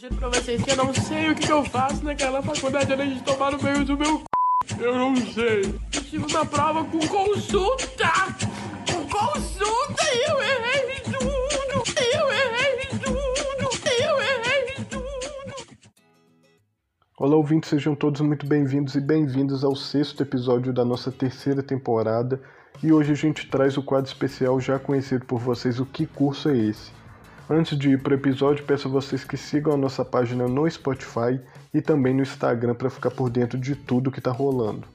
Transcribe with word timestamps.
Juro 0.00 0.14
pra 0.14 0.28
vocês 0.28 0.62
que 0.62 0.70
eu 0.70 0.76
não 0.76 0.94
sei 0.94 1.28
o 1.28 1.34
que, 1.34 1.50
eu 1.50 1.64
faço 1.64 2.04
naquela 2.04 2.40
faculdade 2.40 2.92
além 2.92 3.14
de 3.14 3.22
tomar 3.24 3.50
no 3.50 3.60
meio 3.60 3.84
do 3.84 3.98
meu 3.98 4.22
c... 4.64 4.84
Eu 4.84 4.94
não 4.94 5.16
sei. 5.16 5.62
Eu 5.64 6.00
estive 6.00 6.32
na 6.32 6.44
prova 6.44 6.84
com 6.84 7.00
consulta! 7.00 8.08
Com 8.86 9.08
consulta 9.08 10.04
e 10.14 10.30
eu 10.30 10.40
errei 10.40 11.00
tudo! 11.00 11.82
Eu 12.14 12.30
errei 12.30 12.86
tudo! 13.02 13.70
Eu 14.00 14.20
errei 14.20 14.84
tudo! 14.88 15.66
Olá, 17.18 17.34
ouvintes, 17.34 17.68
sejam 17.68 17.96
todos 17.96 18.20
muito 18.20 18.46
bem-vindos 18.46 18.94
e 18.94 19.00
bem-vindos 19.00 19.64
ao 19.64 19.74
sexto 19.74 20.22
episódio 20.22 20.72
da 20.72 20.84
nossa 20.84 21.10
terceira 21.10 21.60
temporada. 21.60 22.40
E 22.80 22.92
hoje 22.92 23.10
a 23.10 23.16
gente 23.16 23.48
traz 23.48 23.76
o 23.76 23.82
quadro 23.82 24.06
especial 24.06 24.60
já 24.60 24.78
conhecido 24.78 25.24
por 25.24 25.40
vocês, 25.40 25.80
o 25.80 25.86
Que 25.86 26.06
Curso 26.06 26.50
é 26.50 26.56
Esse? 26.56 26.97
Antes 27.50 27.78
de 27.78 27.88
ir 27.88 28.02
para 28.02 28.12
o 28.12 28.14
episódio, 28.14 28.62
peço 28.66 28.88
a 28.88 28.90
vocês 28.90 29.24
que 29.24 29.36
sigam 29.38 29.72
a 29.72 29.76
nossa 29.76 30.04
página 30.04 30.46
no 30.46 30.70
Spotify 30.70 31.40
e 31.72 31.80
também 31.80 32.12
no 32.12 32.20
Instagram 32.20 32.74
para 32.74 32.90
ficar 32.90 33.10
por 33.10 33.30
dentro 33.30 33.58
de 33.58 33.74
tudo 33.74 34.10
que 34.10 34.18
está 34.18 34.30
rolando. 34.30 34.86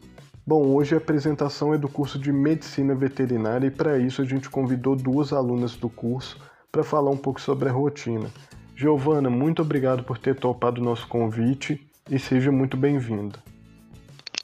Bom, 0.46 0.68
hoje 0.68 0.94
a 0.94 1.00
apresentação 1.00 1.74
é 1.74 1.80
do 1.80 1.90
curso 1.90 2.20
de 2.20 2.32
Medicina 2.32 2.94
Veterinária 2.94 3.66
e 3.66 3.72
para 3.72 3.98
isso 3.98 4.22
a 4.22 4.26
gente 4.26 4.52
convidou 4.52 4.96
duas 4.96 5.34
alunas 5.34 5.76
do 5.76 5.90
curso 5.90 6.40
para 6.72 6.84
falar 6.84 7.10
um 7.10 7.18
pouco 7.18 7.42
sobre 7.42 7.70
a 7.70 7.72
rotina. 7.72 8.30
Giovana, 8.76 9.32
muito 9.32 9.64
obrigado 9.64 10.04
por 10.04 10.20
ter 10.20 10.36
topado 10.36 10.80
o 10.80 10.84
nosso 10.84 11.08
convite 11.08 11.90
e 12.08 12.20
seja 12.20 12.52
muito 12.52 12.78
bem-vinda. 12.78 13.40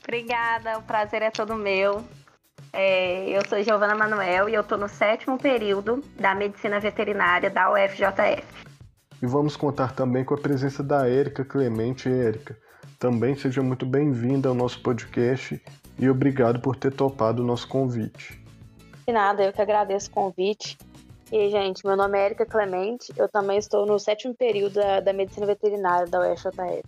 Obrigada, 0.02 0.80
o 0.80 0.82
prazer 0.82 1.22
é 1.22 1.30
todo 1.30 1.54
meu. 1.54 2.04
É, 2.72 3.30
eu 3.30 3.42
sou 3.48 3.62
Giovana 3.64 3.96
Manuel 3.96 4.48
e 4.48 4.54
eu 4.54 4.62
estou 4.62 4.78
no 4.78 4.88
sétimo 4.88 5.38
período 5.38 6.04
da 6.20 6.36
Medicina 6.36 6.80
Veterinária 6.80 7.50
da 7.50 7.72
UFJF. 7.72 8.44
E 9.22 9.26
vamos 9.26 9.58
contar 9.58 9.94
também 9.94 10.24
com 10.24 10.34
a 10.34 10.38
presença 10.38 10.84
da 10.84 11.08
Érica 11.08 11.44
Clemente. 11.44 12.08
Érica, 12.08 12.56
também 13.00 13.36
seja 13.36 13.62
muito 13.62 13.86
bem-vinda 13.86 14.50
ao 14.50 14.56
nosso 14.56 14.82
podcast 14.82 15.62
e 15.98 16.10
obrigado 16.10 16.60
por 16.60 16.76
ter 16.76 16.94
topado 16.94 17.42
o 17.42 17.46
nosso 17.46 17.68
convite. 17.68 18.40
De 19.06 19.14
nada, 19.14 19.44
eu 19.44 19.52
que 19.52 19.62
agradeço 19.62 20.10
o 20.10 20.14
convite. 20.14 20.78
E, 21.32 21.50
gente, 21.50 21.86
meu 21.86 21.98
nome 21.98 22.18
é 22.18 22.26
Érica 22.26 22.46
Clemente, 22.46 23.12
eu 23.16 23.28
também 23.28 23.58
estou 23.58 23.86
no 23.86 24.00
sétimo 24.00 24.34
período 24.34 24.76
da, 24.76 25.00
da 25.00 25.14
Medicina 25.14 25.46
Veterinária 25.46 26.08
da 26.08 26.32
UFJF. 26.32 26.84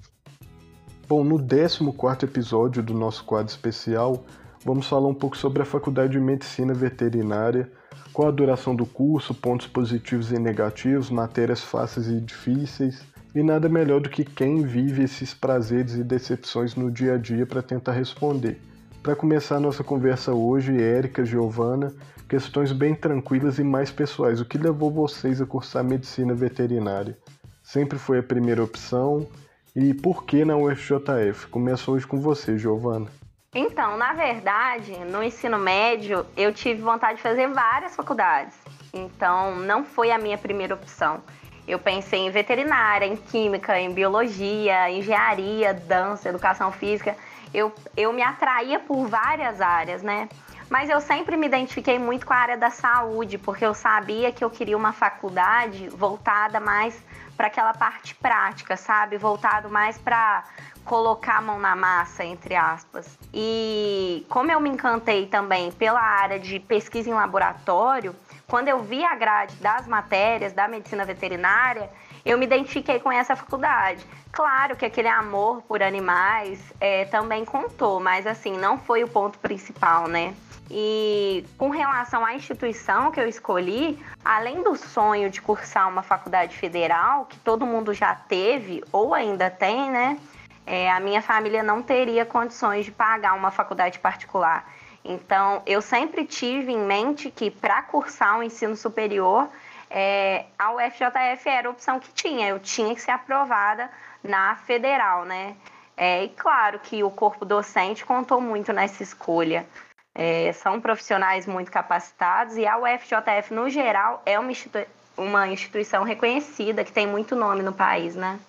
Bom, 1.08 1.24
no 1.24 1.38
14 1.38 2.26
episódio 2.26 2.82
do 2.82 2.94
nosso 2.94 3.24
quadro 3.26 3.52
especial, 3.52 4.24
vamos 4.64 4.88
falar 4.88 5.08
um 5.08 5.14
pouco 5.14 5.38
sobre 5.38 5.62
a 5.62 5.66
Faculdade 5.66 6.14
de 6.14 6.20
Medicina 6.20 6.74
Veterinária, 6.74 7.70
qual 8.14 8.28
a 8.28 8.32
duração 8.32 8.76
do 8.76 8.86
curso, 8.86 9.34
pontos 9.34 9.68
positivos 9.68 10.32
e 10.32 10.38
negativos, 10.38 11.10
matérias 11.10 11.62
fáceis 11.62 12.08
e 12.08 12.20
difíceis, 12.20 13.02
e 13.34 13.42
nada 13.42 13.70
melhor 13.70 14.02
do 14.02 14.10
que 14.10 14.26
quem 14.26 14.64
vive 14.64 15.04
esses 15.04 15.34
prazeres 15.34 15.96
e 15.96 16.04
decepções 16.04 16.76
no 16.76 16.92
dia 16.92 17.16
a 17.16 17.18
dia 17.18 17.46
para 17.46 17.62
tentar 17.62 17.94
responder. 17.94 18.60
Para 19.02 19.16
começar 19.16 19.56
a 19.56 19.60
nossa 19.60 19.84
conversa 19.84 20.34
hoje, 20.34 20.80
Érica, 20.80 21.26
Giovana, 21.26 21.94
questões 22.28 22.72
bem 22.72 22.94
tranquilas 22.94 23.58
e 23.58 23.64
mais 23.64 23.90
pessoais. 23.90 24.42
O 24.42 24.46
que 24.46 24.58
levou 24.58 24.92
vocês 24.92 25.42
a 25.42 25.46
cursar 25.46 25.84
medicina 25.84 26.34
veterinária? 26.34 27.18
Sempre 27.64 27.98
foi 27.98 28.20
a 28.20 28.24
primeira 28.24 28.64
opção? 28.64 29.28
E 29.76 29.94
por 29.94 30.26
que 30.26 30.44
na 30.44 30.58
UFJF? 30.58 31.48
Começa 31.50 31.90
hoje 31.90 32.06
com 32.06 32.20
você, 32.20 32.58
Giovana. 32.58 33.08
Então, 33.54 33.98
na 33.98 34.14
verdade, 34.14 34.98
no 35.00 35.22
ensino 35.22 35.58
médio, 35.58 36.26
eu 36.38 36.54
tive 36.54 36.82
vontade 36.82 37.18
de 37.18 37.22
fazer 37.22 37.50
várias 37.50 37.94
faculdades. 37.94 38.58
Então, 38.94 39.58
não 39.58 39.84
foi 39.84 40.10
a 40.10 40.18
minha 40.18 40.38
primeira 40.38 40.74
opção. 40.74 41.22
Eu 41.68 41.78
pensei 41.78 42.22
em 42.22 42.32
veterinária, 42.32 43.06
em 43.06 43.18
química, 43.18 43.78
em 43.78 43.94
biologia, 43.94 44.90
engenharia, 44.90 45.74
dança, 45.74 46.30
educação 46.30 46.72
física. 46.72 47.14
Eu, 47.54 47.74
eu 47.98 48.14
me 48.14 48.22
atraía 48.22 48.80
por 48.80 49.06
várias 49.08 49.60
áreas, 49.60 50.02
né? 50.02 50.30
Mas 50.70 50.90
eu 50.90 51.02
sempre 51.02 51.36
me 51.36 51.46
identifiquei 51.46 52.00
muito 52.00 52.26
com 52.26 52.32
a 52.32 52.38
área 52.38 52.58
da 52.58 52.70
saúde, 52.70 53.38
porque 53.38 53.66
eu 53.66 53.74
sabia 53.74 54.32
que 54.32 54.46
eu 54.46 54.50
queria 54.50 54.78
uma 54.78 54.94
faculdade 54.94 55.90
voltada 55.90 56.62
mais 56.62 56.98
para 57.42 57.48
aquela 57.48 57.74
parte 57.74 58.14
prática, 58.14 58.78
sabe? 58.78 59.18
Voltado 59.18 59.68
mais 59.68 59.98
para 59.98 60.44
colocar 60.86 61.38
a 61.38 61.42
mão 61.42 61.58
na 61.58 61.76
massa, 61.76 62.24
entre 62.24 62.56
aspas. 62.56 63.18
E 63.34 64.24
como 64.30 64.52
eu 64.52 64.60
me 64.60 64.70
encantei 64.70 65.26
também 65.26 65.72
pela 65.72 66.00
área 66.00 66.40
de 66.40 66.60
pesquisa 66.60 67.10
em 67.10 67.14
laboratório, 67.14 68.16
quando 68.48 68.68
eu 68.68 68.84
vi 68.84 69.04
a 69.04 69.16
grade 69.16 69.56
das 69.56 69.88
matérias 69.88 70.54
da 70.54 70.68
medicina 70.68 71.04
veterinária, 71.04 71.90
eu 72.24 72.38
me 72.38 72.46
identifiquei 72.46 73.00
com 73.00 73.12
essa 73.12 73.36
faculdade. 73.36 74.06
Claro 74.32 74.76
que 74.76 74.86
aquele 74.86 75.08
amor 75.08 75.64
por 75.64 75.82
animais 75.82 76.62
é, 76.80 77.06
também 77.06 77.44
contou, 77.44 78.00
mas 78.00 78.28
assim, 78.28 78.56
não 78.56 78.78
foi 78.78 79.04
o 79.04 79.08
ponto 79.08 79.40
principal, 79.40 80.08
né? 80.08 80.36
E 80.74 81.46
com 81.58 81.70
relação 81.70 82.26
à 82.26 82.34
instituição 82.34 83.12
que 83.12 83.20
eu 83.20 83.28
escolhi, 83.28 84.02
além 84.24 84.64
do 84.64 84.74
sonho 84.78 85.30
de 85.30 85.42
cursar 85.42 85.90
uma 85.90 86.02
faculdade 86.02 86.56
federal, 86.56 87.26
que 87.26 87.38
todo 87.40 87.66
mundo 87.66 87.94
já 87.94 88.16
teve 88.16 88.82
ou 88.90 89.14
ainda 89.14 89.50
tem, 89.50 89.92
né? 89.92 90.18
É, 90.66 90.90
a 90.90 91.02
minha 91.02 91.22
família 91.22 91.62
não 91.62 91.82
teria 91.84 92.26
condições 92.26 92.86
de 92.86 92.92
pagar 92.92 93.34
uma 93.34 93.52
faculdade 93.52 94.00
particular. 94.00 94.66
Então, 95.04 95.62
eu 95.66 95.82
sempre 95.82 96.26
tive 96.26 96.72
em 96.72 96.80
mente 96.80 97.30
que 97.30 97.52
para 97.52 97.82
cursar 97.82 98.38
o 98.38 98.40
um 98.40 98.44
ensino 98.44 98.78
superior, 98.78 99.50
é, 99.90 100.46
a 100.58 100.72
UFJF 100.72 101.50
era 101.50 101.68
a 101.68 101.72
opção 101.72 102.00
que 102.00 102.14
tinha. 102.14 102.48
Eu 102.48 102.60
tinha 102.60 102.96
que 102.96 103.02
ser 103.02 103.12
aprovada 103.12 103.90
na 104.24 104.56
federal, 104.56 105.26
né? 105.26 105.58
É, 105.98 106.24
e 106.24 106.30
claro 106.30 106.80
que 106.80 107.04
o 107.04 107.12
corpo 107.12 107.44
docente 107.44 108.06
contou 108.06 108.40
muito 108.40 108.72
nessa 108.72 109.04
escolha. 109.04 109.66
É, 110.14 110.52
são 110.54 110.82
profissionais 110.82 111.48
muito 111.48 111.72
capacitados 111.72 112.58
e 112.58 112.66
a 112.66 112.78
UFJF, 112.78 113.54
no 113.54 113.70
geral, 113.70 114.22
é 114.26 114.38
uma, 114.38 114.52
institu 114.52 114.80
uma 115.18 115.48
instituição 115.48 116.04
reconhecida, 116.04 116.84
que 116.84 116.92
tem 116.92 117.08
muito 117.08 117.36
nome 117.36 117.64
no 117.64 117.74
país, 117.74 118.16
né? 118.16 118.40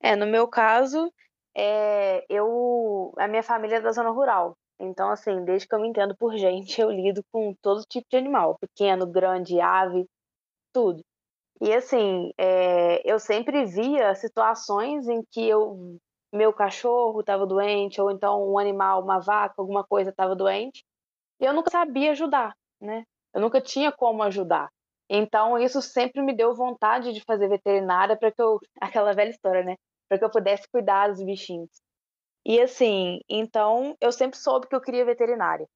É, 0.00 0.16
no 0.16 0.26
meu 0.26 0.48
caso, 0.48 1.12
é, 1.56 2.24
eu, 2.28 3.12
a 3.18 3.26
minha 3.26 3.42
família 3.42 3.76
é 3.76 3.80
da 3.80 3.92
zona 3.92 4.10
rural. 4.10 4.56
Então, 4.80 5.10
assim, 5.10 5.44
desde 5.44 5.66
que 5.66 5.74
eu 5.74 5.80
me 5.80 5.88
entendo 5.88 6.16
por 6.16 6.36
gente, 6.36 6.80
eu 6.80 6.90
lido 6.90 7.22
com 7.32 7.52
todo 7.60 7.84
tipo 7.84 8.06
de 8.10 8.16
animal, 8.16 8.56
pequeno, 8.60 9.06
grande, 9.06 9.60
ave, 9.60 10.06
tudo. 10.72 11.02
E 11.60 11.74
assim, 11.74 12.30
é, 12.38 13.02
eu 13.04 13.18
sempre 13.18 13.64
via 13.64 14.14
situações 14.14 15.08
em 15.08 15.22
que 15.32 15.48
eu 15.48 15.98
meu 16.32 16.52
cachorro 16.52 17.20
estava 17.20 17.46
doente, 17.46 18.00
ou 18.00 18.10
então 18.10 18.50
um 18.50 18.58
animal, 18.58 19.02
uma 19.02 19.18
vaca, 19.18 19.54
alguma 19.58 19.84
coisa 19.84 20.10
estava 20.10 20.34
doente, 20.36 20.84
e 21.40 21.44
eu 21.44 21.52
nunca 21.52 21.70
sabia 21.70 22.12
ajudar, 22.12 22.54
né? 22.80 23.04
Eu 23.34 23.40
nunca 23.40 23.60
tinha 23.60 23.92
como 23.92 24.22
ajudar. 24.22 24.70
Então, 25.08 25.58
isso 25.58 25.80
sempre 25.80 26.22
me 26.22 26.34
deu 26.34 26.54
vontade 26.54 27.12
de 27.12 27.22
fazer 27.24 27.48
veterinária 27.48 28.16
para 28.16 28.32
que 28.32 28.42
eu. 28.42 28.58
aquela 28.80 29.12
velha 29.14 29.30
história, 29.30 29.62
né? 29.62 29.76
Para 30.08 30.18
que 30.18 30.24
eu 30.24 30.30
pudesse 30.30 30.68
cuidar 30.70 31.08
dos 31.08 31.22
bichinhos. 31.22 31.70
E 32.44 32.60
assim, 32.60 33.20
então 33.28 33.96
eu 34.00 34.12
sempre 34.12 34.38
soube 34.38 34.68
que 34.68 34.74
eu 34.74 34.80
queria 34.80 35.04
veterinária. 35.04 35.66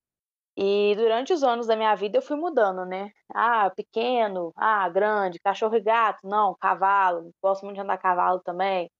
E 0.56 0.94
durante 0.96 1.32
os 1.32 1.42
anos 1.42 1.66
da 1.66 1.76
minha 1.76 1.94
vida 1.94 2.18
eu 2.18 2.22
fui 2.22 2.36
mudando, 2.36 2.84
né? 2.86 3.10
Ah, 3.34 3.70
pequeno, 3.70 4.52
ah, 4.56 4.88
grande, 4.88 5.40
cachorro 5.40 5.76
e 5.76 5.80
gato, 5.80 6.20
não, 6.24 6.56
cavalo, 6.60 7.30
gosto 7.42 7.64
muito 7.64 7.76
de 7.76 7.82
andar 7.82 7.94
a 7.94 7.98
cavalo 7.98 8.40
também 8.40 8.90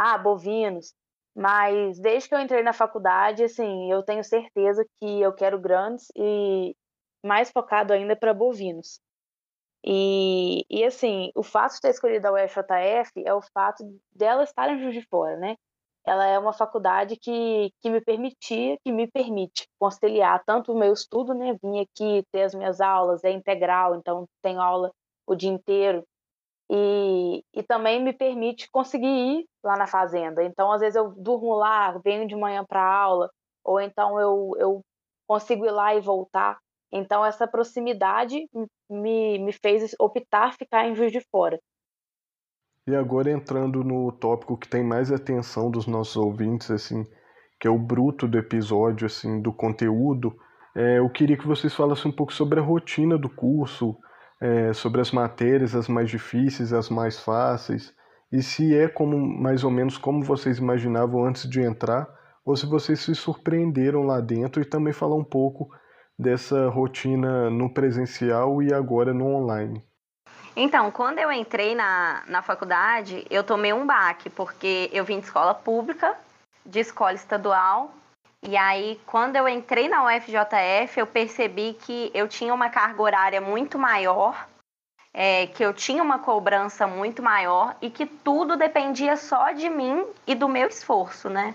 ah, 0.00 0.16
bovinos. 0.16 0.94
Mas 1.36 1.98
desde 2.00 2.28
que 2.28 2.34
eu 2.34 2.40
entrei 2.40 2.62
na 2.62 2.72
faculdade, 2.72 3.44
assim, 3.44 3.92
eu 3.92 4.02
tenho 4.02 4.24
certeza 4.24 4.84
que 4.98 5.20
eu 5.20 5.32
quero 5.34 5.60
grandes 5.60 6.06
e 6.16 6.74
mais 7.24 7.50
focado 7.50 7.92
ainda 7.92 8.16
para 8.16 8.32
bovinos. 8.34 8.98
E, 9.84 10.64
e 10.70 10.84
assim, 10.84 11.30
o 11.34 11.42
fato 11.42 11.74
de 11.74 11.80
ter 11.82 11.90
escolhido 11.90 12.26
a 12.28 12.32
UFJF 12.32 13.12
é 13.24 13.34
o 13.34 13.42
fato 13.54 13.84
dela 14.12 14.42
estar 14.44 14.70
em 14.70 14.78
Juiz 14.78 14.94
de 14.94 15.06
Fora, 15.08 15.36
né? 15.36 15.56
Ela 16.06 16.26
é 16.26 16.38
uma 16.38 16.52
faculdade 16.52 17.16
que, 17.16 17.70
que 17.80 17.90
me 17.90 18.00
permitia, 18.00 18.78
que 18.82 18.90
me 18.90 19.06
permite 19.06 19.68
conciliar 19.78 20.42
tanto 20.46 20.72
o 20.72 20.78
meu 20.78 20.92
estudo, 20.92 21.34
né? 21.34 21.56
Vim 21.62 21.80
aqui 21.80 22.24
ter 22.32 22.42
as 22.44 22.54
minhas 22.54 22.80
aulas, 22.80 23.22
é 23.24 23.30
integral, 23.30 23.94
então 23.96 24.26
tenho 24.42 24.60
aula 24.60 24.90
o 25.26 25.34
dia 25.34 25.50
inteiro. 25.50 26.04
E, 26.72 27.42
e 27.52 27.62
também 27.64 28.02
me 28.02 28.12
permite 28.12 28.70
conseguir 28.70 29.08
ir 29.08 29.46
lá 29.64 29.76
na 29.76 29.88
fazenda. 29.88 30.44
Então, 30.44 30.70
às 30.70 30.80
vezes, 30.80 30.94
eu 30.94 31.12
durmo 31.16 31.54
lá, 31.54 31.98
venho 31.98 32.28
de 32.28 32.36
manhã 32.36 32.64
para 32.64 32.80
aula, 32.80 33.28
ou 33.64 33.80
então 33.80 34.20
eu, 34.20 34.52
eu 34.56 34.80
consigo 35.26 35.66
ir 35.66 35.72
lá 35.72 35.94
e 35.94 36.00
voltar. 36.00 36.58
Então, 36.92 37.24
essa 37.24 37.46
proximidade 37.46 38.48
me, 38.88 39.38
me 39.38 39.52
fez 39.52 39.94
optar 39.98 40.54
ficar 40.54 40.86
em 40.86 40.94
Juiz 40.94 41.10
de 41.10 41.20
Fora. 41.30 41.58
E 42.86 42.94
agora 42.94 43.30
entrando 43.30 43.84
no 43.84 44.10
tópico 44.12 44.56
que 44.56 44.68
tem 44.68 44.82
mais 44.82 45.12
atenção 45.12 45.70
dos 45.70 45.86
nossos 45.86 46.16
ouvintes, 46.16 46.70
assim, 46.70 47.04
que 47.60 47.68
é 47.68 47.70
o 47.70 47.78
bruto 47.78 48.26
do 48.26 48.38
episódio, 48.38 49.06
assim, 49.06 49.40
do 49.40 49.52
conteúdo, 49.52 50.34
é, 50.74 50.98
eu 50.98 51.10
queria 51.10 51.36
que 51.36 51.46
vocês 51.46 51.74
falassem 51.74 52.10
um 52.10 52.14
pouco 52.14 52.32
sobre 52.32 52.58
a 52.58 52.62
rotina 52.62 53.18
do 53.18 53.28
curso, 53.28 53.96
é, 54.40 54.72
sobre 54.72 55.00
as 55.00 55.10
matérias, 55.10 55.74
as 55.74 55.88
mais 55.88 56.08
difíceis, 56.08 56.72
as 56.72 56.88
mais 56.88 57.18
fáceis, 57.18 57.94
e 58.32 58.42
se 58.42 58.76
é 58.76 58.88
como 58.88 59.18
mais 59.18 59.64
ou 59.64 59.70
menos 59.70 59.98
como 59.98 60.24
vocês 60.24 60.58
imaginavam 60.58 61.24
antes 61.24 61.48
de 61.48 61.60
entrar, 61.60 62.08
ou 62.44 62.56
se 62.56 62.66
vocês 62.66 63.00
se 63.00 63.14
surpreenderam 63.14 64.02
lá 64.02 64.20
dentro 64.20 64.62
e 64.62 64.64
também 64.64 64.92
falar 64.92 65.16
um 65.16 65.24
pouco 65.24 65.68
dessa 66.18 66.68
rotina 66.68 67.50
no 67.50 67.72
presencial 67.72 68.62
e 68.62 68.72
agora 68.72 69.12
no 69.12 69.26
online. 69.26 69.82
Então, 70.56 70.90
quando 70.90 71.18
eu 71.18 71.30
entrei 71.30 71.74
na, 71.74 72.22
na 72.26 72.42
faculdade, 72.42 73.24
eu 73.30 73.42
tomei 73.42 73.72
um 73.72 73.86
baque, 73.86 74.28
porque 74.28 74.90
eu 74.92 75.04
vim 75.04 75.18
de 75.18 75.26
escola 75.26 75.54
pública, 75.54 76.16
de 76.66 76.80
escola 76.80 77.14
estadual, 77.14 77.94
e 78.42 78.56
aí 78.56 79.00
quando 79.06 79.36
eu 79.36 79.48
entrei 79.48 79.88
na 79.88 80.04
UFJF, 80.04 80.98
eu 80.98 81.06
percebi 81.06 81.74
que 81.74 82.10
eu 82.14 82.26
tinha 82.26 82.54
uma 82.54 82.70
carga 82.70 83.02
horária 83.02 83.40
muito 83.40 83.78
maior, 83.78 84.48
é, 85.12 85.46
que 85.48 85.64
eu 85.64 85.74
tinha 85.74 86.02
uma 86.02 86.18
cobrança 86.18 86.86
muito 86.86 87.22
maior 87.22 87.76
e 87.82 87.90
que 87.90 88.06
tudo 88.06 88.56
dependia 88.56 89.16
só 89.16 89.52
de 89.52 89.68
mim 89.68 90.06
e 90.26 90.34
do 90.34 90.48
meu 90.48 90.68
esforço, 90.68 91.28
né? 91.28 91.54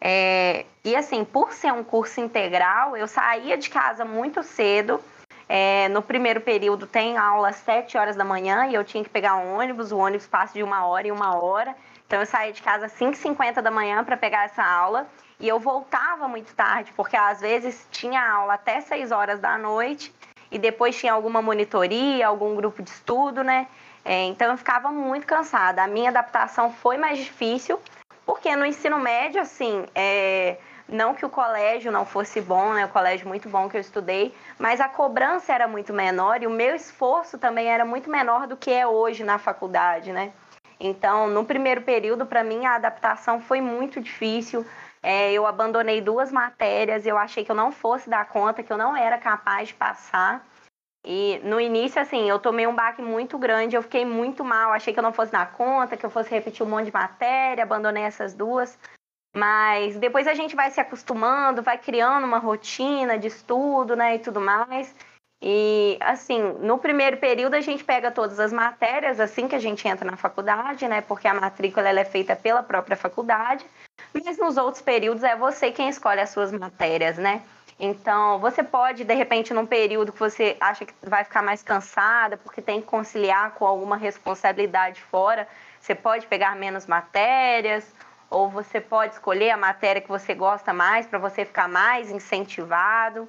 É, 0.00 0.64
e 0.84 0.94
assim, 0.94 1.24
por 1.24 1.52
ser 1.52 1.72
um 1.72 1.82
curso 1.82 2.20
integral, 2.20 2.96
eu 2.96 3.08
saía 3.08 3.56
de 3.56 3.70
casa 3.70 4.04
muito 4.04 4.42
cedo. 4.42 5.00
É, 5.48 5.88
no 5.90 6.02
primeiro 6.02 6.40
período 6.40 6.86
tem 6.86 7.18
aula 7.18 7.50
às 7.50 7.56
7 7.56 7.98
horas 7.98 8.16
da 8.16 8.24
manhã 8.24 8.66
e 8.66 8.74
eu 8.74 8.84
tinha 8.84 9.04
que 9.04 9.10
pegar 9.10 9.36
um 9.36 9.58
ônibus, 9.58 9.92
o 9.92 9.98
ônibus 9.98 10.26
passa 10.26 10.54
de 10.54 10.62
uma 10.62 10.86
hora 10.86 11.06
em 11.06 11.10
uma 11.10 11.36
hora. 11.36 11.74
Então 12.06 12.20
eu 12.20 12.26
saía 12.26 12.52
de 12.52 12.62
casa 12.62 12.86
às 12.86 12.92
5h50 12.92 13.60
da 13.60 13.70
manhã 13.70 14.02
para 14.04 14.16
pegar 14.16 14.44
essa 14.44 14.64
aula 14.64 15.06
e 15.40 15.48
eu 15.48 15.58
voltava 15.58 16.28
muito 16.28 16.54
tarde, 16.54 16.92
porque 16.96 17.16
às 17.16 17.40
vezes 17.40 17.86
tinha 17.90 18.20
aula 18.20 18.54
até 18.54 18.80
6 18.80 19.10
horas 19.10 19.40
da 19.40 19.58
noite 19.58 20.14
e 20.50 20.58
depois 20.58 20.96
tinha 20.96 21.12
alguma 21.12 21.42
monitoria, 21.42 22.26
algum 22.26 22.54
grupo 22.54 22.82
de 22.82 22.90
estudo, 22.90 23.42
né? 23.42 23.66
É, 24.04 24.24
então 24.24 24.50
eu 24.50 24.56
ficava 24.56 24.90
muito 24.92 25.26
cansada. 25.26 25.82
A 25.82 25.86
minha 25.86 26.10
adaptação 26.10 26.72
foi 26.72 26.96
mais 26.96 27.18
difícil, 27.18 27.80
porque 28.24 28.54
no 28.54 28.64
ensino 28.64 28.98
médio, 28.98 29.40
assim, 29.40 29.86
é, 29.94 30.58
não 30.88 31.14
que 31.14 31.24
o 31.24 31.30
colégio 31.30 31.90
não 31.90 32.04
fosse 32.04 32.40
bom, 32.40 32.74
né? 32.74 32.84
O 32.84 32.90
colégio 32.90 33.26
muito 33.26 33.48
bom 33.48 33.68
que 33.68 33.76
eu 33.76 33.80
estudei, 33.80 34.34
mas 34.58 34.80
a 34.80 34.88
cobrança 34.88 35.52
era 35.52 35.66
muito 35.66 35.92
menor 35.92 36.42
e 36.42 36.46
o 36.46 36.50
meu 36.50 36.74
esforço 36.74 37.38
também 37.38 37.66
era 37.66 37.84
muito 37.84 38.10
menor 38.10 38.46
do 38.46 38.56
que 38.56 38.70
é 38.70 38.86
hoje 38.86 39.24
na 39.24 39.38
faculdade, 39.38 40.12
né? 40.12 40.32
Então, 40.78 41.28
no 41.28 41.44
primeiro 41.44 41.82
período, 41.82 42.26
para 42.26 42.44
mim, 42.44 42.66
a 42.66 42.74
adaptação 42.74 43.40
foi 43.40 43.60
muito 43.60 44.00
difícil. 44.00 44.66
É, 45.06 45.30
eu 45.34 45.46
abandonei 45.46 46.00
duas 46.00 46.32
matérias, 46.32 47.04
eu 47.04 47.18
achei 47.18 47.44
que 47.44 47.50
eu 47.50 47.54
não 47.54 47.70
fosse 47.70 48.08
dar 48.08 48.26
conta, 48.26 48.62
que 48.62 48.72
eu 48.72 48.78
não 48.78 48.96
era 48.96 49.18
capaz 49.18 49.68
de 49.68 49.74
passar. 49.74 50.42
E 51.04 51.38
no 51.44 51.60
início, 51.60 52.00
assim, 52.00 52.26
eu 52.26 52.38
tomei 52.38 52.66
um 52.66 52.74
baque 52.74 53.02
muito 53.02 53.36
grande, 53.36 53.76
eu 53.76 53.82
fiquei 53.82 54.06
muito 54.06 54.42
mal, 54.42 54.72
achei 54.72 54.94
que 54.94 54.98
eu 54.98 55.02
não 55.02 55.12
fosse 55.12 55.30
dar 55.30 55.52
conta, 55.52 55.94
que 55.94 56.06
eu 56.06 56.08
fosse 56.08 56.30
repetir 56.30 56.64
um 56.64 56.70
monte 56.70 56.86
de 56.86 56.92
matéria, 56.92 57.62
abandonei 57.62 58.02
essas 58.02 58.32
duas. 58.32 58.78
Mas 59.36 59.98
depois 59.98 60.26
a 60.26 60.32
gente 60.32 60.56
vai 60.56 60.70
se 60.70 60.80
acostumando, 60.80 61.62
vai 61.62 61.76
criando 61.76 62.24
uma 62.24 62.38
rotina 62.38 63.18
de 63.18 63.26
estudo, 63.26 63.94
né, 63.94 64.14
e 64.14 64.20
tudo 64.20 64.40
mais. 64.40 64.96
E 65.46 65.98
assim, 66.00 66.40
no 66.60 66.78
primeiro 66.78 67.18
período 67.18 67.52
a 67.52 67.60
gente 67.60 67.84
pega 67.84 68.10
todas 68.10 68.40
as 68.40 68.50
matérias 68.50 69.20
assim 69.20 69.46
que 69.46 69.54
a 69.54 69.58
gente 69.58 69.86
entra 69.86 70.10
na 70.10 70.16
faculdade, 70.16 70.88
né? 70.88 71.02
Porque 71.02 71.28
a 71.28 71.34
matrícula 71.34 71.86
ela 71.86 72.00
é 72.00 72.04
feita 72.04 72.34
pela 72.34 72.62
própria 72.62 72.96
faculdade. 72.96 73.66
Mas 74.14 74.38
nos 74.38 74.56
outros 74.56 74.80
períodos 74.80 75.22
é 75.22 75.36
você 75.36 75.70
quem 75.70 75.90
escolhe 75.90 76.20
as 76.20 76.30
suas 76.30 76.50
matérias, 76.50 77.18
né? 77.18 77.42
Então, 77.78 78.38
você 78.38 78.62
pode, 78.62 79.04
de 79.04 79.12
repente, 79.12 79.52
num 79.52 79.66
período 79.66 80.12
que 80.12 80.18
você 80.18 80.56
acha 80.58 80.86
que 80.86 80.94
vai 81.02 81.24
ficar 81.24 81.42
mais 81.42 81.62
cansada, 81.62 82.38
porque 82.38 82.62
tem 82.62 82.80
que 82.80 82.86
conciliar 82.86 83.50
com 83.50 83.66
alguma 83.66 83.98
responsabilidade 83.98 85.02
fora, 85.02 85.46
você 85.78 85.94
pode 85.94 86.26
pegar 86.26 86.56
menos 86.56 86.86
matérias, 86.86 87.84
ou 88.30 88.48
você 88.48 88.80
pode 88.80 89.12
escolher 89.12 89.50
a 89.50 89.58
matéria 89.58 90.00
que 90.00 90.08
você 90.08 90.32
gosta 90.32 90.72
mais 90.72 91.06
para 91.06 91.18
você 91.18 91.44
ficar 91.44 91.68
mais 91.68 92.10
incentivado. 92.10 93.28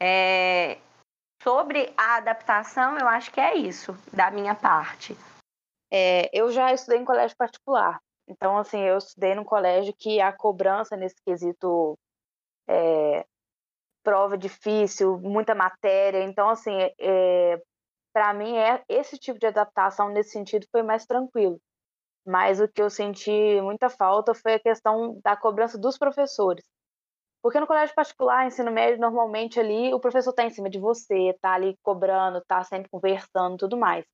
É... 0.00 0.59
Sobre 1.42 1.92
a 1.96 2.16
adaptação, 2.16 2.98
eu 2.98 3.08
acho 3.08 3.32
que 3.32 3.40
é 3.40 3.54
isso, 3.56 3.96
da 4.12 4.30
minha 4.30 4.54
parte. 4.54 5.16
É, 5.90 6.30
eu 6.38 6.50
já 6.50 6.72
estudei 6.72 7.00
em 7.00 7.04
colégio 7.04 7.36
particular, 7.36 7.98
então, 8.30 8.56
assim, 8.56 8.78
eu 8.80 8.96
estudei 8.96 9.34
num 9.34 9.44
colégio 9.44 9.92
que 9.98 10.20
a 10.20 10.32
cobrança 10.32 10.96
nesse 10.96 11.16
quesito 11.24 11.98
é, 12.68 13.26
prova 14.04 14.38
difícil, 14.38 15.18
muita 15.18 15.52
matéria. 15.52 16.22
Então, 16.22 16.48
assim, 16.48 16.72
é, 16.98 17.60
para 18.12 18.32
mim, 18.32 18.56
é, 18.56 18.84
esse 18.88 19.18
tipo 19.18 19.38
de 19.38 19.46
adaptação 19.46 20.10
nesse 20.10 20.30
sentido 20.30 20.64
foi 20.70 20.82
mais 20.82 21.04
tranquilo. 21.06 21.60
Mas 22.24 22.60
o 22.60 22.68
que 22.68 22.80
eu 22.80 22.88
senti 22.88 23.60
muita 23.62 23.90
falta 23.90 24.32
foi 24.32 24.54
a 24.54 24.60
questão 24.60 25.20
da 25.24 25.36
cobrança 25.36 25.76
dos 25.76 25.98
professores. 25.98 26.64
Porque 27.42 27.58
no 27.58 27.66
colégio 27.66 27.94
particular, 27.94 28.46
ensino 28.46 28.70
médio, 28.70 29.00
normalmente 29.00 29.58
ali 29.58 29.94
o 29.94 30.00
professor 30.00 30.30
está 30.30 30.44
em 30.44 30.50
cima 30.50 30.68
de 30.68 30.78
você, 30.78 31.30
está 31.30 31.54
ali 31.54 31.76
cobrando, 31.82 32.38
está 32.38 32.62
sempre 32.64 32.90
conversando 32.90 33.56
tudo 33.56 33.76
mais. 33.76 34.04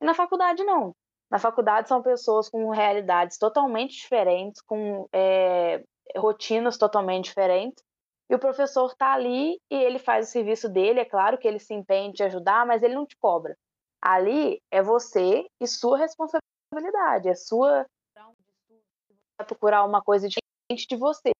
E 0.00 0.04
na 0.04 0.14
faculdade, 0.14 0.62
não. 0.62 0.94
Na 1.30 1.38
faculdade 1.38 1.88
são 1.88 2.02
pessoas 2.02 2.48
com 2.48 2.68
realidades 2.70 3.38
totalmente 3.38 3.96
diferentes, 3.96 4.60
com 4.60 5.08
é, 5.12 5.82
rotinas 6.16 6.76
totalmente 6.76 7.24
diferentes, 7.24 7.82
e 8.28 8.34
o 8.34 8.38
professor 8.38 8.90
está 8.90 9.12
ali 9.12 9.60
e 9.70 9.74
ele 9.74 9.98
faz 9.98 10.28
o 10.28 10.32
serviço 10.32 10.68
dele, 10.68 11.00
é 11.00 11.04
claro 11.04 11.38
que 11.38 11.46
ele 11.46 11.60
se 11.60 11.72
empenha 11.72 12.08
em 12.08 12.12
te 12.12 12.22
ajudar, 12.24 12.66
mas 12.66 12.82
ele 12.82 12.94
não 12.94 13.06
te 13.06 13.16
cobra. 13.16 13.56
Ali 14.02 14.60
é 14.70 14.82
você 14.82 15.46
e 15.60 15.66
sua 15.66 15.96
responsabilidade, 15.98 17.28
é 17.28 17.34
sua 17.34 17.86
procurar 19.46 19.84
uma 19.84 20.02
coisa 20.02 20.28
diferente 20.28 20.88
de 20.88 20.96
você. 20.96 21.35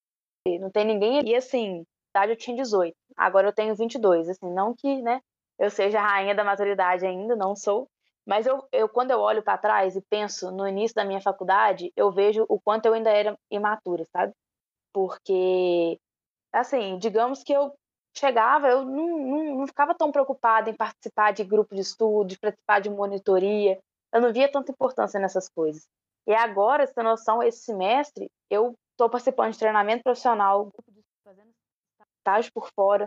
Não 0.59 0.71
tem 0.71 0.85
ninguém 0.85 1.23
e 1.27 1.35
assim, 1.35 1.85
idade 2.11 2.33
eu 2.33 2.37
tinha 2.37 2.57
18, 2.57 2.97
agora 3.17 3.49
eu 3.49 3.53
tenho 3.53 3.75
22, 3.75 4.29
assim, 4.29 4.51
não 4.53 4.75
que, 4.75 5.03
né, 5.03 5.21
eu 5.59 5.71
seja 5.71 6.01
a 6.01 6.07
rainha 6.07 6.35
da 6.35 6.45
maturidade 6.45 7.07
ainda, 7.07 7.37
não 7.37 7.55
sou, 7.57 7.89
mas 8.27 8.47
eu, 8.47 8.67
eu 8.73 8.89
quando 8.89 9.11
eu 9.11 9.21
olho 9.21 9.43
para 9.43 9.59
trás 9.59 9.97
e 9.97 10.03
penso 10.11 10.51
no 10.51 10.67
início 10.67 10.95
da 10.95 11.05
minha 11.05 11.21
faculdade, 11.21 11.93
eu 11.97 12.11
vejo 12.13 12.45
o 12.49 12.61
quanto 12.61 12.87
eu 12.87 12.95
ainda 12.95 13.11
era 13.11 13.39
imatura, 13.51 14.05
sabe? 14.13 14.33
Porque 14.93 15.99
assim, 16.53 16.99
digamos 16.99 17.43
que 17.43 17.53
eu 17.53 17.73
chegava, 18.17 18.69
eu 18.69 18.85
não, 18.85 19.19
não, 19.19 19.59
não 19.59 19.67
ficava 19.67 19.95
tão 19.95 20.11
preocupada 20.11 20.71
em 20.71 20.75
participar 20.75 21.33
de 21.33 21.45
grupo 21.45 21.75
de 21.75 21.83
estudo, 21.83 22.29
de 22.29 22.39
participar 22.39 22.81
de 22.81 22.91
monitoria. 22.91 23.79
Eu 24.13 24.21
não 24.21 24.33
via 24.33 24.51
tanta 24.51 24.73
importância 24.73 25.21
nessas 25.21 25.49
coisas. 25.49 25.87
E 26.27 26.35
agora, 26.35 26.85
essa 26.85 27.03
noção, 27.03 27.43
esse 27.43 27.61
semestre, 27.61 28.31
eu 28.51 28.75
estou 28.97 29.11
participando 29.11 29.53
de 29.53 29.59
treinamento 29.59 30.03
profissional, 30.03 30.71
fazendo 31.23 31.51
estágio 32.19 32.51
por 32.53 32.69
fora, 32.75 33.07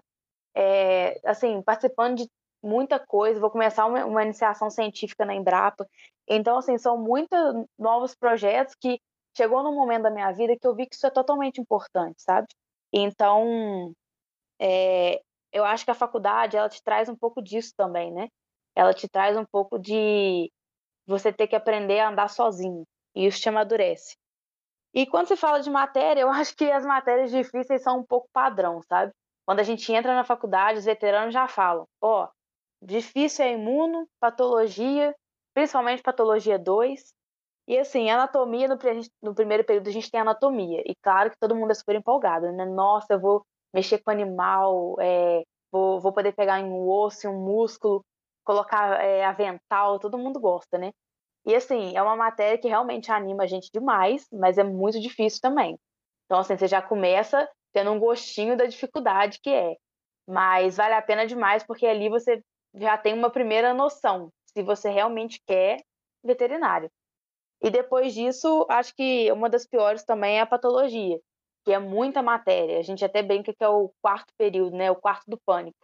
é, 0.55 1.19
assim, 1.25 1.61
participando 1.63 2.17
de 2.17 2.29
muita 2.63 2.99
coisa. 2.99 3.39
Vou 3.39 3.49
começar 3.49 3.85
uma, 3.85 4.05
uma, 4.05 4.23
iniciação 4.23 4.69
científica 4.69 5.25
na 5.25 5.33
Embrapa. 5.33 5.85
Então, 6.27 6.57
assim, 6.57 6.77
são 6.77 6.97
muitos 6.97 7.39
novos 7.77 8.15
projetos 8.15 8.75
que 8.79 8.99
chegou 9.35 9.63
num 9.63 9.73
momento 9.73 10.03
da 10.03 10.11
minha 10.11 10.31
vida 10.31 10.55
que 10.59 10.67
eu 10.67 10.75
vi 10.75 10.85
que 10.85 10.95
isso 10.95 11.07
é 11.07 11.11
totalmente 11.11 11.59
importante, 11.59 12.21
sabe? 12.21 12.47
Então, 12.93 13.93
é, 14.59 15.21
eu 15.51 15.65
acho 15.65 15.85
que 15.85 15.91
a 15.91 15.95
faculdade 15.95 16.57
ela 16.57 16.69
te 16.69 16.83
traz 16.83 17.09
um 17.09 17.15
pouco 17.15 17.41
disso 17.41 17.73
também, 17.75 18.11
né? 18.11 18.27
Ela 18.75 18.93
te 18.93 19.07
traz 19.07 19.35
um 19.37 19.45
pouco 19.45 19.79
de 19.79 20.51
você 21.07 21.33
ter 21.33 21.47
que 21.47 21.55
aprender 21.55 21.99
a 21.99 22.09
andar 22.09 22.29
sozinho. 22.29 22.83
E 23.15 23.25
isso 23.25 23.41
te 23.41 23.49
amadurece. 23.49 24.15
E 24.93 25.05
quando 25.05 25.27
se 25.27 25.35
fala 25.35 25.61
de 25.61 25.69
matéria, 25.69 26.21
eu 26.21 26.29
acho 26.31 26.55
que 26.55 26.71
as 26.71 26.85
matérias 26.85 27.31
difíceis 27.31 27.81
são 27.81 27.99
um 27.99 28.05
pouco 28.05 28.29
padrão, 28.33 28.81
sabe? 28.83 29.11
Quando 29.45 29.59
a 29.59 29.63
gente 29.63 29.91
entra 29.91 30.13
na 30.15 30.23
faculdade, 30.23 30.79
os 30.79 30.85
veteranos 30.85 31.33
já 31.33 31.47
falam: 31.47 31.87
ó, 32.01 32.25
oh, 32.25 32.29
difícil 32.85 33.45
é 33.45 33.53
imuno, 33.53 34.07
patologia, 34.19 35.15
principalmente 35.53 36.03
patologia 36.03 36.57
2, 36.59 37.13
e 37.69 37.77
assim, 37.77 38.09
anatomia, 38.09 38.67
no, 38.67 38.77
no, 39.21 39.35
primeiro 39.35 39.63
período 39.63 39.87
a 39.89 39.91
gente 39.91 40.09
tem 40.09 40.19
anatomia. 40.19 40.81
E 40.85 40.95
claro 41.03 41.29
que 41.29 41.37
todo 41.39 41.55
mundo 41.55 41.71
é 41.71 41.75
super 41.75 41.95
empolgado, 41.95 42.51
né? 42.51 42.65
Nossa, 42.65 43.13
eu 43.13 43.19
vou 43.19 43.45
mexer 43.71 43.99
com 43.99 44.09
animal, 44.09 44.95
é, 44.99 45.43
vou, 45.71 45.99
vou 45.99 46.11
poder 46.11 46.33
pegar 46.33 46.59
um 46.63 46.89
osso, 46.89 47.29
um 47.29 47.39
músculo, 47.39 48.03
colocar 48.43 48.99
é, 49.03 49.23
avental, 49.23 49.99
todo 49.99 50.17
mundo 50.17 50.39
gosta, 50.39 50.79
né? 50.79 50.91
E 51.45 51.55
assim, 51.55 51.95
é 51.95 52.01
uma 52.01 52.15
matéria 52.15 52.57
que 52.57 52.67
realmente 52.67 53.11
anima 53.11 53.43
a 53.43 53.47
gente 53.47 53.69
demais, 53.71 54.27
mas 54.31 54.57
é 54.57 54.63
muito 54.63 54.99
difícil 54.99 55.39
também. 55.41 55.77
Então, 56.25 56.39
assim, 56.39 56.57
você 56.57 56.67
já 56.67 56.81
começa 56.81 57.49
tendo 57.73 57.91
um 57.91 57.99
gostinho 57.99 58.57
da 58.57 58.65
dificuldade 58.65 59.39
que 59.41 59.49
é. 59.49 59.75
Mas 60.27 60.77
vale 60.77 60.93
a 60.93 61.01
pena 61.01 61.25
demais, 61.25 61.63
porque 61.63 61.85
ali 61.87 62.09
você 62.09 62.41
já 62.75 62.97
tem 62.97 63.13
uma 63.13 63.29
primeira 63.31 63.73
noção 63.73 64.29
se 64.45 64.61
você 64.61 64.89
realmente 64.89 65.41
quer 65.47 65.79
veterinário. 66.23 66.89
E 67.61 67.69
depois 67.69 68.13
disso, 68.13 68.65
acho 68.69 68.95
que 68.95 69.31
uma 69.31 69.49
das 69.49 69.65
piores 69.65 70.03
também 70.03 70.37
é 70.37 70.41
a 70.41 70.45
patologia, 70.45 71.19
que 71.65 71.73
é 71.73 71.79
muita 71.79 72.21
matéria. 72.21 72.79
A 72.79 72.83
gente 72.83 73.03
até 73.03 73.21
brinca 73.21 73.53
que 73.53 73.63
é 73.63 73.67
o 73.67 73.91
quarto 74.01 74.33
período, 74.37 74.75
né? 74.75 74.89
O 74.91 74.95
quarto 74.95 75.23
do 75.27 75.39
pânico, 75.45 75.77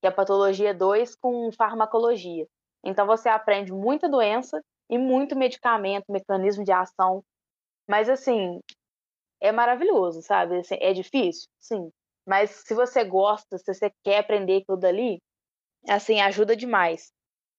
que 0.00 0.06
é 0.06 0.10
a 0.10 0.12
patologia 0.12 0.74
2 0.74 1.14
com 1.16 1.52
farmacologia. 1.52 2.46
Então 2.84 3.06
você 3.06 3.28
aprende 3.28 3.72
muita 3.72 4.08
doença 4.08 4.60
e 4.90 4.98
muito 4.98 5.36
medicamento, 5.36 6.04
mecanismo 6.10 6.64
de 6.64 6.72
ação. 6.72 7.22
Mas 7.88 8.08
assim, 8.08 8.60
é 9.40 9.52
maravilhoso, 9.52 10.22
sabe? 10.22 10.58
Assim, 10.58 10.76
é 10.80 10.92
difícil, 10.92 11.48
sim. 11.60 11.90
Mas 12.26 12.50
se 12.50 12.74
você 12.74 13.04
gosta, 13.04 13.56
se 13.58 13.72
você 13.72 13.90
quer 14.04 14.18
aprender 14.18 14.58
aquilo 14.58 14.76
dali, 14.76 15.18
assim, 15.88 16.20
ajuda 16.20 16.56
demais. 16.56 17.10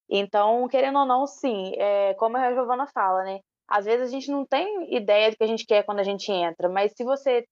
Então, 0.08 0.68
querendo 0.68 0.98
ou 0.98 1.06
não, 1.06 1.26
sim, 1.26 1.72
é, 1.76 2.14
como 2.14 2.36
a 2.36 2.52
Giovana 2.52 2.86
fala, 2.86 3.24
né? 3.24 3.40
Às 3.66 3.86
vezes 3.86 4.08
a 4.08 4.10
gente 4.10 4.30
não 4.30 4.44
tem 4.44 4.94
ideia 4.94 5.30
do 5.30 5.36
que 5.36 5.44
a 5.44 5.46
gente 5.46 5.66
quer 5.66 5.84
quando 5.84 6.00
a 6.00 6.04
gente 6.04 6.30
entra, 6.30 6.68
mas 6.68 6.92
se 6.94 7.04
você 7.04 7.46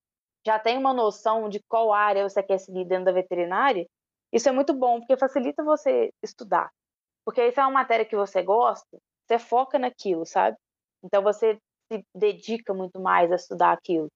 já 0.46 0.58
tem 0.58 0.76
uma 0.78 0.92
noção 0.92 1.48
de 1.48 1.60
qual 1.68 1.92
área 1.92 2.28
você 2.28 2.42
quer 2.42 2.58
seguir 2.58 2.84
dentro 2.84 3.06
da 3.06 3.12
veterinária, 3.12 3.86
isso 4.32 4.48
é 4.48 4.52
muito 4.52 4.74
bom, 4.74 4.98
porque 5.00 5.16
facilita 5.16 5.64
você 5.64 6.10
estudar. 6.22 6.70
Porque 7.24 7.46
isso 7.46 7.60
é 7.60 7.62
uma 7.62 7.72
matéria 7.72 8.04
que 8.04 8.16
você 8.16 8.42
gosta, 8.42 8.98
você 9.30 9.38
foca 9.38 9.78
naquilo, 9.78 10.26
sabe? 10.26 10.56
Então 11.04 11.22
você 11.22 11.56
se 11.92 12.04
dedica 12.14 12.74
muito 12.74 13.00
mais 13.00 13.30
a 13.30 13.36
estudar 13.36 13.72
aquilo. 13.72 14.08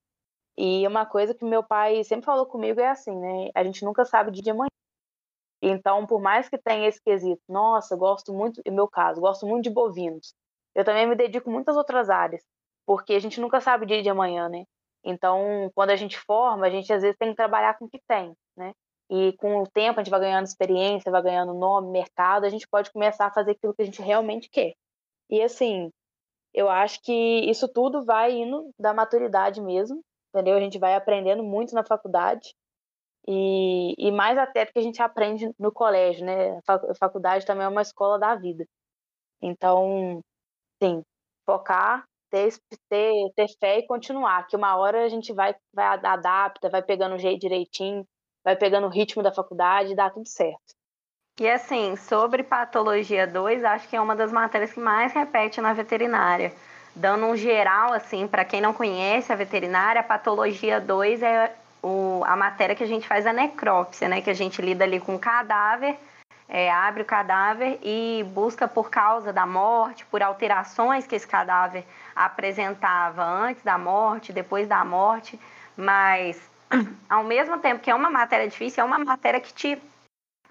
E 0.58 0.86
uma 0.86 1.06
coisa 1.06 1.34
que 1.34 1.44
meu 1.44 1.62
pai 1.62 2.02
sempre 2.04 2.26
falou 2.26 2.46
comigo 2.46 2.80
é 2.80 2.88
assim, 2.88 3.16
né? 3.16 3.50
A 3.54 3.62
gente 3.62 3.84
nunca 3.84 4.04
sabe 4.04 4.30
de 4.30 4.50
amanhã. 4.50 4.68
Então, 5.62 6.06
por 6.06 6.20
mais 6.20 6.48
que 6.48 6.58
tenha 6.58 6.88
esse 6.88 7.00
quesito, 7.02 7.40
nossa, 7.48 7.96
gosto 7.96 8.32
muito, 8.32 8.60
no 8.66 8.72
meu 8.74 8.88
caso, 8.88 9.20
gosto 9.20 9.46
muito 9.46 9.64
de 9.64 9.70
bovinos. 9.70 10.34
Eu 10.74 10.84
também 10.84 11.06
me 11.06 11.16
dedico 11.16 11.50
muitas 11.50 11.76
outras 11.76 12.10
áreas, 12.10 12.42
porque 12.86 13.14
a 13.14 13.18
gente 13.18 13.40
nunca 13.40 13.60
sabe 13.60 13.84
o 13.84 13.86
dia 13.86 14.02
de 14.02 14.10
amanhã, 14.10 14.48
né? 14.48 14.64
Então, 15.04 15.70
quando 15.74 15.90
a 15.90 15.96
gente 15.96 16.18
forma, 16.18 16.66
a 16.66 16.70
gente 16.70 16.92
às 16.92 17.02
vezes 17.02 17.16
tem 17.18 17.30
que 17.30 17.36
trabalhar 17.36 17.78
com 17.78 17.86
o 17.86 17.88
que 17.88 18.00
tem, 18.06 18.34
né? 18.56 18.72
E 19.10 19.32
com 19.38 19.62
o 19.62 19.66
tempo 19.66 20.00
a 20.00 20.02
gente 20.02 20.10
vai 20.10 20.20
ganhando 20.20 20.46
experiência, 20.46 21.10
vai 21.10 21.22
ganhando 21.22 21.54
nome, 21.54 21.90
mercado, 21.90 22.44
a 22.44 22.48
gente 22.48 22.66
pode 22.68 22.92
começar 22.92 23.26
a 23.26 23.32
fazer 23.32 23.52
aquilo 23.52 23.74
que 23.74 23.82
a 23.82 23.84
gente 23.84 24.02
realmente 24.02 24.48
quer. 24.50 24.74
E 25.30 25.42
assim, 25.42 25.90
eu 26.54 26.68
acho 26.68 27.00
que 27.02 27.12
isso 27.50 27.68
tudo 27.68 28.04
vai 28.04 28.32
indo 28.32 28.70
da 28.78 28.94
maturidade 28.94 29.60
mesmo, 29.62 30.02
entendeu? 30.34 30.56
A 30.56 30.60
gente 30.60 30.78
vai 30.78 30.94
aprendendo 30.94 31.42
muito 31.44 31.74
na 31.74 31.84
faculdade 31.84 32.54
e, 33.28 33.94
e 33.98 34.12
mais 34.12 34.38
até 34.38 34.64
do 34.66 34.72
que 34.72 34.78
a 34.78 34.82
gente 34.82 35.02
aprende 35.02 35.50
no 35.58 35.72
colégio, 35.72 36.26
né? 36.26 36.58
A 36.68 36.94
faculdade 36.98 37.46
também 37.46 37.64
é 37.64 37.68
uma 37.68 37.82
escola 37.82 38.18
da 38.18 38.34
vida. 38.36 38.66
Então, 39.42 40.20
sim, 40.82 41.02
focar, 41.46 42.04
ter, 42.30 42.54
ter, 42.88 43.32
ter 43.36 43.48
fé 43.60 43.78
e 43.78 43.86
continuar, 43.86 44.46
que 44.46 44.56
uma 44.56 44.76
hora 44.76 45.04
a 45.04 45.08
gente 45.08 45.32
vai, 45.32 45.54
vai 45.74 45.86
adapta, 45.86 46.70
vai 46.70 46.82
pegando 46.82 47.16
o 47.16 47.18
jeito 47.18 47.40
direitinho, 47.40 48.04
vai 48.44 48.56
pegando 48.56 48.86
o 48.86 48.90
ritmo 48.90 49.22
da 49.22 49.32
faculdade 49.32 49.92
e 49.92 49.96
dá 49.96 50.10
tudo 50.10 50.28
certo. 50.28 50.74
E 51.40 51.50
assim, 51.50 51.96
sobre 51.96 52.44
patologia 52.44 53.26
2, 53.26 53.64
acho 53.64 53.88
que 53.88 53.96
é 53.96 54.00
uma 54.00 54.14
das 54.14 54.30
matérias 54.30 54.72
que 54.72 54.78
mais 54.78 55.12
repete 55.12 55.60
na 55.60 55.72
veterinária. 55.72 56.52
Dando 56.94 57.26
um 57.26 57.36
geral, 57.36 57.92
assim, 57.92 58.28
para 58.28 58.44
quem 58.44 58.60
não 58.60 58.72
conhece 58.72 59.32
a 59.32 59.36
veterinária, 59.36 60.00
a 60.00 60.04
patologia 60.04 60.80
2 60.80 61.22
é 61.24 61.52
o, 61.82 62.22
a 62.24 62.36
matéria 62.36 62.76
que 62.76 62.84
a 62.84 62.86
gente 62.86 63.08
faz 63.08 63.26
a 63.26 63.32
necrópsia, 63.32 64.08
né? 64.08 64.20
Que 64.20 64.30
a 64.30 64.34
gente 64.34 64.62
lida 64.62 64.84
ali 64.84 65.00
com 65.00 65.16
o 65.16 65.18
cadáver, 65.18 65.96
é, 66.48 66.70
abre 66.70 67.02
o 67.02 67.04
cadáver 67.04 67.80
e 67.82 68.24
busca 68.28 68.68
por 68.68 68.88
causa 68.88 69.32
da 69.32 69.44
morte, 69.44 70.06
por 70.06 70.22
alterações 70.22 71.04
que 71.04 71.16
esse 71.16 71.26
cadáver 71.26 71.84
apresentava 72.14 73.24
antes 73.24 73.64
da 73.64 73.76
morte, 73.76 74.32
depois 74.32 74.68
da 74.68 74.84
morte, 74.84 75.36
mas 75.76 76.40
ao 77.10 77.24
mesmo 77.24 77.58
tempo 77.58 77.80
que 77.80 77.90
é 77.90 77.94
uma 77.94 78.08
matéria 78.08 78.48
difícil, 78.48 78.84
é 78.84 78.86
uma 78.86 79.00
matéria 79.00 79.40
que 79.40 79.52
te 79.52 79.82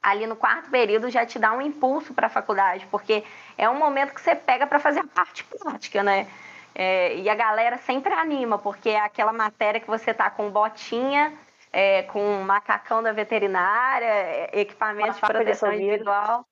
ali 0.03 0.27
no 0.27 0.35
quarto 0.35 0.69
período 0.69 1.09
já 1.09 1.25
te 1.25 1.39
dá 1.39 1.53
um 1.53 1.61
impulso 1.61 2.13
para 2.13 2.27
a 2.27 2.29
faculdade, 2.29 2.85
porque 2.91 3.23
é 3.57 3.69
um 3.69 3.79
momento 3.79 4.13
que 4.13 4.21
você 4.21 4.35
pega 4.35 4.67
para 4.67 4.77
fazer 4.77 4.99
a 4.99 5.07
parte 5.07 5.45
prática, 5.45 6.03
né? 6.03 6.27
É, 6.75 7.15
e 7.15 7.29
a 7.29 7.35
galera 7.35 7.77
sempre 7.77 8.13
anima, 8.13 8.59
porque 8.59 8.89
é 8.89 8.99
aquela 8.99 9.31
matéria 9.31 9.79
que 9.79 9.87
você 9.87 10.13
tá 10.13 10.29
com 10.29 10.49
botinha, 10.49 11.33
é, 11.71 12.03
com 12.03 12.41
macacão 12.41 13.01
da 13.01 13.13
veterinária, 13.13 14.05
é, 14.05 14.49
equipamento 14.59 15.13
de 15.13 15.21
proteção 15.21 15.69
de 15.69 15.77
individual. 15.77 16.45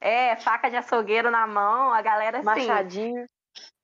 É, 0.00 0.36
faca 0.36 0.68
de 0.68 0.76
açougueiro 0.76 1.30
na 1.30 1.46
mão, 1.46 1.92
a 1.92 2.02
galera 2.02 2.38
assim. 2.38 2.66
Machadinho. 2.66 3.26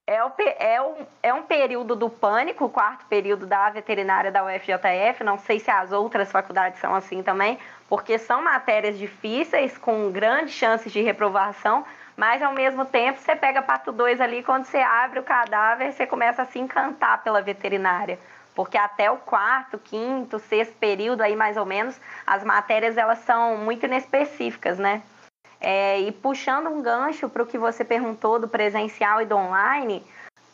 É, 0.06 0.22
o, 0.22 0.30
é, 0.58 0.82
um, 0.82 1.06
é 1.22 1.32
um 1.32 1.42
período 1.44 1.96
do 1.96 2.10
pânico, 2.10 2.66
o 2.66 2.68
quarto 2.68 3.06
período 3.06 3.46
da 3.46 3.70
veterinária 3.70 4.30
da 4.30 4.44
UFJF. 4.44 5.24
Não 5.24 5.38
sei 5.38 5.58
se 5.58 5.70
as 5.70 5.92
outras 5.92 6.30
faculdades 6.30 6.78
são 6.78 6.94
assim 6.94 7.22
também, 7.22 7.58
porque 7.88 8.18
são 8.18 8.42
matérias 8.42 8.98
difíceis, 8.98 9.78
com 9.78 10.10
grandes 10.12 10.52
chances 10.52 10.92
de 10.92 11.00
reprovação, 11.00 11.86
mas 12.18 12.42
ao 12.42 12.52
mesmo 12.52 12.84
tempo 12.84 13.18
você 13.18 13.34
pega 13.34 13.62
pato 13.62 13.92
2 13.92 14.20
ali, 14.20 14.42
quando 14.42 14.66
você 14.66 14.76
abre 14.76 15.20
o 15.20 15.22
cadáver, 15.22 15.90
você 15.90 16.06
começa 16.06 16.42
a 16.42 16.46
se 16.46 16.58
encantar 16.58 17.22
pela 17.22 17.40
veterinária. 17.40 18.18
Porque 18.54 18.76
até 18.76 19.10
o 19.10 19.16
quarto, 19.16 19.78
quinto, 19.78 20.38
sexto 20.38 20.74
período 20.74 21.22
aí 21.22 21.34
mais 21.34 21.56
ou 21.56 21.64
menos, 21.64 21.98
as 22.26 22.44
matérias 22.44 22.98
elas 22.98 23.20
são 23.20 23.56
muito 23.56 23.86
inespecíficas, 23.86 24.78
né? 24.78 25.02
É, 25.66 25.98
e 25.98 26.12
puxando 26.12 26.66
um 26.66 26.82
gancho 26.82 27.26
para 27.26 27.42
o 27.42 27.46
que 27.46 27.56
você 27.56 27.82
perguntou 27.82 28.38
do 28.38 28.46
presencial 28.46 29.22
e 29.22 29.24
do 29.24 29.34
online, 29.34 30.04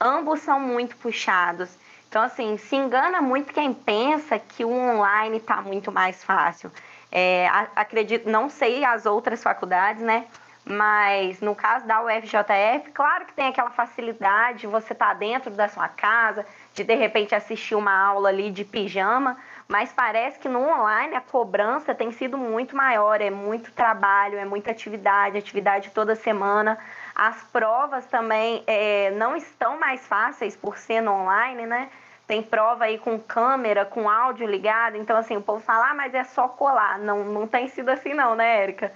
ambos 0.01 0.39
são 0.39 0.61
muito 0.61 0.97
puxados. 0.99 1.69
Então, 2.09 2.23
assim, 2.23 2.57
se 2.57 2.77
engana 2.77 3.21
muito 3.21 3.53
quem 3.53 3.75
pensa 3.75 4.39
que 4.39 4.65
o 4.65 4.71
online 4.71 5.39
está 5.39 5.61
muito 5.63 5.91
mais 5.91 6.23
fácil. 6.23 6.71
É, 7.11 7.49
acredito, 7.75 8.31
não 8.31 8.49
sei 8.49 8.85
as 8.85 9.05
outras 9.05 9.43
faculdades, 9.43 10.01
né? 10.01 10.27
Mas 10.65 11.41
no 11.41 11.57
caso 11.57 11.89
da 11.89 12.05
UFJF, 12.05 12.93
claro 12.95 13.25
que 13.25 13.33
tem 13.33 13.49
aquela 13.49 13.71
facilidade 13.71 14.61
de 14.61 14.67
você 14.69 14.95
tá 14.95 15.13
dentro 15.13 15.51
da 15.51 15.67
sua 15.67 15.89
casa, 15.89 16.47
de 16.73 16.85
de 16.85 16.95
repente 16.95 17.35
assistir 17.35 17.75
uma 17.75 17.93
aula 17.93 18.29
ali 18.29 18.49
de 18.53 18.65
pijama, 18.65 19.37
mas 19.71 19.93
parece 19.93 20.37
que 20.41 20.49
no 20.49 20.59
online 20.59 21.15
a 21.15 21.21
cobrança 21.21 21.95
tem 21.95 22.11
sido 22.11 22.37
muito 22.37 22.75
maior, 22.75 23.21
é 23.21 23.31
muito 23.31 23.71
trabalho, 23.71 24.37
é 24.37 24.45
muita 24.45 24.73
atividade, 24.73 25.39
atividade 25.39 25.93
toda 25.93 26.17
semana. 26.17 26.77
As 27.15 27.45
provas 27.45 28.05
também 28.07 28.65
é, 28.67 29.13
não 29.13 29.37
estão 29.37 29.79
mais 29.79 30.05
fáceis 30.09 30.57
por 30.57 30.77
ser 30.77 31.01
no 31.01 31.13
online, 31.13 31.67
né? 31.67 31.89
Tem 32.27 32.43
prova 32.43 32.87
aí 32.87 32.99
com 32.99 33.17
câmera, 33.21 33.87
com 33.87 34.11
áudio 34.11 34.45
ligado, 34.45 34.97
então 34.97 35.17
assim, 35.17 35.37
o 35.37 35.43
povo 35.43 35.61
fala, 35.61 35.93
ah, 35.93 35.95
mas 35.95 36.15
é 36.15 36.25
só 36.25 36.49
colar. 36.49 36.99
Não, 36.99 37.25
não 37.25 37.47
tem 37.47 37.69
sido 37.69 37.91
assim 37.91 38.13
não, 38.13 38.35
né, 38.35 38.63
Érica? 38.63 38.93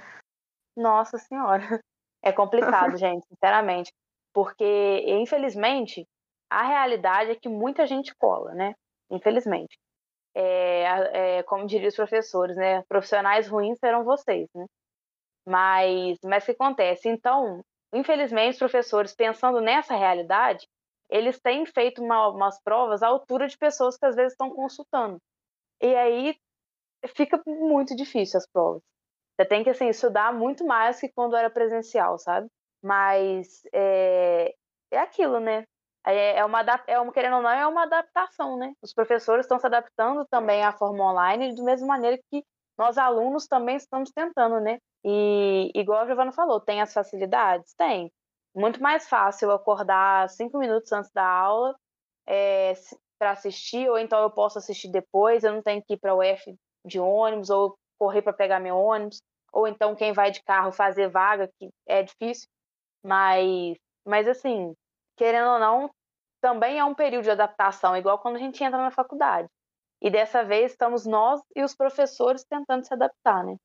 Nossa 0.77 1.19
senhora, 1.19 1.81
é 2.21 2.33
complicado, 2.33 2.97
gente, 2.99 3.25
sinceramente. 3.29 3.93
Porque, 4.33 5.05
infelizmente, 5.07 6.05
a 6.51 6.65
realidade 6.65 7.31
é 7.31 7.37
que 7.37 7.49
muita 7.49 7.87
gente 7.87 8.13
cola, 8.17 8.53
né? 8.55 8.75
Infelizmente. 9.09 9.77
É, 10.35 11.39
é, 11.39 11.43
como 11.45 11.67
diriam 11.67 11.89
os 11.89 11.97
professores, 11.97 12.57
né? 12.57 12.83
Profissionais 12.89 13.49
ruins 13.49 13.79
serão 13.79 14.05
vocês, 14.05 14.49
né? 14.55 14.67
Mas, 15.47 16.19
mas 16.25 16.43
o 16.43 16.47
que 16.47 16.53
acontece? 16.53 17.09
Então, 17.09 17.63
infelizmente, 17.93 18.55
os 18.55 18.59
professores, 18.59 19.15
pensando 19.15 19.61
nessa 19.61 19.95
realidade, 19.95 20.67
eles 21.11 21.39
têm 21.41 21.67
feito 21.67 22.03
uma, 22.03 22.29
umas 22.29 22.61
provas 22.63 23.03
à 23.03 23.09
altura 23.09 23.47
de 23.47 23.57
pessoas 23.59 23.97
que 23.97 24.07
às 24.07 24.17
vezes 24.17 24.33
estão 24.33 24.51
consultando. 24.51 25.19
E 25.83 25.95
aí 25.95 26.37
fica 27.15 27.41
muito 27.47 27.95
difícil 27.95 28.39
as 28.39 28.47
provas. 28.51 28.83
Você 29.37 29.47
tem 29.47 29.65
que 29.65 29.71
assim, 29.71 29.89
estudar 29.89 30.33
muito 30.33 30.65
mais 30.65 31.01
que 31.01 31.09
quando 31.11 31.37
era 31.37 31.51
presencial, 31.51 32.19
sabe? 32.19 32.49
Mas 32.83 33.63
é, 33.73 34.55
é 34.91 34.99
aquilo, 34.99 35.41
né? 35.41 35.65
É, 36.07 36.39
é 36.39 36.45
uma, 36.45 36.61
é 36.87 37.01
uma, 37.01 37.13
querendo 37.13 37.37
ou 37.37 37.43
não, 37.43 37.51
é 37.51 37.67
uma 37.67 37.85
adaptação, 37.85 38.57
né? 38.59 38.75
Os 38.83 38.93
professores 38.93 39.45
estão 39.45 39.59
se 39.59 39.67
adaptando 39.67 40.27
também 40.31 40.63
à 40.63 40.73
forma 40.73 41.11
online, 41.11 41.55
da 41.55 41.63
mesma 41.63 41.87
maneira 41.87 42.19
que 42.31 42.45
nós 42.77 42.99
alunos 42.99 43.47
também 43.47 43.77
estamos 43.77 44.11
tentando, 44.11 44.61
né? 44.61 44.79
E 45.05 45.71
igual 45.75 46.01
a 46.01 46.07
Giovana 46.07 46.33
falou, 46.33 46.61
tem 46.61 46.83
as 46.83 46.93
facilidades? 46.93 47.75
Tem. 47.75 48.11
Muito 48.55 48.83
mais 48.83 49.09
fácil 49.09 49.51
acordar 49.51 50.29
cinco 50.29 50.59
minutos 50.59 50.93
antes 50.93 51.11
da 51.13 51.27
aula 51.27 51.75
é, 52.27 52.75
para 53.19 53.33
assistir, 53.33 53.89
ou 53.89 53.99
então 53.99 54.21
eu 54.21 54.31
posso 54.31 54.59
assistir 54.59 54.91
depois, 54.91 55.45
eu 55.45 55.53
não 55.53 55.63
tenho 55.63 55.83
que 55.83 55.95
ir 55.95 55.99
para 55.99 56.15
o 56.15 56.23
F 56.23 56.55
de 56.85 57.01
ônibus, 57.01 57.51
ou 57.51 57.77
correr 57.99 58.23
para 58.23 58.33
pegar 58.33 58.61
meu 58.61 58.77
ônibus, 58.77 59.23
ou 59.53 59.67
então 59.67 59.95
quem 59.95 60.13
vai 60.13 60.31
de 60.31 60.43
carro 60.43 60.73
fazer 60.73 61.09
vaga, 61.09 61.49
que 61.59 61.71
é 61.87 62.03
difícil, 62.03 62.49
mas, 63.03 63.77
mas 64.05 64.29
assim, 64.29 64.75
querendo 65.17 65.49
ou 65.49 65.59
não, 65.59 65.91
também 66.41 66.79
é 66.79 66.85
um 66.85 66.95
período 66.95 67.25
de 67.25 67.31
adaptação, 67.31 67.97
igual 67.97 68.19
quando 68.19 68.37
a 68.37 68.39
gente 68.39 68.63
entra 68.63 68.79
na 68.79 68.91
faculdade. 68.91 69.49
E 70.03 70.11
dessa 70.11 70.45
vez 70.45 70.73
estamos 70.73 71.07
nós 71.07 71.41
e 71.57 71.63
os 71.63 71.75
professores 71.75 72.45
tentando 72.45 72.85
se 72.85 72.93
adaptar, 72.93 73.43
né? 73.45 73.57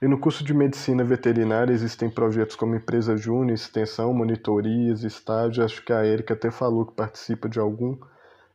E 0.00 0.06
no 0.06 0.20
curso 0.20 0.44
de 0.44 0.52
medicina 0.52 1.02
veterinária 1.02 1.72
existem 1.72 2.10
projetos 2.10 2.56
como 2.56 2.76
empresa 2.76 3.16
júnior, 3.16 3.54
extensão, 3.54 4.12
monitorias, 4.12 5.02
estágio. 5.02 5.64
Acho 5.64 5.84
que 5.84 5.92
a 5.92 6.04
Erika 6.04 6.34
até 6.34 6.50
falou 6.50 6.86
que 6.86 6.94
participa 6.94 7.48
de 7.48 7.58
algum. 7.58 7.98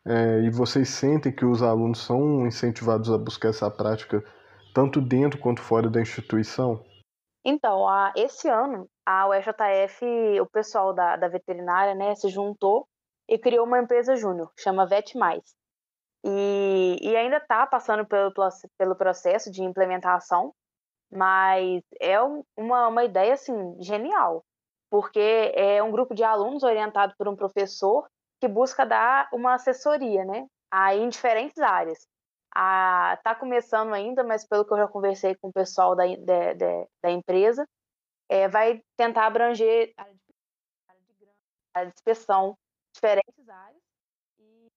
É, 0.05 0.41
e 0.41 0.50
vocês 0.50 0.89
sentem 0.89 1.31
que 1.31 1.45
os 1.45 1.62
alunos 1.62 2.00
são 2.00 2.45
incentivados 2.45 3.12
a 3.12 3.17
buscar 3.17 3.50
essa 3.50 3.69
prática 3.69 4.24
tanto 4.74 5.01
dentro 5.01 5.39
quanto 5.39 5.62
fora 5.62 5.89
da 5.89 6.01
instituição? 6.01 6.86
Então, 7.43 7.88
a, 7.88 8.13
esse 8.15 8.48
ano 8.48 8.88
a 9.10 9.28
UFJF, 9.28 10.06
o 10.39 10.46
pessoal 10.46 10.94
da, 10.94 11.16
da 11.16 11.28
veterinária, 11.28 11.96
né, 11.96 12.13
se 12.13 12.30
juntou 12.30 12.88
e 13.28 13.39
criou 13.39 13.66
uma 13.66 13.80
empresa 13.80 14.16
júnior, 14.16 14.51
chama 14.56 14.86
Vet 14.86 15.18
Mais. 15.18 15.42
E, 16.24 17.00
e 17.01 17.18
ainda 17.18 17.38
está 17.38 17.66
passando 17.66 18.06
pelo, 18.06 18.32
pelo 18.78 18.96
processo 18.96 19.50
de 19.50 19.63
implementação, 19.63 20.54
mas 21.12 21.82
é 22.00 22.22
uma, 22.56 22.88
uma 22.88 23.04
ideia 23.04 23.34
assim, 23.34 23.82
genial, 23.82 24.46
porque 24.92 25.54
é 25.56 25.82
um 25.82 25.89
grupo 25.89 26.13
de 26.13 26.24
alunos 26.24 26.62
orientado 26.62 27.16
por 27.18 27.28
um 27.28 27.36
professor 27.36 28.08
que 28.39 28.48
busca 28.48 28.86
dar 28.86 29.28
uma 29.34 29.56
assessoria, 29.56 30.24
né, 30.24 30.46
aí 30.70 31.00
em 31.00 31.10
diferentes 31.10 31.58
áreas. 31.58 31.98
Está 33.18 33.34
começando 33.34 33.92
ainda, 33.92 34.24
mas 34.24 34.48
pelo 34.48 34.63
que 34.66 34.74
eu 34.74 34.78
já 34.78 34.88
conversei 34.88 35.34
com 35.36 35.48
o 35.48 35.54
pessoal 35.54 35.96
da, 35.96 36.04
da, 36.06 36.54
da, 36.54 36.86
da 37.01 37.10
empresa, 37.10 37.66
é, 38.29 38.48
vai 38.48 38.81
tentar 38.95 39.25
abranger 39.25 39.93
a 41.74 41.83
dispersão, 41.86 42.57
diferentes 42.93 43.50
áreas, 43.50 43.81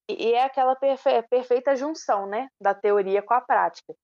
e, 0.08 0.28
e 0.28 0.32
é 0.32 0.44
aquela 0.44 0.74
perfe, 0.74 1.22
perfeita 1.24 1.76
junção 1.76 2.26
né, 2.26 2.48
da 2.60 2.74
teoria 2.74 3.22
com 3.22 3.34
a 3.34 3.40
prática. 3.40 3.94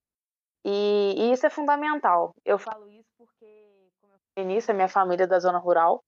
E, 0.65 1.15
e, 1.17 1.33
isso 1.33 1.47
é 1.47 1.51
fundamental. 1.51 2.35
Eu 2.45 2.59
falo 2.59 2.91
isso 2.91 3.09
porque, 3.17 3.91
como 4.01 4.15
eu 4.15 4.19
falei 4.37 4.59
a 4.69 4.75
minha 4.75 4.89
família 4.89 5.25
é 5.25 5.27
da 5.27 5.39
zona 5.39 5.59
rural. 5.59 6.05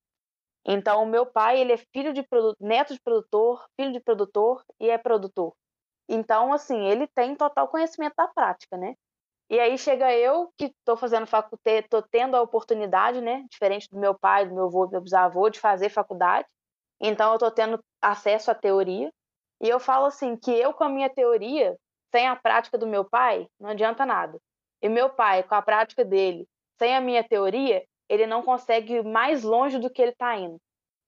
Então, 0.66 1.02
o 1.02 1.06
meu 1.06 1.24
pai, 1.24 1.58
ele 1.58 1.72
é 1.72 1.76
filho 1.76 2.12
de 2.12 2.26
neto 2.60 2.92
de 2.92 3.00
produtor, 3.00 3.66
filho 3.76 3.92
de 3.92 4.00
produtor 4.00 4.62
e 4.78 4.90
é 4.90 4.98
produtor. 4.98 5.54
Então, 6.08 6.52
assim, 6.52 6.86
ele 6.86 7.06
tem 7.06 7.34
total 7.34 7.68
conhecimento 7.68 8.14
da 8.16 8.28
prática, 8.28 8.76
né? 8.76 8.94
E 9.50 9.58
aí 9.58 9.76
chega 9.76 10.14
eu, 10.14 10.52
que 10.56 10.66
estou 10.66 10.96
fazendo 10.96 11.26
faculdade, 11.26 11.84
estou 11.84 12.00
tendo 12.02 12.36
a 12.36 12.40
oportunidade, 12.40 13.20
né? 13.20 13.44
Diferente 13.50 13.88
do 13.90 13.98
meu 13.98 14.14
pai, 14.16 14.46
do 14.48 14.54
meu 14.54 14.66
avô, 14.66 14.86
do 14.86 14.92
meu 14.92 15.00
bisavô, 15.00 15.50
de 15.50 15.58
fazer 15.58 15.88
faculdade. 15.88 16.46
Então, 17.00 17.30
eu 17.30 17.34
estou 17.34 17.50
tendo 17.50 17.82
acesso 18.00 18.52
à 18.52 18.54
teoria. 18.54 19.12
E 19.60 19.68
eu 19.68 19.80
falo 19.80 20.06
assim, 20.06 20.36
que 20.36 20.52
eu 20.52 20.72
com 20.72 20.84
a 20.84 20.88
minha 20.88 21.10
teoria, 21.10 21.76
sem 22.12 22.28
a 22.28 22.36
prática 22.36 22.78
do 22.78 22.86
meu 22.86 23.04
pai, 23.04 23.48
não 23.58 23.70
adianta 23.70 24.06
nada. 24.06 24.38
E 24.80 24.88
meu 24.88 25.10
pai, 25.10 25.42
com 25.42 25.56
a 25.56 25.62
prática 25.62 26.04
dele, 26.04 26.46
sem 26.78 26.94
a 26.94 27.00
minha 27.00 27.24
teoria, 27.24 27.84
ele 28.08 28.28
não 28.28 28.42
consegue 28.42 28.94
ir 28.94 29.04
mais 29.04 29.42
longe 29.42 29.80
do 29.80 29.90
que 29.90 30.00
ele 30.00 30.12
está 30.12 30.36
indo. 30.36 30.58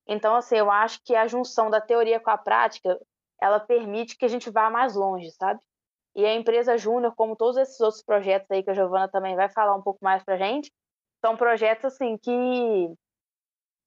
Então, 0.07 0.35
assim, 0.35 0.57
eu 0.57 0.69
acho 0.69 0.99
que 1.05 1.15
a 1.15 1.29
junção 1.29 1.71
da 1.71 1.81
teoria 1.81 2.19
com 2.19 2.31
a 2.31 2.37
prática, 2.37 2.99
ela 3.41 3.61
permite 3.61 4.17
que 4.17 4.25
a 4.25 4.29
gente 4.29 4.51
vá 4.51 4.69
mais 4.69 4.97
longe, 4.97 5.31
sabe? 5.31 5.61
E 6.15 6.27
a 6.27 6.35
empresa 6.35 6.77
Júnior, 6.77 7.15
como 7.15 7.37
todos 7.37 7.57
esses 7.57 7.81
outros 7.81 8.03
projetos 8.03 8.51
aí 8.51 8.63
que 8.63 8.71
a 8.71 8.75
Giovana 8.75 9.09
também 9.09 9.35
vai 9.35 9.49
falar 9.49 9.75
um 9.75 9.83
pouco 9.83 9.99
mais 10.03 10.23
pra 10.23 10.37
gente, 10.37 10.71
são 11.21 11.37
projetos 11.37 11.87
assim 11.87 12.19
que 12.19 12.95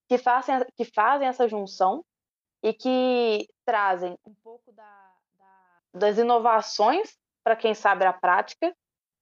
que 0.08 0.18
fazem, 0.18 0.64
que 0.76 0.84
fazem 0.84 1.26
essa 1.26 1.48
junção 1.48 2.04
e 2.62 2.72
que 2.72 3.48
trazem 3.64 4.16
um 4.24 4.34
pouco 4.34 4.72
da, 4.72 5.12
da, 5.38 5.80
das 5.94 6.18
inovações 6.18 7.16
para 7.44 7.56
quem 7.56 7.74
sabe 7.74 8.04
a 8.04 8.12
prática 8.12 8.74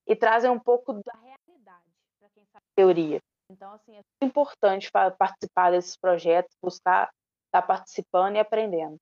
e 0.07 0.15
trazem 0.15 0.51
um 0.51 0.59
pouco 0.59 0.93
da 0.93 1.13
realidade 1.15 1.91
para 2.19 2.29
quem 2.31 2.45
sabe 2.47 2.65
a 2.65 2.75
teoria. 2.77 3.21
Então, 3.51 3.73
assim, 3.73 3.99
é 3.99 4.25
importante 4.25 4.91
participar 4.91 5.71
desses 5.71 5.97
projetos, 5.97 6.57
buscar 6.63 7.11
estar 7.47 7.63
tá 7.63 7.63
participando 7.63 8.37
e 8.37 8.39
aprendendo. 8.39 8.99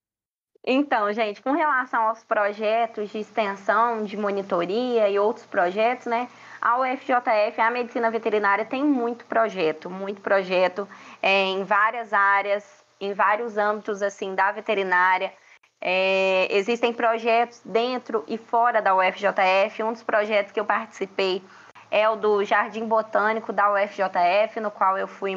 Então, 0.65 1.13
gente, 1.13 1.43
com 1.43 1.51
relação 1.53 2.03
aos 2.03 2.23
projetos 2.23 3.11
de 3.11 3.19
extensão, 3.19 4.05
de 4.05 4.17
monitoria 4.17 5.09
e 5.09 5.19
outros 5.19 5.45
projetos, 5.45 6.07
né? 6.07 6.29
A 6.61 6.79
UFJF, 6.79 7.61
a 7.61 7.71
medicina 7.71 8.11
veterinária, 8.13 8.65
tem 8.65 8.85
muito 8.85 9.25
projeto, 9.25 9.91
muito 9.91 10.21
projeto 10.21 10.89
é, 11.21 11.43
em 11.47 11.65
várias 11.65 12.13
áreas, 12.13 12.85
em 13.01 13.13
vários 13.13 13.59
âmbitos 13.59 14.03
assim 14.03 14.37
da 14.37 14.53
veterinária. 14.53 15.33
É, 15.81 16.47
existem 16.49 16.93
projetos 16.93 17.61
dentro 17.65 18.25
e 18.29 18.39
fora 18.39 18.81
da 18.81 18.95
UFJF. 18.95 19.83
Um 19.83 19.93
dos 19.93 20.05
projetos 20.05 20.53
que 20.53 20.61
eu 20.61 20.65
participei 20.65 21.43
é 21.91 22.09
o 22.09 22.15
do 22.15 22.45
Jardim 22.45 22.87
Botânico 22.87 23.53
da 23.53 23.73
UFJF, 23.73 24.61
no 24.61 24.71
qual 24.71 24.97
eu 24.97 25.09
fui 25.09 25.33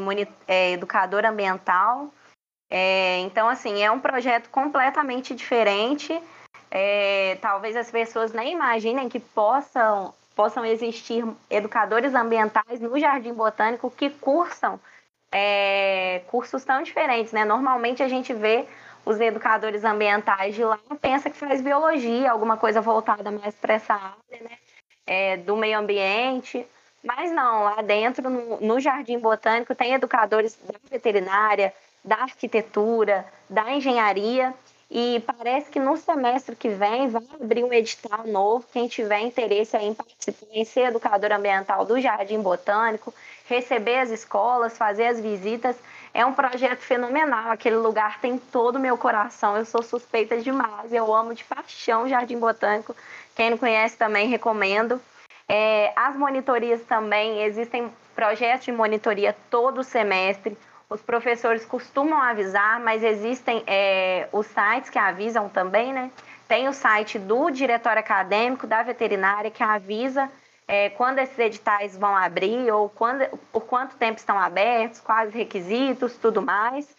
é, 0.48 0.74
educadora 0.74 1.32
ambiental. 1.32 2.12
É, 2.78 3.20
então, 3.20 3.48
assim, 3.48 3.82
é 3.82 3.90
um 3.90 4.02
projeto 4.02 4.50
completamente 4.50 5.34
diferente. 5.34 6.22
É, 6.70 7.38
talvez 7.42 7.74
as 7.74 7.90
pessoas 7.90 8.34
nem 8.34 8.52
imaginem 8.52 9.08
que 9.08 9.18
possam, 9.18 10.14
possam 10.36 10.66
existir 10.66 11.24
educadores 11.50 12.14
ambientais 12.14 12.82
no 12.82 13.00
Jardim 13.00 13.34
Botânico 13.34 13.90
que 13.90 14.10
cursam 14.10 14.78
é, 15.32 16.22
cursos 16.28 16.66
tão 16.66 16.84
diferentes, 16.84 17.32
né? 17.32 17.46
Normalmente 17.46 18.04
a 18.04 18.10
gente 18.10 18.34
vê 18.34 18.68
os 19.06 19.22
educadores 19.22 19.86
ambientais 19.86 20.54
de 20.54 20.66
lá 20.66 20.78
pensa 21.00 21.30
que 21.30 21.38
faz 21.38 21.62
biologia, 21.62 22.30
alguma 22.30 22.58
coisa 22.58 22.82
voltada 22.82 23.32
mais 23.32 23.56
para 23.56 23.76
essa 23.76 23.94
área, 23.94 24.44
né? 24.44 24.58
É, 25.08 25.38
do 25.38 25.56
meio 25.56 25.80
ambiente. 25.80 26.68
Mas 27.02 27.32
não, 27.32 27.64
lá 27.64 27.82
dentro, 27.82 28.30
no, 28.30 28.60
no 28.60 28.80
Jardim 28.82 29.18
Botânico, 29.18 29.74
tem 29.74 29.94
educadores 29.94 30.60
da 30.62 30.74
veterinária, 30.90 31.72
da 32.06 32.18
arquitetura, 32.18 33.26
da 33.50 33.74
engenharia. 33.74 34.54
E 34.90 35.22
parece 35.26 35.72
que 35.72 35.80
no 35.80 35.98
semestre 35.98 36.56
que 36.56 36.70
vem 36.70 37.10
vai 37.10 37.24
abrir 37.42 37.64
um 37.64 37.74
edital 37.74 38.26
novo. 38.28 38.66
Quem 38.72 38.88
tiver 38.88 39.20
interesse 39.20 39.76
em 39.78 39.94
participar, 39.96 40.46
em 40.52 40.64
ser 40.64 40.90
educador 40.90 41.32
ambiental 41.32 41.84
do 41.86 42.00
Jardim 42.00 42.40
Botânico, 42.40 43.14
receber 43.50 43.98
as 43.98 44.12
escolas, 44.12 44.78
fazer 44.78 45.08
as 45.08 45.20
visitas. 45.20 45.76
É 46.14 46.24
um 46.24 46.34
projeto 46.34 46.80
fenomenal. 46.80 47.52
Aquele 47.52 47.78
lugar 47.78 48.22
tem 48.22 48.38
todo 48.38 48.76
o 48.76 48.80
meu 48.80 48.96
coração. 48.98 49.58
Eu 49.58 49.66
sou 49.66 49.82
suspeita 49.82 50.38
demais. 50.38 50.94
Eu 50.94 51.14
amo 51.14 51.34
de 51.34 51.44
paixão 51.44 52.04
o 52.04 52.10
Jardim 52.10 52.38
Botânico. 52.38 52.96
Quem 53.36 53.50
não 53.50 53.58
conhece 53.58 53.98
também 53.98 54.30
recomendo. 54.30 55.02
É, 55.50 55.92
as 55.96 56.16
monitorias 56.16 56.82
também, 56.84 57.44
existem 57.44 57.92
projetos 58.16 58.66
de 58.66 58.72
monitoria 58.72 59.36
todo 59.50 59.84
semestre. 59.84 60.58
Os 60.90 61.02
professores 61.02 61.66
costumam 61.66 62.22
avisar, 62.22 62.80
mas 62.80 63.04
existem 63.04 63.64
é, 63.66 64.28
os 64.32 64.46
sites 64.46 64.90
que 64.90 65.00
avisam 65.00 65.50
também, 65.50 65.92
né? 65.92 66.12
Tem 66.48 66.68
o 66.68 66.74
site 66.74 67.18
do 67.18 67.50
diretório 67.50 68.00
acadêmico 68.00 68.68
da 68.68 68.84
veterinária 68.84 69.50
que 69.50 69.64
avisa 69.64 70.30
é, 70.68 70.90
quando 70.92 71.20
esses 71.20 71.38
editais 71.38 71.98
vão 71.98 72.16
abrir 72.16 72.72
ou 72.72 72.90
quando, 72.90 73.26
por 73.52 73.66
quanto 73.66 73.96
tempo 73.96 74.20
estão 74.20 74.38
abertos, 74.40 75.00
quais 75.00 75.34
requisitos, 75.34 76.18
tudo 76.18 76.42
mais. 76.42 76.96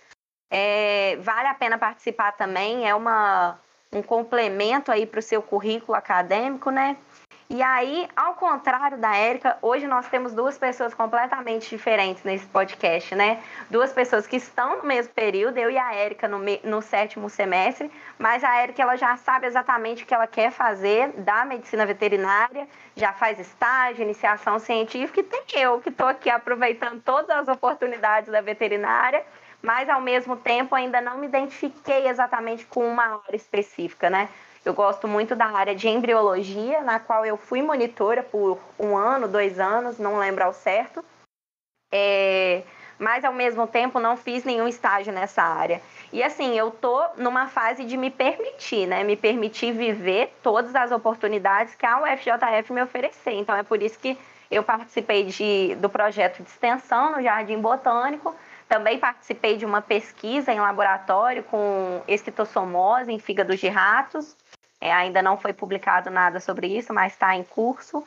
É, 0.50 1.16
vale 1.20 1.48
a 1.48 1.54
pena 1.54 1.76
participar 1.76 2.32
também, 2.32 2.88
é 2.88 2.94
uma, 2.94 3.58
um 3.92 4.02
complemento 4.02 4.92
aí 4.92 5.04
para 5.06 5.18
o 5.18 5.22
seu 5.22 5.42
currículo 5.42 5.96
acadêmico, 5.96 6.70
né? 6.70 6.96
E 7.48 7.62
aí, 7.62 8.08
ao 8.16 8.34
contrário 8.34 8.98
da 8.98 9.14
Érica, 9.14 9.56
hoje 9.62 9.86
nós 9.86 10.08
temos 10.08 10.34
duas 10.34 10.58
pessoas 10.58 10.92
completamente 10.92 11.70
diferentes 11.70 12.24
nesse 12.24 12.44
podcast, 12.46 13.14
né? 13.14 13.40
Duas 13.70 13.92
pessoas 13.92 14.26
que 14.26 14.34
estão 14.34 14.78
no 14.78 14.84
mesmo 14.84 15.12
período, 15.14 15.56
eu 15.56 15.70
e 15.70 15.78
a 15.78 15.94
Érica 15.94 16.26
no, 16.26 16.40
no 16.64 16.82
sétimo 16.82 17.30
semestre, 17.30 17.88
mas 18.18 18.42
a 18.42 18.56
Érica 18.56 18.82
ela 18.82 18.96
já 18.96 19.16
sabe 19.16 19.46
exatamente 19.46 20.02
o 20.02 20.06
que 20.06 20.12
ela 20.12 20.26
quer 20.26 20.50
fazer 20.50 21.12
da 21.18 21.44
medicina 21.44 21.86
veterinária, 21.86 22.66
já 22.96 23.12
faz 23.12 23.38
estágio, 23.38 24.02
iniciação 24.02 24.58
científica, 24.58 25.20
e 25.20 25.22
tem 25.22 25.62
eu 25.62 25.80
que 25.80 25.90
estou 25.90 26.08
aqui 26.08 26.28
aproveitando 26.28 27.00
todas 27.00 27.30
as 27.30 27.46
oportunidades 27.46 28.28
da 28.28 28.40
veterinária, 28.40 29.24
mas 29.62 29.88
ao 29.88 30.00
mesmo 30.00 30.36
tempo 30.36 30.74
ainda 30.74 31.00
não 31.00 31.18
me 31.18 31.28
identifiquei 31.28 32.08
exatamente 32.08 32.66
com 32.66 32.84
uma 32.88 33.22
área 33.24 33.36
específica, 33.36 34.10
né? 34.10 34.28
Eu 34.66 34.74
gosto 34.74 35.06
muito 35.06 35.36
da 35.36 35.46
área 35.46 35.76
de 35.76 35.88
embriologia, 35.88 36.82
na 36.82 36.98
qual 36.98 37.24
eu 37.24 37.36
fui 37.36 37.62
monitora 37.62 38.20
por 38.20 38.58
um 38.76 38.96
ano, 38.96 39.28
dois 39.28 39.60
anos, 39.60 39.96
não 39.96 40.18
lembro 40.18 40.42
ao 40.42 40.52
certo. 40.52 41.04
É, 41.94 42.64
mas 42.98 43.24
ao 43.24 43.32
mesmo 43.32 43.68
tempo 43.68 44.00
não 44.00 44.16
fiz 44.16 44.42
nenhum 44.42 44.66
estágio 44.66 45.12
nessa 45.12 45.40
área. 45.40 45.80
E 46.12 46.20
assim, 46.20 46.58
eu 46.58 46.72
tô 46.72 47.00
numa 47.16 47.46
fase 47.46 47.84
de 47.84 47.96
me 47.96 48.10
permitir, 48.10 48.88
né? 48.88 49.04
Me 49.04 49.14
permitir 49.14 49.70
viver 49.70 50.36
todas 50.42 50.74
as 50.74 50.90
oportunidades 50.90 51.76
que 51.76 51.86
a 51.86 52.02
UFJF 52.02 52.72
me 52.72 52.82
oferecer. 52.82 53.34
Então 53.34 53.54
é 53.54 53.62
por 53.62 53.80
isso 53.80 53.96
que 54.00 54.18
eu 54.50 54.64
participei 54.64 55.22
de, 55.26 55.76
do 55.76 55.88
projeto 55.88 56.42
de 56.42 56.48
extensão 56.48 57.12
no 57.12 57.22
Jardim 57.22 57.60
Botânico. 57.60 58.34
Também 58.68 58.98
participei 58.98 59.56
de 59.56 59.64
uma 59.64 59.80
pesquisa 59.80 60.52
em 60.52 60.58
laboratório 60.58 61.44
com 61.44 62.02
esquitossomose 62.08 63.12
em 63.12 63.18
fígado 63.20 63.56
de 63.56 63.68
ratos. 63.68 64.36
É, 64.86 64.92
ainda 64.92 65.20
não 65.20 65.36
foi 65.36 65.52
publicado 65.52 66.12
nada 66.12 66.38
sobre 66.38 66.68
isso, 66.68 66.94
mas 66.94 67.12
está 67.12 67.34
em 67.34 67.42
curso. 67.42 68.06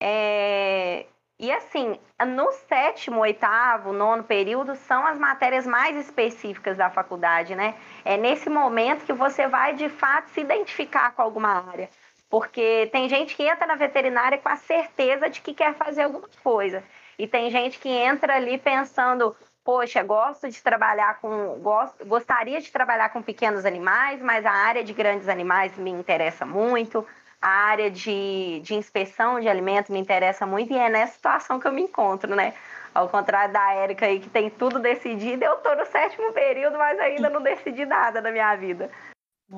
É, 0.00 1.04
e 1.36 1.50
assim, 1.50 1.98
no 2.24 2.52
sétimo, 2.68 3.22
oitavo, 3.22 3.92
nono 3.92 4.22
período 4.22 4.76
são 4.76 5.04
as 5.04 5.18
matérias 5.18 5.66
mais 5.66 5.96
específicas 5.96 6.76
da 6.76 6.88
faculdade, 6.90 7.56
né? 7.56 7.74
É 8.04 8.16
nesse 8.16 8.48
momento 8.48 9.04
que 9.04 9.12
você 9.12 9.48
vai 9.48 9.74
de 9.74 9.88
fato 9.88 10.28
se 10.28 10.40
identificar 10.40 11.10
com 11.10 11.22
alguma 11.22 11.68
área. 11.68 11.90
Porque 12.30 12.88
tem 12.92 13.08
gente 13.08 13.34
que 13.34 13.42
entra 13.42 13.66
na 13.66 13.74
veterinária 13.74 14.38
com 14.38 14.48
a 14.48 14.54
certeza 14.54 15.28
de 15.28 15.40
que 15.40 15.52
quer 15.52 15.74
fazer 15.74 16.02
alguma 16.02 16.28
coisa. 16.40 16.84
E 17.18 17.26
tem 17.26 17.50
gente 17.50 17.80
que 17.80 17.88
entra 17.88 18.36
ali 18.36 18.58
pensando, 18.58 19.34
poxa, 19.64 20.02
gosto 20.02 20.48
de 20.48 20.62
trabalhar 20.62 21.20
com. 21.20 21.58
Gosto, 21.60 22.04
gostaria 22.06 22.60
de 22.60 22.70
trabalhar 22.70 23.10
com 23.10 23.22
pequenos 23.22 23.64
animais, 23.64 24.20
mas 24.20 24.44
a 24.44 24.50
área 24.50 24.84
de 24.84 24.92
grandes 24.92 25.28
animais 25.28 25.76
me 25.76 25.90
interessa 25.90 26.44
muito. 26.44 27.06
A 27.40 27.48
área 27.48 27.90
de, 27.90 28.60
de 28.60 28.74
inspeção 28.74 29.40
de 29.40 29.48
alimentos 29.48 29.90
me 29.90 29.98
interessa 29.98 30.46
muito 30.46 30.72
e 30.72 30.78
é 30.78 30.88
nessa 30.88 31.14
situação 31.14 31.58
que 31.58 31.66
eu 31.66 31.72
me 31.72 31.82
encontro, 31.82 32.36
né? 32.36 32.54
Ao 32.94 33.08
contrário 33.08 33.52
da 33.52 33.72
Érica 33.72 34.06
aí, 34.06 34.20
que 34.20 34.28
tem 34.28 34.48
tudo 34.48 34.78
decidido, 34.78 35.44
eu 35.44 35.56
tô 35.56 35.74
no 35.74 35.84
sétimo 35.86 36.32
período, 36.32 36.78
mas 36.78 37.00
ainda 37.00 37.28
não 37.30 37.42
decidi 37.42 37.84
nada 37.84 38.20
na 38.20 38.30
minha 38.30 38.54
vida. 38.54 38.90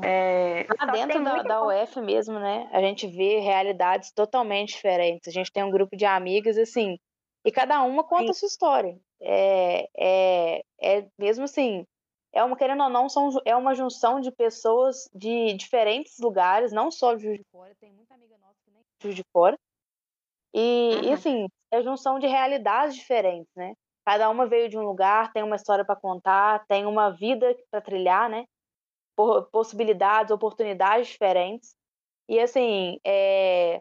É, 0.03 0.67
Lá 0.81 0.87
dentro 0.93 1.23
da, 1.23 1.43
da 1.43 1.63
UF 1.63 2.01
mesmo, 2.01 2.39
né? 2.39 2.69
A 2.73 2.81
gente 2.81 3.07
vê 3.07 3.41
realidades 3.41 4.11
totalmente 4.13 4.75
diferentes. 4.75 5.29
A 5.29 5.31
gente 5.31 5.53
tem 5.53 5.63
um 5.63 5.71
grupo 5.71 5.97
de 5.97 6.05
amigas, 6.05 6.57
assim, 6.57 6.99
e 7.45 7.53
cada 7.53 7.83
uma 7.83 8.03
conta 8.03 8.25
Sim. 8.25 8.31
a 8.31 8.35
sua 8.35 8.47
história. 8.47 8.97
É, 9.27 9.89
é, 9.97 10.65
é 10.83 11.09
mesmo 11.19 11.45
assim, 11.45 11.87
é 12.33 12.43
uma, 12.45 12.57
querendo 12.57 12.83
ou 12.83 12.91
não, 12.91 13.09
são, 13.09 13.31
é 13.45 13.57
uma 13.57 13.75
junção 13.75 14.21
de 14.21 14.31
pessoas 14.31 15.09
de 15.15 15.55
diferentes 15.55 16.19
lugares, 16.19 16.73
não 16.73 16.91
só 16.91 17.15
de 17.15 17.23
Juiz 17.23 17.39
de 17.39 17.45
Fora, 17.51 17.75
tem 17.81 17.93
muita 17.93 18.15
amiga 18.15 18.37
nossa 18.39 18.59
que 18.65 18.71
nem 18.71 18.81
de 18.81 19.03
Juiz 19.03 19.17
de 19.17 19.25
Fora. 19.33 19.57
E, 20.53 20.61
uhum. 20.97 21.05
e, 21.05 21.13
assim, 21.13 21.49
é 21.71 21.83
junção 21.83 22.19
de 22.19 22.27
realidades 22.27 22.95
diferentes, 22.95 23.51
né? 23.57 23.75
Cada 24.05 24.29
uma 24.29 24.47
veio 24.47 24.69
de 24.69 24.77
um 24.77 24.83
lugar, 24.83 25.33
tem 25.33 25.43
uma 25.43 25.57
história 25.57 25.85
para 25.85 25.97
contar, 25.97 26.65
tem 26.67 26.85
uma 26.85 27.11
vida 27.11 27.57
para 27.71 27.81
trilhar, 27.81 28.29
né? 28.29 28.45
possibilidades, 29.53 30.33
oportunidades 30.33 31.09
diferentes. 31.09 31.75
E 32.29 32.41
assim, 32.41 32.99
é, 33.05 33.81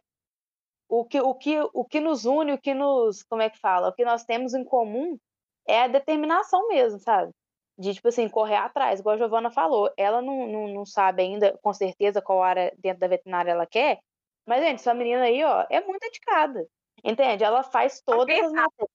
o, 0.87 1.05
que, 1.05 1.19
o, 1.19 1.33
que, 1.33 1.59
o 1.73 1.85
que 1.85 1.99
nos 1.99 2.25
une, 2.25 2.53
o 2.53 2.57
que 2.57 2.73
nos, 2.73 3.23
como 3.23 3.41
é 3.41 3.49
que 3.49 3.57
fala, 3.59 3.89
o 3.89 3.93
que 3.93 4.05
nós 4.05 4.23
temos 4.23 4.53
em 4.53 4.63
comum 4.63 5.17
é 5.67 5.83
a 5.83 5.87
determinação 5.87 6.67
mesmo, 6.67 6.99
sabe? 6.99 7.31
De, 7.77 7.93
tipo 7.93 8.07
assim, 8.07 8.29
correr 8.29 8.55
atrás, 8.57 8.99
igual 8.99 9.15
a 9.15 9.17
Giovana 9.17 9.51
falou. 9.51 9.91
Ela 9.97 10.21
não, 10.21 10.47
não, 10.47 10.67
não 10.67 10.85
sabe 10.85 11.23
ainda, 11.23 11.57
com 11.61 11.73
certeza, 11.73 12.21
qual 12.21 12.43
área 12.43 12.73
dentro 12.77 12.99
da 12.99 13.07
veterinária 13.07 13.51
ela 13.51 13.65
quer, 13.65 13.99
mas, 14.45 14.61
gente, 14.63 14.79
essa 14.79 14.93
menina 14.93 15.23
aí, 15.23 15.43
ó, 15.43 15.65
é 15.69 15.81
muito 15.81 16.01
dedicada. 16.01 16.67
Entende? 17.03 17.43
Ela 17.43 17.63
faz 17.63 18.01
todas 18.01 18.37
as 18.37 18.51
matérias. 18.51 18.89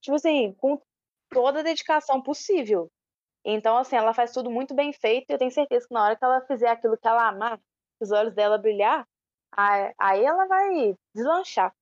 Tipo 0.00 0.16
assim, 0.16 0.52
com 0.54 0.80
toda 1.30 1.60
a 1.60 1.62
dedicação 1.62 2.22
possível. 2.22 2.90
Então, 3.44 3.76
assim, 3.76 3.96
ela 3.96 4.14
faz 4.14 4.32
tudo 4.32 4.50
muito 4.50 4.74
bem 4.74 4.92
feito 4.92 5.30
e 5.30 5.32
eu 5.32 5.38
tenho 5.38 5.50
certeza 5.50 5.86
que 5.86 5.94
na 5.94 6.04
hora 6.04 6.16
que 6.16 6.24
ela 6.24 6.40
fizer 6.42 6.68
aquilo 6.68 6.96
que 6.96 7.08
ela 7.08 7.28
amar, 7.28 7.60
os 8.00 8.10
olhos 8.12 8.34
dela 8.34 8.58
brilhar, 8.58 9.06
aí 9.56 10.24
ela 10.24 10.46
vai 10.46 10.94
deslanchar. 11.14 11.72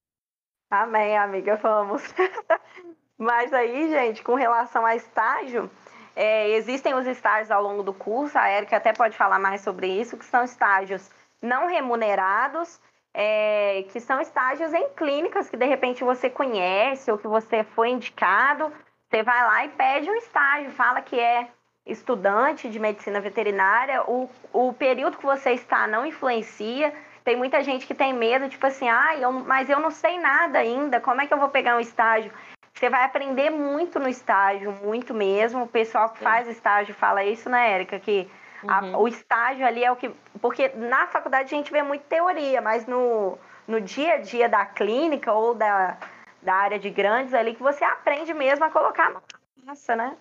Amém, 0.71 1.17
amiga, 1.17 1.57
vamos. 1.57 2.03
Mas 3.21 3.53
aí, 3.53 3.91
gente, 3.91 4.23
com 4.23 4.35
relação 4.35 4.87
a 4.87 4.97
estágio, 4.97 5.71
é, 6.17 6.49
existem 6.53 6.95
os 6.95 7.07
estágios 7.07 7.51
ao 7.51 7.63
longo 7.63 7.83
do 7.83 7.93
curso, 7.93 8.39
a 8.39 8.51
Erika 8.51 8.79
até 8.79 8.95
pode 8.95 9.15
falar 9.15 9.39
mais 9.39 9.61
sobre 9.61 9.89
isso, 9.89 10.17
que 10.17 10.25
são 10.25 10.43
estágios 10.43 11.11
não 11.43 11.67
remunerados, 11.67 12.81
é, 13.13 13.85
que 13.93 14.01
são 14.01 14.23
estágios 14.23 14.73
em 14.73 14.89
clínicas 14.97 15.51
que 15.51 15.57
de 15.59 15.67
repente 15.67 16.03
você 16.03 16.31
conhece 16.31 17.13
ou 17.13 17.19
que 17.19 17.29
você 17.29 17.63
foi 17.63 17.91
indicado, 17.91 18.73
você 19.11 19.23
vai 19.23 19.43
lá 19.43 19.65
e 19.67 19.69
pede 19.69 20.09
um 20.09 20.17
estágio, 20.17 20.71
fala 20.71 21.03
que 21.03 21.21
é 21.21 21.49
estudante 21.85 22.71
de 22.71 22.79
medicina 22.79 23.21
veterinária, 23.21 24.03
o, 24.09 24.31
o 24.51 24.73
período 24.73 25.19
que 25.19 25.27
você 25.27 25.51
está 25.51 25.87
não 25.87 26.07
influencia. 26.07 26.91
Tem 27.23 27.37
muita 27.37 27.63
gente 27.63 27.87
que 27.87 27.95
tem 27.95 28.15
medo, 28.15 28.49
tipo 28.49 28.67
assim, 28.67 28.89
ah, 28.89 29.15
eu, 29.19 29.31
mas 29.31 29.69
eu 29.69 29.79
não 29.79 29.91
sei 29.91 30.19
nada 30.19 30.59
ainda, 30.59 31.01
como 31.01 31.21
é 31.21 31.27
que 31.27 31.35
eu 31.35 31.39
vou 31.39 31.51
pegar 31.51 31.77
um 31.77 31.81
estágio? 31.81 32.33
Você 32.81 32.89
vai 32.89 33.05
aprender 33.05 33.51
muito 33.51 33.99
no 33.99 34.09
estágio, 34.09 34.73
muito 34.73 35.13
mesmo. 35.13 35.65
O 35.65 35.69
pessoal 35.69 36.09
que 36.09 36.21
faz 36.21 36.49
estágio 36.49 36.95
fala 36.95 37.23
isso, 37.23 37.51
né, 37.51 37.73
Érica? 37.73 38.01
Que 38.01 38.27
a, 38.67 38.81
uhum. 38.81 39.01
o 39.01 39.09
estágio 39.09 39.67
ali 39.67 39.85
é 39.85 39.93
o 39.93 39.97
que. 39.97 40.09
Porque 40.41 40.69
na 40.71 41.07
faculdade 41.09 41.55
a 41.55 41.59
gente 41.59 41.71
vê 41.71 41.83
muito 41.83 42.07
teoria, 42.07 42.63
mas 42.63 42.87
no, 42.87 43.37
no 43.69 43.83
dia 43.83 44.15
a 44.15 44.17
dia 44.17 44.49
da 44.49 44.65
clínica 44.65 45.31
ou 45.31 45.55
da, 45.55 45.99
da 46.41 46.55
área 46.55 46.79
de 46.79 46.89
grandes 46.89 47.35
ali 47.35 47.55
que 47.55 47.63
você 47.63 47.85
aprende 47.85 48.33
mesmo 48.33 48.65
a 48.65 48.71
colocar 48.71 49.23
massa, 49.63 49.95
né? 49.95 50.17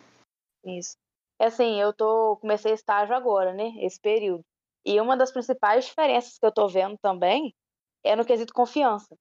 Isso. 0.66 0.98
É 1.40 1.46
assim, 1.46 1.80
eu 1.80 1.94
tô 1.94 2.36
comecei 2.42 2.74
estágio 2.74 3.16
agora, 3.16 3.54
né? 3.54 3.72
Esse 3.78 4.02
período. 4.02 4.44
E 4.86 5.00
uma 5.00 5.16
das 5.16 5.32
principais 5.32 5.86
diferenças 5.86 6.38
que 6.38 6.46
eu 6.46 6.52
tô 6.52 6.68
vendo 6.68 6.98
também 7.02 7.56
é 8.04 8.18
no 8.18 8.26
quesito 8.26 8.54
confiança. 8.54 9.16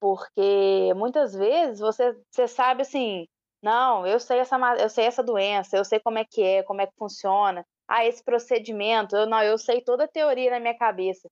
Porque 0.00 0.92
muitas 0.94 1.34
vezes 1.34 1.80
você, 1.80 2.16
você 2.30 2.46
sabe 2.48 2.82
assim, 2.82 3.26
não, 3.62 4.06
eu 4.06 4.20
sei 4.20 4.38
essa 4.38 4.56
eu 4.78 4.88
sei 4.88 5.06
essa 5.06 5.22
doença, 5.22 5.76
eu 5.76 5.84
sei 5.84 6.00
como 6.00 6.18
é 6.18 6.24
que 6.24 6.42
é, 6.42 6.62
como 6.62 6.80
é 6.80 6.86
que 6.86 6.94
funciona. 6.96 7.64
Ah, 7.88 8.04
esse 8.06 8.22
procedimento, 8.22 9.16
eu 9.16 9.26
não, 9.26 9.42
eu 9.42 9.58
sei 9.58 9.80
toda 9.82 10.04
a 10.04 10.08
teoria 10.08 10.50
na 10.50 10.60
minha 10.60 10.76
cabeça. 10.76 11.28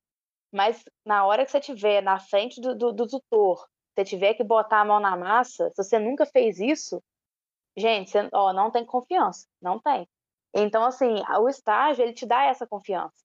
Mas 0.52 0.82
na 1.04 1.24
hora 1.26 1.44
que 1.44 1.50
você 1.50 1.58
estiver 1.58 2.02
na 2.02 2.18
frente 2.20 2.60
do, 2.60 2.74
do, 2.74 2.92
do 2.92 3.06
tutor 3.06 3.66
você 3.96 4.04
tiver 4.04 4.34
que 4.34 4.44
botar 4.44 4.80
a 4.82 4.84
mão 4.84 5.00
na 5.00 5.16
massa, 5.16 5.70
se 5.70 5.82
você 5.82 5.98
nunca 5.98 6.26
fez 6.26 6.60
isso, 6.60 7.02
gente, 7.76 8.10
você, 8.10 8.28
ó, 8.32 8.52
não 8.52 8.70
tem 8.70 8.84
confiança, 8.84 9.46
não 9.60 9.80
tem. 9.80 10.06
Então, 10.54 10.84
assim, 10.84 11.22
o 11.40 11.48
estágio, 11.48 12.02
ele 12.04 12.12
te 12.12 12.26
dá 12.26 12.44
essa 12.44 12.66
confiança. 12.66 13.24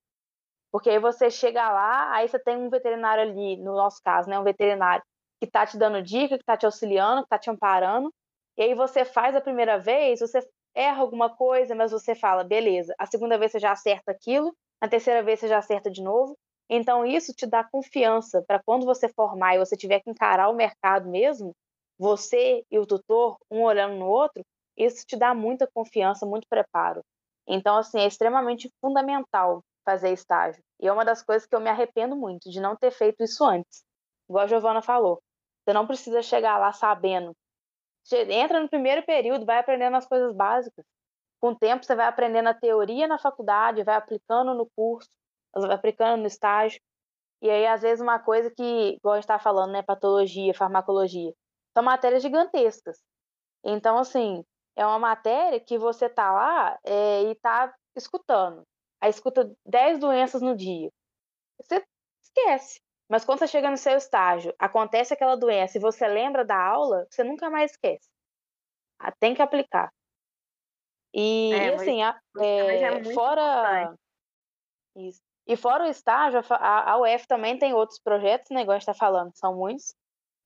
Porque 0.70 0.90
aí 0.90 0.98
você 0.98 1.30
chega 1.30 1.70
lá, 1.70 2.14
aí 2.14 2.28
você 2.28 2.38
tem 2.38 2.56
um 2.56 2.70
veterinário 2.70 3.22
ali, 3.24 3.56
no 3.58 3.74
nosso 3.74 4.00
caso, 4.02 4.28
né, 4.30 4.38
um 4.38 4.44
veterinário 4.44 5.04
que 5.42 5.50
tá 5.50 5.66
te 5.66 5.76
dando 5.76 6.00
dica, 6.00 6.38
que 6.38 6.44
tá 6.44 6.56
te 6.56 6.64
auxiliando, 6.64 7.24
que 7.24 7.28
tá 7.28 7.36
te 7.36 7.50
amparando, 7.50 8.12
e 8.56 8.62
aí 8.62 8.74
você 8.74 9.04
faz 9.04 9.34
a 9.34 9.40
primeira 9.40 9.76
vez, 9.76 10.20
você 10.20 10.38
erra 10.72 11.00
alguma 11.00 11.28
coisa, 11.34 11.74
mas 11.74 11.90
você 11.90 12.14
fala, 12.14 12.44
beleza, 12.44 12.94
a 12.96 13.06
segunda 13.06 13.36
vez 13.36 13.50
você 13.50 13.58
já 13.58 13.72
acerta 13.72 14.12
aquilo, 14.12 14.54
a 14.80 14.88
terceira 14.88 15.20
vez 15.20 15.40
você 15.40 15.48
já 15.48 15.58
acerta 15.58 15.90
de 15.90 16.00
novo, 16.00 16.36
então, 16.70 17.04
isso 17.04 17.34
te 17.34 17.44
dá 17.44 17.64
confiança 17.64 18.40
para 18.46 18.62
quando 18.64 18.86
você 18.86 19.08
formar 19.08 19.56
e 19.56 19.58
você 19.58 19.76
tiver 19.76 20.00
que 20.00 20.08
encarar 20.08 20.48
o 20.48 20.54
mercado 20.54 21.08
mesmo, 21.10 21.52
você 21.98 22.64
e 22.70 22.78
o 22.78 22.86
tutor, 22.86 23.36
um 23.50 23.62
olhando 23.62 23.96
no 23.96 24.06
outro, 24.06 24.42
isso 24.76 25.04
te 25.04 25.16
dá 25.16 25.34
muita 25.34 25.68
confiança, 25.74 26.24
muito 26.24 26.46
preparo. 26.48 27.02
Então, 27.48 27.76
assim, 27.76 27.98
é 27.98 28.06
extremamente 28.06 28.70
fundamental 28.80 29.62
fazer 29.84 30.12
estágio. 30.12 30.62
E 30.80 30.86
é 30.86 30.92
uma 30.92 31.04
das 31.04 31.22
coisas 31.22 31.46
que 31.46 31.54
eu 31.54 31.60
me 31.60 31.68
arrependo 31.68 32.16
muito, 32.16 32.48
de 32.48 32.60
não 32.60 32.76
ter 32.76 32.92
feito 32.92 33.22
isso 33.24 33.44
antes. 33.44 33.82
Igual 34.28 34.44
a 34.44 34.46
Giovana 34.46 34.80
falou. 34.80 35.20
Você 35.64 35.72
não 35.72 35.86
precisa 35.86 36.22
chegar 36.22 36.58
lá 36.58 36.72
sabendo. 36.72 37.36
Você 38.04 38.22
entra 38.32 38.60
no 38.60 38.68
primeiro 38.68 39.04
período, 39.04 39.46
vai 39.46 39.58
aprendendo 39.58 39.96
as 39.96 40.06
coisas 40.06 40.34
básicas. 40.34 40.84
Com 41.40 41.50
o 41.50 41.56
tempo, 41.56 41.84
você 41.84 41.94
vai 41.94 42.06
aprendendo 42.06 42.48
a 42.48 42.54
teoria 42.54 43.06
na 43.06 43.18
faculdade, 43.18 43.84
vai 43.84 43.96
aplicando 43.96 44.54
no 44.54 44.68
curso 44.76 45.08
aplicando 45.54 46.20
no 46.20 46.26
estágio. 46.26 46.80
E 47.40 47.50
aí, 47.50 47.66
às 47.66 47.82
vezes, 47.82 48.00
uma 48.00 48.18
coisa 48.18 48.50
que, 48.50 48.62
igual 48.62 49.14
a 49.14 49.16
gente 49.16 49.24
está 49.24 49.38
falando, 49.38 49.72
né, 49.72 49.82
patologia, 49.82 50.54
farmacologia, 50.54 51.32
são 51.74 51.82
matérias 51.82 52.22
gigantescas. 52.22 52.98
Então, 53.64 53.98
assim, 53.98 54.44
é 54.76 54.86
uma 54.86 54.98
matéria 54.98 55.60
que 55.60 55.78
você 55.78 56.08
tá 56.08 56.32
lá 56.32 56.78
é, 56.84 57.22
e 57.24 57.34
tá 57.36 57.74
escutando. 57.96 58.62
Aí 59.00 59.10
escuta 59.10 59.52
10 59.66 59.98
doenças 59.98 60.40
no 60.40 60.56
dia. 60.56 60.90
Você 61.60 61.84
esquece. 62.22 62.80
Mas 63.12 63.26
quando 63.26 63.40
você 63.40 63.46
chega 63.46 63.70
no 63.70 63.76
seu 63.76 63.98
estágio, 63.98 64.54
acontece 64.58 65.12
aquela 65.12 65.36
doença 65.36 65.76
e 65.76 65.80
você 65.80 66.08
lembra 66.08 66.46
da 66.46 66.56
aula, 66.56 67.06
você 67.10 67.22
nunca 67.22 67.50
mais 67.50 67.72
esquece. 67.72 68.08
Ah, 68.98 69.12
tem 69.12 69.34
que 69.34 69.42
aplicar. 69.42 69.92
E, 71.12 71.52
é, 71.52 71.68
e 71.68 71.74
assim, 71.74 72.02
a, 72.02 72.18
é, 72.38 72.82
é 72.84 73.04
fora. 73.12 73.94
Isso. 74.96 75.20
E 75.46 75.56
fora 75.58 75.84
o 75.84 75.90
estágio, 75.90 76.40
a, 76.52 76.92
a 76.92 76.98
UF 77.02 77.28
também 77.28 77.58
tem 77.58 77.74
outros 77.74 77.98
projetos, 77.98 78.50
né, 78.50 78.62
igual 78.62 78.76
a 78.76 78.78
gente 78.78 78.88
está 78.88 78.94
falando, 78.94 79.30
são 79.34 79.54
muitos, 79.54 79.94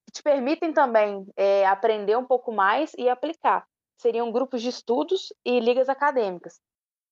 que 0.05 0.15
te 0.15 0.23
permitem 0.25 0.73
também 0.73 1.25
é, 1.37 1.65
aprender 1.67 2.17
um 2.17 2.27
pouco 2.27 2.51
mais 2.51 2.93
e 2.99 3.09
aplicar. 3.09 3.65
Seriam 3.97 4.33
grupos 4.33 4.61
de 4.61 4.71
estudos 4.71 5.33
e 5.45 5.61
ligas 5.61 5.89
acadêmicas. 5.89 6.61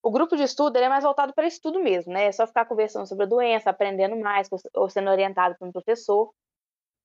O 0.05 0.11
grupo 0.11 0.37
de 0.37 0.43
estudo 0.43 0.77
é 0.77 0.87
mais 0.87 1.03
voltado 1.03 1.33
para 1.33 1.47
estudo 1.47 1.79
mesmo, 1.81 2.13
né? 2.13 2.25
É 2.25 2.31
só 2.31 2.45
ficar 2.45 2.65
conversando 2.65 3.07
sobre 3.07 3.25
a 3.25 3.27
doença, 3.27 3.71
aprendendo 3.71 4.15
mais, 4.15 4.47
ou 4.75 4.87
sendo 4.87 5.09
orientado 5.09 5.55
por 5.57 5.67
um 5.67 5.71
professor. 5.71 6.31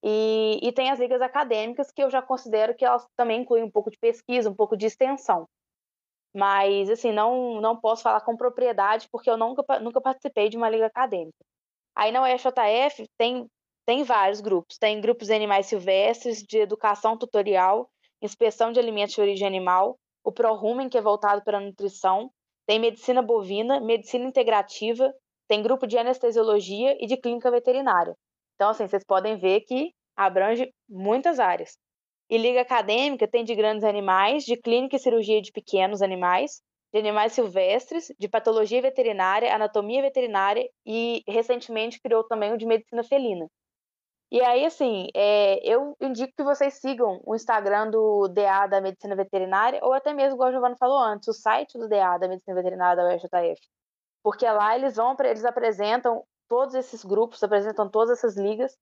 E, 0.03 0.59
e 0.61 0.71
tem 0.71 0.91
as 0.91 0.99
ligas 0.99 1.19
acadêmicas, 1.19 1.89
que 1.91 2.03
eu 2.03 2.11
já 2.11 2.21
considero 2.21 2.75
que 2.75 2.85
elas 2.85 3.03
também 3.17 3.41
incluem 3.41 3.63
um 3.63 3.71
pouco 3.71 3.89
de 3.89 3.97
pesquisa, 3.97 4.51
um 4.51 4.55
pouco 4.55 4.77
de 4.77 4.85
extensão 4.85 5.47
mas 6.33 6.89
assim 6.89 7.11
não 7.11 7.59
não 7.59 7.75
posso 7.75 8.03
falar 8.03 8.21
com 8.21 8.37
propriedade 8.37 9.07
porque 9.11 9.29
eu 9.29 9.37
nunca 9.37 9.63
nunca 9.79 9.99
participei 9.99 10.49
de 10.49 10.57
uma 10.57 10.69
liga 10.69 10.85
acadêmica. 10.85 11.37
Aí 11.95 12.11
na 12.11 12.21
UFJF 12.23 13.05
tem 13.17 13.47
tem 13.85 14.03
vários 14.03 14.39
grupos, 14.41 14.77
tem 14.77 15.01
grupos 15.01 15.27
de 15.27 15.33
animais 15.33 15.65
silvestres, 15.65 16.43
de 16.43 16.59
educação 16.59 17.17
tutorial, 17.17 17.89
inspeção 18.21 18.71
de 18.71 18.79
alimentos 18.79 19.15
de 19.15 19.21
origem 19.21 19.47
animal, 19.47 19.97
o 20.23 20.31
ProRumen 20.31 20.87
que 20.87 20.97
é 20.97 21.01
voltado 21.01 21.43
para 21.43 21.57
a 21.57 21.61
nutrição, 21.61 22.31
tem 22.65 22.79
medicina 22.79 23.21
bovina, 23.21 23.79
medicina 23.79 24.25
integrativa, 24.25 25.11
tem 25.47 25.61
grupo 25.61 25.85
de 25.85 25.97
anestesiologia 25.97 26.95
e 26.99 27.07
de 27.07 27.17
clínica 27.17 27.51
veterinária. 27.51 28.15
Então 28.55 28.69
assim, 28.69 28.87
vocês 28.87 29.03
podem 29.05 29.37
ver 29.37 29.61
que 29.61 29.91
abrange 30.15 30.71
muitas 30.89 31.39
áreas. 31.39 31.77
E 32.29 32.37
liga 32.37 32.61
acadêmica 32.61 33.27
tem 33.27 33.43
de 33.43 33.53
grandes 33.55 33.83
animais, 33.83 34.43
de 34.43 34.55
clínica 34.55 34.95
e 34.95 34.99
cirurgia 34.99 35.41
de 35.41 35.51
pequenos 35.51 36.01
animais, 36.01 36.61
de 36.93 36.99
animais 36.99 37.33
silvestres, 37.33 38.07
de 38.19 38.29
patologia 38.29 38.81
veterinária, 38.81 39.53
anatomia 39.53 40.01
veterinária 40.01 40.63
e 40.85 41.23
recentemente 41.27 41.99
criou 42.01 42.25
também 42.25 42.53
o 42.53 42.57
de 42.57 42.65
medicina 42.65 43.03
felina. 43.03 43.47
E 44.31 44.41
aí, 44.41 44.65
assim, 44.65 45.09
é, 45.13 45.59
eu 45.69 45.93
indico 45.99 46.33
que 46.37 46.43
vocês 46.43 46.75
sigam 46.75 47.19
o 47.25 47.35
Instagram 47.35 47.89
do 47.89 48.29
DA 48.29 48.65
da 48.65 48.79
Medicina 48.79 49.13
Veterinária, 49.13 49.79
ou 49.83 49.91
até 49.93 50.13
mesmo, 50.13 50.35
igual 50.35 50.49
o 50.49 50.51
Giovanni 50.53 50.77
falou 50.77 50.99
antes, 50.99 51.27
o 51.27 51.33
site 51.33 51.77
do 51.77 51.89
DA 51.89 52.17
da 52.17 52.29
Medicina 52.29 52.55
Veterinária 52.55 52.95
da 53.03 53.13
UFJF. 53.13 53.61
Porque 54.23 54.49
lá 54.49 54.73
eles 54.75 54.95
vão, 54.95 55.17
eles 55.19 55.43
apresentam 55.43 56.23
todos 56.47 56.75
esses 56.75 57.03
grupos, 57.03 57.43
apresentam 57.43 57.89
todas 57.89 58.17
essas 58.17 58.37
ligas, 58.37 58.73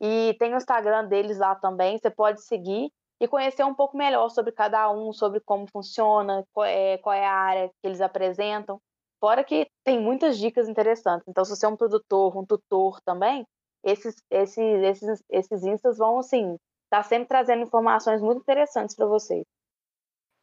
e 0.00 0.36
tem 0.38 0.54
o 0.54 0.56
Instagram 0.56 1.06
deles 1.06 1.38
lá 1.38 1.56
também, 1.56 1.98
você 1.98 2.10
pode 2.10 2.42
seguir 2.42 2.92
e 3.20 3.26
conhecer 3.26 3.64
um 3.64 3.74
pouco 3.74 3.96
melhor 3.96 4.28
sobre 4.28 4.52
cada 4.52 4.90
um, 4.92 5.12
sobre 5.12 5.40
como 5.40 5.66
funciona, 5.72 6.44
qual 6.52 6.66
é, 6.66 6.98
qual 6.98 7.14
é 7.14 7.26
a 7.26 7.32
área 7.32 7.68
que 7.68 7.74
eles 7.88 8.00
apresentam. 8.00 8.80
Fora 9.20 9.42
que 9.42 9.66
tem 9.82 10.00
muitas 10.00 10.38
dicas 10.38 10.68
interessantes. 10.68 11.26
Então, 11.26 11.44
se 11.44 11.56
você 11.56 11.66
é 11.66 11.68
um 11.68 11.76
produtor, 11.76 12.36
um 12.36 12.44
tutor 12.44 13.00
também, 13.04 13.44
esses, 13.84 14.16
esses, 14.30 14.58
esses, 14.58 15.24
esses 15.30 15.62
instas 15.64 15.98
vão, 15.98 16.18
assim, 16.18 16.54
estar 16.84 16.98
tá 16.98 17.02
sempre 17.02 17.28
trazendo 17.28 17.62
informações 17.62 18.20
muito 18.20 18.40
interessantes 18.40 18.96
para 18.96 19.06
vocês. 19.06 19.44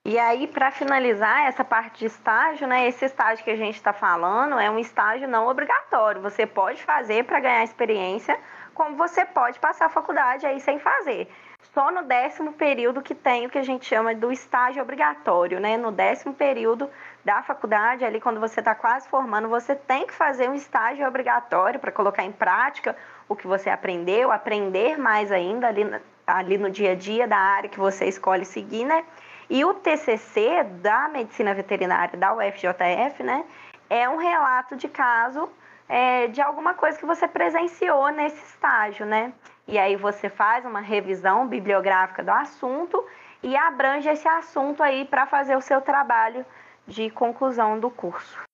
E 0.04 0.18
aí, 0.18 0.48
para 0.48 0.72
finalizar 0.72 1.48
essa 1.48 1.64
parte 1.64 2.00
de 2.00 2.06
estágio, 2.08 2.68
né? 2.68 2.88
Esse 2.88 3.06
estágio 3.06 3.44
que 3.44 3.52
a 3.52 3.56
gente 3.56 3.76
está 3.76 3.94
falando 3.94 4.58
é 4.58 4.70
um 4.70 4.80
estágio 4.80 5.28
não 5.28 5.48
obrigatório. 5.48 6.22
Você 6.22 6.48
pode 6.48 6.82
fazer 6.84 7.24
para 7.24 7.40
ganhar 7.40 7.64
experiência, 7.64 8.40
como 8.74 8.96
você 8.96 9.24
pode 9.24 9.60
passar 9.60 9.86
a 9.86 9.90
faculdade 9.90 10.48
aí 10.48 10.60
sem 10.60 10.80
fazer. 10.80 11.30
Só 11.72 11.92
no 11.92 12.02
décimo 12.04 12.54
período 12.54 13.04
que 13.04 13.14
tem 13.14 13.46
o 13.46 13.50
que 13.50 13.60
a 13.60 13.64
gente 13.64 13.86
chama 13.86 14.16
do 14.16 14.32
estágio 14.32 14.82
obrigatório, 14.82 15.60
né? 15.60 15.78
No 15.78 15.92
décimo 15.92 16.34
período 16.34 16.90
da 17.24 17.44
faculdade, 17.44 18.04
ali 18.04 18.20
quando 18.20 18.40
você 18.40 18.60
está 18.60 18.74
quase 18.74 19.08
formando, 19.08 19.48
você 19.48 19.76
tem 19.76 20.08
que 20.08 20.14
fazer 20.14 20.50
um 20.50 20.56
estágio 20.56 21.08
obrigatório 21.08 21.80
para 21.80 21.92
colocar 21.92 22.24
em 22.24 22.32
prática 22.32 22.98
o 23.32 23.36
que 23.36 23.48
você 23.48 23.70
aprendeu, 23.70 24.30
aprender 24.30 24.98
mais 24.98 25.32
ainda 25.32 25.68
ali, 25.70 25.90
ali 26.28 26.58
no 26.58 26.70
dia 26.70 26.92
a 26.92 26.96
dia 26.96 27.26
da 27.26 27.38
área 27.38 27.70
que 27.70 27.80
você 27.80 28.06
escolhe 28.06 28.44
seguir, 28.44 28.84
né? 28.84 29.06
E 29.50 29.64
o 29.64 29.74
TCC 29.74 30.66
da 30.82 31.08
Medicina 31.08 31.54
Veterinária 31.54 32.20
da 32.20 32.34
UFJF, 32.34 33.24
né? 33.24 33.46
É 33.90 34.10
um 34.10 34.18
relato 34.18 34.76
de 34.76 34.90
caso 34.90 35.50
é, 35.88 36.28
de 36.28 36.42
alguma 36.42 36.74
coisa 36.74 37.00
que 37.00 37.06
você 37.06 37.26
presenciou 37.26 38.10
nesse 38.10 38.42
estágio, 38.44 39.06
né? 39.06 39.32
E 39.66 39.80
aí 39.80 39.96
você 39.96 40.28
faz 40.28 40.66
uma 40.66 40.82
revisão 40.82 41.48
bibliográfica 41.48 42.22
do 42.22 42.32
assunto 42.32 43.02
e 43.42 43.56
abrange 43.56 44.10
esse 44.10 44.28
assunto 44.28 44.84
aí 44.84 45.06
para 45.06 45.26
fazer 45.26 45.56
o 45.56 45.62
seu 45.62 45.80
trabalho 45.80 46.46
de 46.86 47.10
conclusão 47.10 47.80
do 47.80 47.90
curso. 47.90 48.51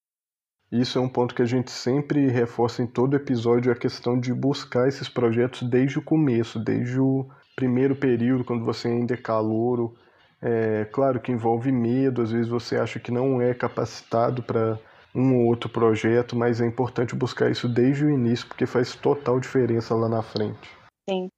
Isso 0.72 1.00
é 1.00 1.02
um 1.02 1.08
ponto 1.08 1.34
que 1.34 1.42
a 1.42 1.46
gente 1.46 1.72
sempre 1.72 2.28
reforça 2.28 2.82
em 2.82 2.88
todo 2.88 3.16
episódio, 3.16 3.72
a 3.72 3.76
questão 3.76 4.20
de 4.20 4.34
buscar 4.34 4.88
esses 4.88 5.08
projetos 5.08 5.64
desde 5.64 5.98
o 5.98 6.04
começo, 6.04 6.60
desde 6.60 7.00
o 7.00 7.26
primeiro 7.56 7.96
período, 7.96 8.44
quando 8.44 8.66
você 8.66 8.90
ainda 8.90 9.14
é 9.14 9.18
calouro. 9.18 9.98
É 10.42 10.86
claro 10.86 11.20
que 11.20 11.32
envolve 11.32 11.72
medo, 11.72 12.22
às 12.22 12.32
vezes 12.32 12.50
você 12.50 12.78
acha 12.78 13.00
que 13.00 13.12
não 13.12 13.42
é 13.42 13.54
capacitado 13.54 14.44
para 14.44 14.78
um 15.16 15.38
ou 15.38 15.46
outro 15.48 15.70
projeto, 15.70 16.36
mas 16.36 16.62
é 16.62 16.66
importante 16.66 17.16
buscar 17.16 17.50
isso 17.50 17.68
desde 17.68 18.06
o 18.06 18.10
início, 18.10 18.48
porque 18.48 18.66
faz 18.66 18.94
total 18.96 19.40
diferença 19.40 19.96
lá 19.96 20.08
na 20.08 20.22
frente. 20.22 20.70
Sim. 21.10 21.30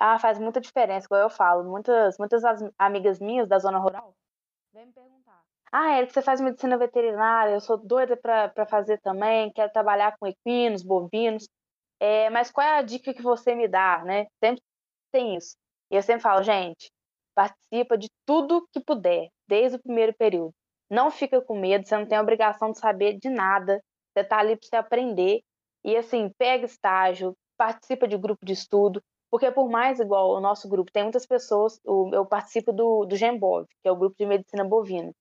Ah, 0.00 0.18
faz 0.18 0.38
muita 0.38 0.60
diferença, 0.60 1.06
igual 1.06 1.20
eu 1.20 1.30
falo. 1.30 1.62
Muitas, 1.70 2.18
muitas 2.18 2.42
amigas 2.78 3.20
minhas 3.20 3.46
da 3.46 3.58
zona 3.58 3.78
rural 3.78 4.14
vêm 4.72 4.86
me 4.86 4.92
perguntar. 4.92 5.21
Ah, 5.72 5.98
Eric, 5.98 6.12
você 6.12 6.20
faz 6.22 6.40
medicina 6.40 6.76
veterinária, 6.76 7.54
eu 7.54 7.60
sou 7.60 7.78
doida 7.78 8.14
para 8.16 8.66
fazer 8.66 9.00
também, 9.00 9.50
quero 9.52 9.72
trabalhar 9.72 10.14
com 10.18 10.26
equinos, 10.26 10.82
bovinos. 10.82 11.48
É, 12.00 12.30
mas 12.30 12.50
qual 12.50 12.66
é 12.66 12.78
a 12.78 12.82
dica 12.82 13.14
que 13.14 13.22
você 13.22 13.54
me 13.54 13.68
dá, 13.68 14.02
né? 14.04 14.26
Sempre 14.42 14.62
tem 15.12 15.36
isso. 15.36 15.56
E 15.90 15.96
eu 15.96 16.02
sempre 16.02 16.22
falo, 16.22 16.42
gente, 16.42 16.90
participa 17.34 17.96
de 17.98 18.08
tudo 18.26 18.66
que 18.72 18.80
puder, 18.80 19.28
desde 19.48 19.76
o 19.78 19.82
primeiro 19.82 20.14
período. 20.14 20.52
Não 20.90 21.10
fica 21.10 21.40
com 21.42 21.58
medo, 21.58 21.86
você 21.88 21.96
não 21.96 22.06
tem 22.06 22.18
obrigação 22.18 22.72
de 22.72 22.78
saber 22.78 23.18
de 23.18 23.30
nada. 23.30 23.80
Você 24.12 24.20
está 24.24 24.38
ali 24.38 24.56
para 24.56 24.68
você 24.68 24.76
aprender. 24.76 25.42
E 25.84 25.96
assim, 25.96 26.30
pega 26.38 26.66
estágio, 26.66 27.34
participa 27.56 28.06
de 28.08 28.18
grupo 28.18 28.44
de 28.44 28.52
estudo, 28.52 29.02
porque 29.30 29.50
por 29.50 29.70
mais 29.70 30.00
igual 30.00 30.32
o 30.32 30.40
nosso 30.40 30.68
grupo, 30.68 30.92
tem 30.92 31.04
muitas 31.04 31.26
pessoas, 31.26 31.80
eu 31.86 32.26
participo 32.26 32.72
do, 32.72 33.06
do 33.06 33.16
GEMBOV, 33.16 33.66
que 33.82 33.88
é 33.88 33.92
o 33.92 33.96
grupo 33.96 34.16
de 34.18 34.26
medicina 34.26 34.64
bovina. 34.64 35.12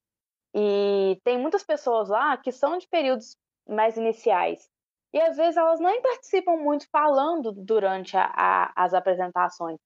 E 0.53 1.19
tem 1.23 1.37
muitas 1.37 1.63
pessoas 1.63 2.09
lá 2.09 2.35
que 2.37 2.51
são 2.51 2.77
de 2.77 2.87
períodos 2.87 3.37
mais 3.67 3.97
iniciais. 3.97 4.69
E 5.13 5.19
às 5.19 5.37
vezes 5.37 5.57
elas 5.57 5.79
nem 5.79 6.01
participam 6.01 6.57
muito 6.57 6.87
falando 6.89 7.51
durante 7.51 8.15
a, 8.17 8.31
a, 8.33 8.73
as 8.75 8.93
apresentações. 8.93 9.77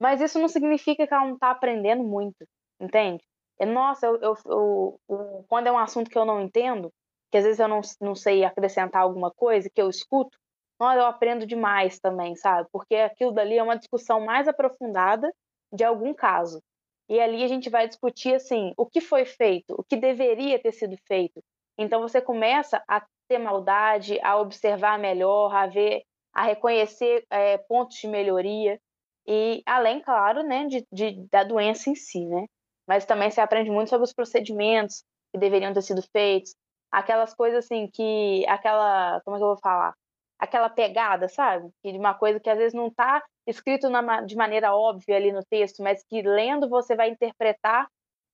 Mas 0.00 0.20
isso 0.20 0.38
não 0.38 0.48
significa 0.48 1.06
que 1.06 1.14
ela 1.14 1.26
não 1.26 1.34
está 1.34 1.50
aprendendo 1.50 2.02
muito, 2.02 2.44
entende? 2.80 3.22
nossa, 3.66 4.06
eu, 4.06 4.16
eu, 4.20 4.36
eu, 4.46 5.00
eu, 5.08 5.44
quando 5.48 5.68
é 5.68 5.72
um 5.72 5.78
assunto 5.78 6.10
que 6.10 6.18
eu 6.18 6.24
não 6.24 6.40
entendo, 6.40 6.92
que 7.30 7.38
às 7.38 7.44
vezes 7.44 7.60
eu 7.60 7.68
não, 7.68 7.80
não 8.00 8.14
sei 8.14 8.44
acrescentar 8.44 9.02
alguma 9.02 9.30
coisa, 9.30 9.70
que 9.72 9.80
eu 9.80 9.88
escuto, 9.88 10.36
nossa, 10.78 10.98
eu 10.98 11.06
aprendo 11.06 11.46
demais 11.46 11.98
também, 12.00 12.34
sabe? 12.36 12.68
Porque 12.72 12.96
aquilo 12.96 13.32
dali 13.32 13.56
é 13.56 13.62
uma 13.62 13.78
discussão 13.78 14.20
mais 14.20 14.48
aprofundada 14.48 15.32
de 15.72 15.84
algum 15.84 16.12
caso. 16.12 16.60
E 17.08 17.20
ali 17.20 17.44
a 17.44 17.48
gente 17.48 17.68
vai 17.68 17.86
discutir, 17.86 18.34
assim, 18.34 18.72
o 18.76 18.86
que 18.86 19.00
foi 19.00 19.24
feito, 19.24 19.74
o 19.78 19.84
que 19.84 19.96
deveria 19.96 20.58
ter 20.58 20.72
sido 20.72 20.96
feito. 21.06 21.42
Então 21.78 22.00
você 22.00 22.20
começa 22.20 22.82
a 22.88 23.04
ter 23.28 23.38
maldade, 23.38 24.18
a 24.22 24.38
observar 24.38 24.98
melhor, 24.98 25.54
a 25.54 25.66
ver, 25.66 26.02
a 26.32 26.44
reconhecer 26.44 27.24
é, 27.30 27.58
pontos 27.58 27.96
de 27.96 28.08
melhoria. 28.08 28.80
E 29.26 29.62
além, 29.66 30.00
claro, 30.00 30.42
né, 30.42 30.66
de, 30.66 30.86
de, 30.92 31.26
da 31.30 31.44
doença 31.44 31.90
em 31.90 31.94
si, 31.94 32.24
né? 32.26 32.46
mas 32.86 33.04
também 33.04 33.30
se 33.30 33.40
aprende 33.40 33.70
muito 33.70 33.88
sobre 33.90 34.04
os 34.04 34.12
procedimentos 34.12 35.04
que 35.32 35.38
deveriam 35.38 35.72
ter 35.72 35.82
sido 35.82 36.02
feitos, 36.12 36.54
aquelas 36.90 37.34
coisas 37.34 37.64
assim 37.64 37.88
que, 37.92 38.44
aquela, 38.46 39.20
como 39.24 39.36
é 39.36 39.38
que 39.38 39.44
eu 39.44 39.48
vou 39.48 39.58
falar? 39.58 39.94
Aquela 40.38 40.68
pegada, 40.68 41.28
sabe? 41.28 41.70
De 41.82 41.98
uma 41.98 42.14
coisa 42.14 42.38
que 42.38 42.50
às 42.50 42.58
vezes 42.58 42.74
não 42.74 42.88
está 42.88 43.22
escrito 43.46 43.88
na, 43.90 44.20
de 44.22 44.36
maneira 44.36 44.74
óbvia 44.74 45.16
ali 45.16 45.32
no 45.32 45.44
texto, 45.44 45.82
mas 45.82 46.04
que 46.04 46.22
lendo 46.22 46.68
você 46.68 46.94
vai 46.96 47.08
interpretar 47.10 47.86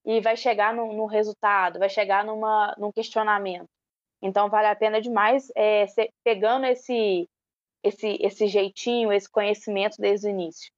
e 0.05 0.21
vai 0.21 0.37
chegar 0.37 0.75
no, 0.75 0.93
no 0.93 1.07
resultado, 1.07 1.79
vai 1.79 1.89
chegar 1.89 2.25
numa, 2.25 2.75
num 2.79 2.93
questionamento. 2.93 3.69
Então 4.23 4.49
vale 4.49 4.67
a 4.69 4.77
pena 4.77 5.01
demais 5.01 5.51
é, 5.57 5.87
pegando 6.25 6.67
esse, 6.67 7.29
esse, 7.83 8.19
esse 8.21 8.47
jeitinho, 8.47 9.13
esse 9.13 9.31
conhecimento 9.31 9.97
desde 9.99 10.29
o 10.29 10.31
início. 10.31 10.71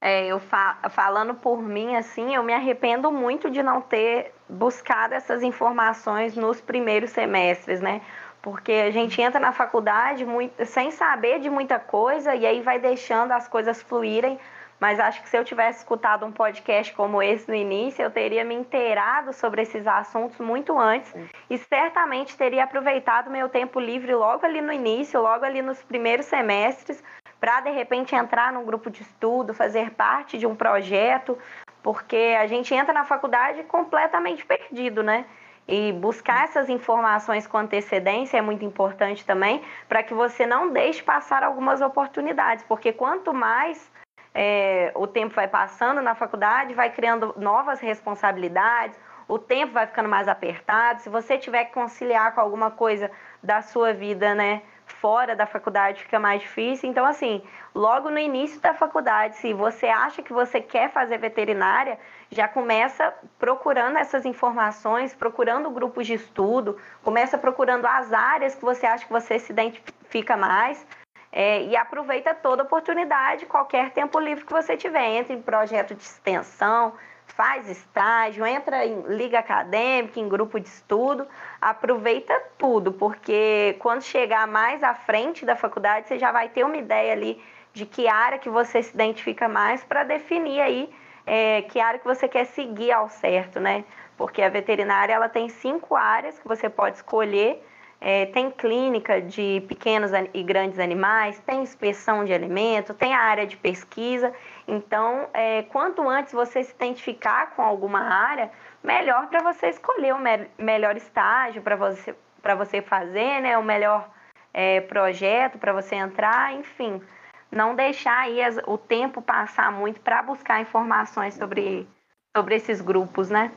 É, 0.00 0.26
eu 0.26 0.38
fa 0.38 0.80
falando 0.90 1.34
por 1.34 1.60
mim, 1.60 1.96
assim, 1.96 2.34
eu 2.34 2.42
me 2.42 2.52
arrependo 2.52 3.10
muito 3.10 3.50
de 3.50 3.62
não 3.64 3.80
ter 3.80 4.32
buscado 4.48 5.14
essas 5.14 5.42
informações 5.42 6.36
nos 6.36 6.60
primeiros 6.60 7.10
semestres, 7.10 7.80
né? 7.80 8.00
Porque 8.40 8.72
a 8.72 8.90
gente 8.90 9.20
entra 9.20 9.40
na 9.40 9.52
faculdade 9.52 10.24
muito, 10.24 10.64
sem 10.64 10.90
saber 10.90 11.40
de 11.40 11.50
muita 11.50 11.78
coisa 11.78 12.34
e 12.34 12.46
aí 12.46 12.60
vai 12.60 12.78
deixando 12.78 13.32
as 13.32 13.48
coisas 13.48 13.82
fluírem. 13.82 14.38
Mas 14.80 15.00
acho 15.00 15.20
que 15.22 15.28
se 15.28 15.36
eu 15.36 15.44
tivesse 15.44 15.80
escutado 15.80 16.24
um 16.24 16.30
podcast 16.30 16.94
como 16.94 17.20
esse 17.20 17.48
no 17.48 17.54
início, 17.54 18.00
eu 18.00 18.10
teria 18.10 18.44
me 18.44 18.54
inteirado 18.54 19.32
sobre 19.32 19.62
esses 19.62 19.86
assuntos 19.86 20.38
muito 20.38 20.78
antes 20.78 21.12
e 21.50 21.58
certamente 21.58 22.36
teria 22.36 22.62
aproveitado 22.62 23.28
meu 23.28 23.48
tempo 23.48 23.80
livre 23.80 24.14
logo 24.14 24.46
ali 24.46 24.60
no 24.60 24.72
início, 24.72 25.20
logo 25.20 25.44
ali 25.44 25.62
nos 25.62 25.82
primeiros 25.82 26.26
semestres, 26.26 27.02
para 27.40 27.60
de 27.62 27.70
repente 27.70 28.14
entrar 28.14 28.52
num 28.52 28.64
grupo 28.64 28.88
de 28.88 29.02
estudo, 29.02 29.52
fazer 29.52 29.90
parte 29.90 30.38
de 30.38 30.46
um 30.46 30.54
projeto, 30.54 31.36
porque 31.82 32.36
a 32.38 32.46
gente 32.46 32.72
entra 32.72 32.92
na 32.92 33.04
faculdade 33.04 33.64
completamente 33.64 34.44
perdido, 34.44 35.02
né? 35.02 35.24
E 35.68 35.92
buscar 35.92 36.44
essas 36.44 36.70
informações 36.70 37.46
com 37.46 37.58
antecedência 37.58 38.38
é 38.38 38.40
muito 38.40 38.64
importante 38.64 39.24
também, 39.24 39.62
para 39.86 40.02
que 40.02 40.14
você 40.14 40.46
não 40.46 40.72
deixe 40.72 41.02
passar 41.02 41.42
algumas 41.42 41.82
oportunidades, 41.82 42.64
porque 42.66 42.90
quanto 42.90 43.34
mais 43.34 43.90
é, 44.34 44.90
o 44.94 45.06
tempo 45.06 45.34
vai 45.34 45.46
passando 45.46 46.00
na 46.00 46.14
faculdade, 46.14 46.72
vai 46.72 46.90
criando 46.90 47.34
novas 47.36 47.80
responsabilidades, 47.80 48.98
o 49.28 49.38
tempo 49.38 49.74
vai 49.74 49.86
ficando 49.86 50.08
mais 50.08 50.26
apertado. 50.26 51.02
Se 51.02 51.10
você 51.10 51.36
tiver 51.36 51.66
que 51.66 51.74
conciliar 51.74 52.34
com 52.34 52.40
alguma 52.40 52.70
coisa 52.70 53.10
da 53.42 53.60
sua 53.60 53.92
vida, 53.92 54.34
né? 54.34 54.62
fora 54.88 55.36
da 55.36 55.46
faculdade 55.46 56.02
fica 56.02 56.18
mais 56.18 56.40
difícil. 56.40 56.90
Então, 56.90 57.04
assim, 57.04 57.42
logo 57.74 58.10
no 58.10 58.18
início 58.18 58.60
da 58.60 58.74
faculdade, 58.74 59.36
se 59.36 59.52
você 59.52 59.86
acha 59.86 60.22
que 60.22 60.32
você 60.32 60.60
quer 60.60 60.90
fazer 60.90 61.18
veterinária, 61.18 61.98
já 62.30 62.46
começa 62.46 63.12
procurando 63.38 63.96
essas 63.96 64.24
informações, 64.24 65.14
procurando 65.14 65.70
grupos 65.70 66.06
de 66.06 66.14
estudo, 66.14 66.76
começa 67.02 67.38
procurando 67.38 67.86
as 67.86 68.12
áreas 68.12 68.54
que 68.54 68.62
você 68.62 68.86
acha 68.86 69.06
que 69.06 69.12
você 69.12 69.38
se 69.38 69.52
identifica 69.52 70.36
mais. 70.36 70.86
É, 71.30 71.62
e 71.64 71.76
aproveita 71.76 72.34
toda 72.34 72.62
oportunidade, 72.62 73.44
qualquer 73.44 73.90
tempo 73.90 74.18
livre 74.18 74.46
que 74.46 74.52
você 74.52 74.76
tiver. 74.76 75.18
Entre 75.18 75.34
em 75.34 75.42
projeto 75.42 75.94
de 75.94 76.02
extensão, 76.02 76.94
faz 77.26 77.68
estágio, 77.68 78.44
entra 78.46 78.84
em 78.86 79.02
liga 79.02 79.38
acadêmica, 79.38 80.18
em 80.18 80.28
grupo 80.28 80.58
de 80.58 80.68
estudo, 80.68 81.26
aproveita 81.60 82.34
tudo, 82.56 82.92
porque 82.92 83.76
quando 83.78 84.02
chegar 84.02 84.46
mais 84.48 84.82
à 84.82 84.94
frente 84.94 85.44
da 85.44 85.54
faculdade, 85.54 86.08
você 86.08 86.18
já 86.18 86.32
vai 86.32 86.48
ter 86.48 86.64
uma 86.64 86.76
ideia 86.76 87.12
ali 87.12 87.40
de 87.72 87.84
que 87.84 88.08
área 88.08 88.38
que 88.38 88.48
você 88.48 88.82
se 88.82 88.94
identifica 88.94 89.48
mais 89.48 89.84
para 89.84 90.04
definir 90.04 90.60
aí 90.60 90.90
é, 91.28 91.62
que 91.62 91.78
área 91.80 92.00
que 92.00 92.06
você 92.06 92.26
quer 92.26 92.46
seguir 92.46 92.92
ao 92.92 93.08
certo, 93.08 93.60
né? 93.60 93.84
Porque 94.16 94.42
a 94.42 94.48
veterinária 94.48 95.12
ela 95.12 95.28
tem 95.28 95.48
cinco 95.48 95.94
áreas 95.94 96.38
que 96.38 96.48
você 96.48 96.68
pode 96.68 96.96
escolher 96.96 97.62
é, 98.00 98.26
tem 98.26 98.50
clínica 98.50 99.20
de 99.20 99.62
pequenos 99.66 100.12
e 100.32 100.42
grandes 100.42 100.78
animais, 100.78 101.40
tem 101.40 101.62
inspeção 101.62 102.24
de 102.24 102.32
alimento, 102.32 102.94
tem 102.94 103.12
a 103.12 103.20
área 103.20 103.46
de 103.46 103.56
pesquisa. 103.56 104.32
Então, 104.66 105.28
é, 105.34 105.62
quanto 105.62 106.08
antes 106.08 106.32
você 106.32 106.62
se 106.62 106.72
identificar 106.72 107.54
com 107.56 107.62
alguma 107.62 108.00
área, 108.00 108.50
melhor 108.82 109.26
para 109.26 109.42
você 109.42 109.68
escolher 109.68 110.14
o 110.14 110.18
me 110.18 110.46
melhor 110.56 110.96
estágio 110.96 111.60
para 111.60 111.74
você, 111.74 112.14
você 112.56 112.80
fazer, 112.80 113.40
né? 113.40 113.58
o 113.58 113.64
melhor 113.64 114.08
é, 114.54 114.80
projeto 114.82 115.58
para 115.58 115.72
você 115.72 115.96
entrar, 115.96 116.54
enfim. 116.54 117.02
Não 117.50 117.74
deixar 117.74 118.18
aí 118.20 118.42
as, 118.42 118.58
o 118.66 118.76
tempo 118.76 119.22
passar 119.22 119.72
muito 119.72 120.00
para 120.00 120.22
buscar 120.22 120.60
informações 120.60 121.34
sobre, 121.34 121.88
sobre 122.36 122.56
esses 122.56 122.80
grupos, 122.80 123.30
né? 123.30 123.52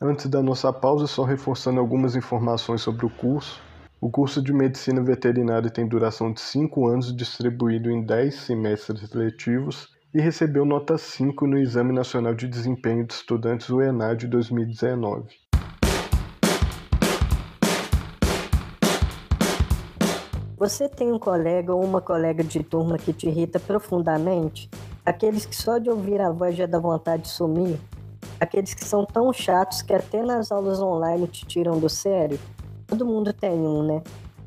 Antes 0.00 0.26
da 0.26 0.42
nossa 0.42 0.72
pausa, 0.72 1.06
só 1.06 1.22
reforçando 1.22 1.78
algumas 1.78 2.16
informações 2.16 2.80
sobre 2.80 3.06
o 3.06 3.10
curso. 3.10 3.62
O 4.00 4.10
curso 4.10 4.42
de 4.42 4.52
Medicina 4.52 5.00
Veterinária 5.00 5.70
tem 5.70 5.86
duração 5.86 6.32
de 6.32 6.40
5 6.40 6.88
anos, 6.88 7.16
distribuído 7.16 7.88
em 7.88 8.04
10 8.04 8.34
semestres 8.34 9.12
letivos, 9.12 9.88
e 10.12 10.20
recebeu 10.20 10.64
nota 10.64 10.98
5 10.98 11.46
no 11.46 11.56
Exame 11.56 11.92
Nacional 11.92 12.34
de 12.34 12.48
Desempenho 12.48 13.06
de 13.06 13.14
Estudantes 13.14 13.70
o 13.70 13.80
ENAD 13.80 14.26
2019. 14.26 15.41
Você 20.62 20.88
tem 20.88 21.10
um 21.10 21.18
colega 21.18 21.74
ou 21.74 21.82
uma 21.82 22.00
colega 22.00 22.44
de 22.44 22.62
turma 22.62 22.96
que 22.96 23.12
te 23.12 23.26
irrita 23.26 23.58
profundamente? 23.58 24.70
Aqueles 25.04 25.44
que 25.44 25.56
só 25.56 25.76
de 25.76 25.90
ouvir 25.90 26.20
a 26.20 26.30
voz 26.30 26.54
já 26.54 26.66
dá 26.66 26.78
vontade 26.78 27.22
de 27.22 27.30
sumir? 27.30 27.80
Aqueles 28.38 28.72
que 28.72 28.84
são 28.84 29.04
tão 29.04 29.32
chatos 29.32 29.82
que 29.82 29.92
até 29.92 30.22
nas 30.22 30.52
aulas 30.52 30.80
online 30.80 31.26
te 31.26 31.44
tiram 31.44 31.80
do 31.80 31.88
sério. 31.88 32.38
Todo 32.86 33.04
mundo 33.04 33.32
tem 33.32 33.58
um, 33.58 33.82
né? 33.82 34.04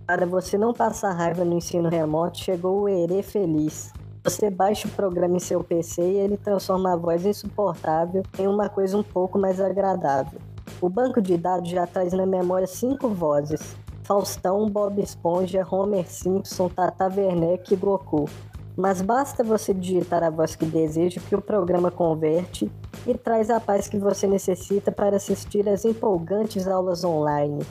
Para 0.08 0.25
você 0.25 0.58
não 0.58 0.71
passar 0.71 1.12
raiva 1.12 1.43
no 1.43 1.58
ensino 1.58 1.89
remoto, 1.89 2.38
chegou 2.38 2.84
o 2.84 2.88
Ere 2.88 3.21
Feliz. 3.21 3.91
Você 4.23 4.49
baixa 4.49 4.88
o 4.88 4.91
programa 4.91 5.36
em 5.36 5.41
seu 5.41 5.65
PC 5.65 6.01
e 6.01 6.17
ele 6.17 6.38
transforma 6.38 6.93
a 6.93 6.95
voz 6.95 7.25
insuportável 7.25 8.23
em 8.39 8.47
uma 8.47 8.69
coisa 8.69 8.97
um 8.97 9.04
pouco 9.04 9.38
mais 9.38 9.60
agradável. 9.60 10.39
O 10.80 10.88
banco 10.88 11.21
de 11.21 11.36
dados 11.36 11.69
já 11.69 11.86
traz 11.86 12.13
na 12.13 12.25
memória 12.25 12.67
cinco 12.67 13.10
vozes: 13.10 13.75
Faustão, 14.06 14.70
Bob 14.70 15.02
Esponja, 15.02 15.65
Homer 15.70 16.08
Simpson, 16.08 16.70
Tata 16.70 17.08
Werneck 17.08 17.74
e 17.74 17.76
Goku. 17.76 18.30
Mas 18.78 19.02
basta 19.02 19.44
você 19.44 19.74
digitar 19.74 20.24
a 20.24 20.30
voz 20.30 20.56
que 20.56 20.65
deseja 20.65 21.20
que 21.20 21.36
o 21.36 21.41
programa 21.41 21.89
converte 21.89 22.72
e 23.08 23.18
traz 23.18 23.50
a 23.50 23.60
paz 23.60 23.88
que 23.88 23.98
você 23.98 24.28
necessita 24.28 24.91
para 24.91 25.15
assistir 25.15 25.68
às 25.68 25.86
empolgantes 25.86 26.68
aulas 26.68 27.04
online. 27.04 27.65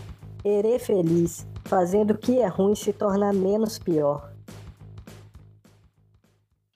Erê 0.45 0.79
feliz, 0.79 1.47
fazendo 1.67 2.13
o 2.13 2.19
que 2.19 2.41
é 2.41 2.49
ruim 2.49 2.75
se 2.75 2.93
tornar 2.93 3.33
menos 3.33 3.79
pior. 3.79 4.33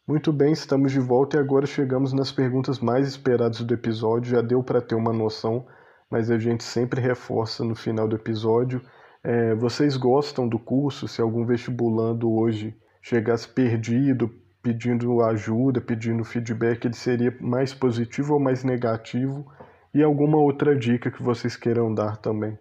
Muito 0.07 0.33
bem, 0.33 0.53
estamos 0.53 0.93
de 0.93 1.01
volta 1.01 1.37
e 1.37 1.41
agora 1.41 1.67
chegamos 1.67 2.13
nas 2.13 2.31
perguntas 2.31 2.79
mais 2.79 3.09
esperadas 3.09 3.61
do 3.61 3.75
episódio. 3.75 4.31
Já 4.31 4.41
deu 4.41 4.63
para 4.63 4.81
ter 4.81 4.95
uma 4.95 5.13
noção, 5.13 5.67
mas 6.09 6.31
a 6.31 6.39
gente 6.39 6.63
sempre 6.63 7.01
reforça 7.01 7.65
no 7.65 7.75
final 7.75 8.07
do 8.07 8.15
episódio. 8.15 8.81
É, 9.23 9.55
vocês 9.55 9.97
gostam 9.97 10.49
do 10.49 10.59
curso? 10.59 11.09
Se 11.09 11.21
algum 11.21 11.45
vestibulando 11.45 12.33
hoje 12.33 12.79
chegasse 13.03 13.49
perdido, 13.49 14.29
pedindo 14.63 15.23
ajuda, 15.23 15.81
pedindo 15.81 16.25
feedback, 16.25 16.85
ele 16.85 16.95
seria 16.95 17.37
mais 17.41 17.75
positivo 17.75 18.35
ou 18.35 18.41
mais 18.41 18.65
negativo? 18.65 19.51
E 19.95 20.03
alguma 20.03 20.39
outra 20.39 20.77
dica 20.77 21.11
que 21.11 21.23
vocês 21.23 21.57
queiram 21.57 21.93
dar 21.95 22.19
também? 22.19 22.59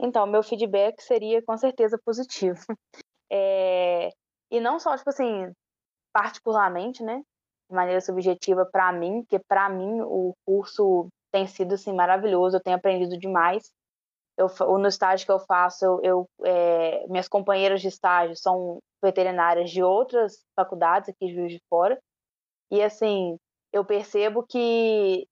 Então, 0.00 0.26
meu 0.26 0.42
feedback 0.42 1.00
seria 1.02 1.42
com 1.42 1.56
certeza 1.56 1.98
positivo. 2.04 2.60
É... 3.32 4.10
E 4.50 4.60
não 4.60 4.78
só, 4.78 4.96
tipo 4.96 5.08
assim, 5.08 5.50
particularmente, 6.12 7.02
né? 7.02 7.22
De 7.68 7.74
maneira 7.74 8.00
subjetiva 8.00 8.64
para 8.70 8.92
mim, 8.92 9.22
porque 9.22 9.40
para 9.48 9.68
mim 9.68 10.02
o 10.02 10.34
curso 10.46 11.08
tem 11.32 11.46
sido 11.48 11.74
assim, 11.74 11.92
maravilhoso, 11.92 12.56
eu 12.56 12.62
tenho 12.62 12.76
aprendido 12.76 13.18
demais. 13.18 13.72
Eu, 14.36 14.48
no 14.78 14.88
estágio 14.88 15.26
que 15.26 15.32
eu 15.32 15.38
faço, 15.38 15.84
eu, 15.84 16.00
eu 16.02 16.28
é... 16.44 17.06
minhas 17.08 17.28
companheiras 17.28 17.80
de 17.80 17.88
estágio 17.88 18.36
são 18.36 18.78
veterinárias 19.02 19.70
de 19.70 19.82
outras 19.82 20.44
faculdades 20.56 21.08
aqui 21.08 21.26
de 21.26 21.34
Juiz 21.34 21.52
de 21.52 21.62
Fora. 21.68 21.98
E 22.70 22.82
assim, 22.82 23.36
eu 23.72 23.84
percebo 23.84 24.44
que 24.44 25.26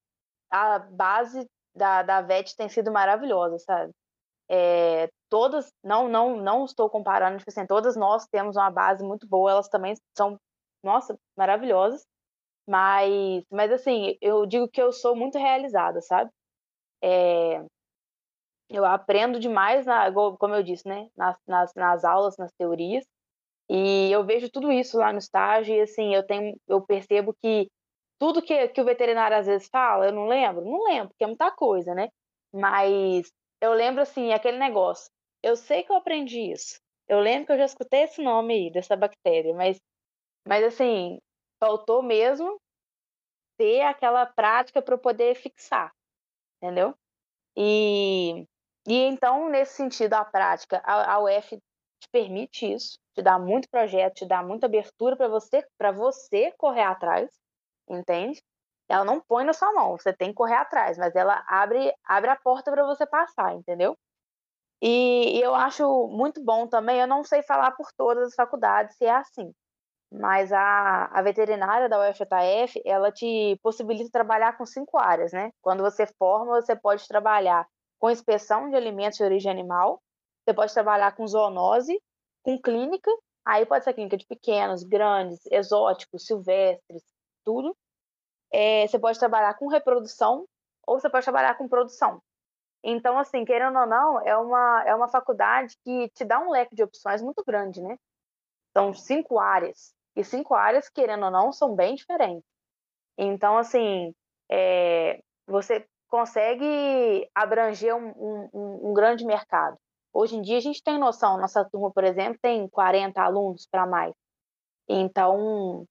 a 0.50 0.78
base 0.78 1.46
da, 1.74 2.02
da 2.02 2.20
VET 2.20 2.54
tem 2.56 2.68
sido 2.68 2.92
maravilhosa, 2.92 3.58
sabe? 3.58 3.92
É, 4.48 5.08
todas, 5.30 5.72
não, 5.82 6.08
não, 6.08 6.36
não 6.36 6.64
estou 6.64 6.90
comparando, 6.90 7.38
tipo 7.38 7.50
assim, 7.50 7.66
todas 7.66 7.96
nós 7.96 8.26
temos 8.26 8.56
uma 8.56 8.70
base 8.70 9.02
muito 9.02 9.26
boa, 9.26 9.52
elas 9.52 9.68
também 9.68 9.94
são, 10.16 10.38
nossa, 10.82 11.16
maravilhosas. 11.36 12.04
Mas, 12.68 13.42
mas 13.50 13.72
assim, 13.72 14.16
eu 14.20 14.46
digo 14.46 14.68
que 14.68 14.80
eu 14.80 14.92
sou 14.92 15.16
muito 15.16 15.38
realizada, 15.38 16.00
sabe? 16.02 16.30
É, 17.02 17.64
eu 18.72 18.84
aprendo 18.84 19.38
demais, 19.40 19.86
na, 19.86 20.10
como 20.38 20.54
eu 20.54 20.62
disse, 20.62 20.86
né? 20.88 21.08
Nas, 21.16 21.36
nas, 21.46 21.74
nas 21.74 22.04
aulas, 22.04 22.36
nas 22.38 22.52
teorias. 22.52 23.04
E 23.70 24.10
eu 24.12 24.24
vejo 24.24 24.50
tudo 24.50 24.72
isso 24.72 24.98
lá 24.98 25.12
no 25.12 25.18
estágio 25.18 25.74
e 25.74 25.80
assim, 25.80 26.14
eu 26.14 26.24
tenho 26.26 26.56
eu 26.68 26.82
percebo 26.84 27.34
que 27.42 27.68
tudo 28.18 28.42
que, 28.42 28.68
que 28.68 28.80
o 28.80 28.84
veterinário 28.84 29.36
às 29.36 29.46
vezes 29.46 29.68
fala, 29.68 30.06
eu 30.06 30.12
não 30.12 30.26
lembro, 30.26 30.64
não 30.64 30.84
lembro, 30.84 31.08
porque 31.10 31.24
é 31.24 31.26
muita 31.26 31.50
coisa, 31.52 31.94
né? 31.94 32.08
Mas 32.52 33.32
eu 33.60 33.72
lembro 33.72 34.02
assim, 34.02 34.32
aquele 34.32 34.58
negócio. 34.58 35.10
Eu 35.42 35.56
sei 35.56 35.82
que 35.82 35.92
eu 35.92 35.96
aprendi 35.96 36.52
isso. 36.52 36.80
Eu 37.08 37.20
lembro 37.20 37.46
que 37.46 37.52
eu 37.52 37.58
já 37.58 37.64
escutei 37.64 38.02
esse 38.04 38.22
nome 38.22 38.54
aí 38.54 38.70
dessa 38.72 38.96
bactéria, 38.96 39.54
mas 39.54 39.80
mas 40.46 40.64
assim, 40.64 41.18
faltou 41.60 42.02
mesmo 42.02 42.60
ter 43.56 43.82
aquela 43.82 44.26
prática 44.26 44.82
para 44.82 44.98
poder 44.98 45.34
fixar, 45.36 45.92
entendeu? 46.56 46.94
E, 47.56 48.46
e 48.86 48.94
então, 48.94 49.48
nesse 49.48 49.74
sentido, 49.74 50.14
a 50.14 50.24
prática, 50.24 50.82
a, 50.84 51.14
a 51.14 51.20
UF 51.20 51.56
te 51.56 52.08
permite 52.10 52.72
isso, 52.72 52.98
te 53.14 53.22
dá 53.22 53.38
muito 53.38 53.68
projeto, 53.70 54.14
te 54.14 54.26
dá 54.26 54.42
muita 54.42 54.66
abertura 54.66 55.16
para 55.16 55.28
você, 55.28 55.64
para 55.78 55.92
você 55.92 56.52
correr 56.58 56.82
atrás, 56.82 57.30
entende? 57.88 58.42
Ela 58.88 59.04
não 59.04 59.20
põe 59.20 59.44
na 59.44 59.52
sua 59.52 59.72
mão, 59.72 59.96
você 59.96 60.12
tem 60.12 60.30
que 60.30 60.34
correr 60.34 60.56
atrás, 60.56 60.98
mas 60.98 61.14
ela 61.14 61.42
abre, 61.46 61.94
abre 62.04 62.30
a 62.30 62.36
porta 62.36 62.70
para 62.70 62.84
você 62.84 63.06
passar, 63.06 63.54
entendeu? 63.54 63.96
E, 64.82 65.38
e, 65.38 65.40
eu 65.40 65.54
acho 65.54 66.08
muito 66.08 66.42
bom 66.44 66.66
também, 66.66 67.00
eu 67.00 67.06
não 67.06 67.22
sei 67.22 67.42
falar 67.42 67.70
por 67.72 67.92
todas 67.96 68.28
as 68.28 68.34
faculdades 68.34 68.96
se 68.96 69.04
é 69.04 69.14
assim, 69.14 69.52
mas 70.12 70.52
a, 70.52 71.06
a 71.06 71.22
veterinária 71.22 71.88
da 71.88 72.10
UFJF, 72.10 72.82
ela 72.84 73.12
te 73.12 73.58
possibilita 73.62 74.10
trabalhar 74.10 74.56
com 74.58 74.66
cinco 74.66 74.98
áreas, 74.98 75.32
né? 75.32 75.52
Quando 75.62 75.82
você 75.82 76.06
forma, 76.18 76.60
você 76.60 76.76
pode 76.76 77.06
trabalhar 77.08 77.66
com 78.02 78.10
inspeção 78.10 78.68
de 78.68 78.74
alimentos 78.74 79.16
de 79.16 79.22
origem 79.22 79.48
animal, 79.48 80.02
você 80.44 80.52
pode 80.52 80.74
trabalhar 80.74 81.14
com 81.14 81.24
zoonose, 81.24 82.02
com 82.42 82.60
clínica, 82.60 83.08
aí 83.44 83.64
pode 83.64 83.84
ser 83.84 83.94
clínica 83.94 84.16
de 84.16 84.26
pequenos, 84.26 84.82
grandes, 84.82 85.46
exóticos, 85.46 86.26
silvestres, 86.26 87.04
tudo. 87.44 87.76
É, 88.52 88.88
você 88.88 88.98
pode 88.98 89.20
trabalhar 89.20 89.54
com 89.54 89.68
reprodução 89.68 90.48
ou 90.84 90.98
você 90.98 91.08
pode 91.08 91.24
trabalhar 91.24 91.56
com 91.56 91.68
produção. 91.68 92.20
Então, 92.82 93.16
assim, 93.16 93.44
querendo 93.44 93.78
ou 93.78 93.86
não, 93.86 94.20
é 94.26 94.36
uma, 94.36 94.82
é 94.84 94.92
uma 94.96 95.06
faculdade 95.06 95.76
que 95.84 96.08
te 96.08 96.24
dá 96.24 96.40
um 96.40 96.50
leque 96.50 96.74
de 96.74 96.82
opções 96.82 97.22
muito 97.22 97.44
grande, 97.46 97.80
né? 97.80 97.96
São 98.76 98.92
cinco 98.92 99.38
áreas. 99.38 99.94
E 100.16 100.24
cinco 100.24 100.56
áreas, 100.56 100.88
querendo 100.88 101.26
ou 101.26 101.30
não, 101.30 101.52
são 101.52 101.76
bem 101.76 101.94
diferentes. 101.94 102.44
Então, 103.16 103.56
assim, 103.56 104.12
é, 104.50 105.22
você 105.46 105.86
consegue 106.12 107.26
abranger 107.34 107.96
um, 107.96 108.50
um, 108.52 108.90
um 108.90 108.92
grande 108.92 109.24
mercado. 109.24 109.78
Hoje 110.12 110.36
em 110.36 110.42
dia 110.42 110.58
a 110.58 110.60
gente 110.60 110.82
tem 110.82 110.98
noção, 110.98 111.38
nossa 111.38 111.64
turma, 111.64 111.90
por 111.90 112.04
exemplo, 112.04 112.38
tem 112.42 112.68
40 112.68 113.18
alunos 113.22 113.66
para 113.66 113.86
mais. 113.86 114.12
Então, 114.86 115.86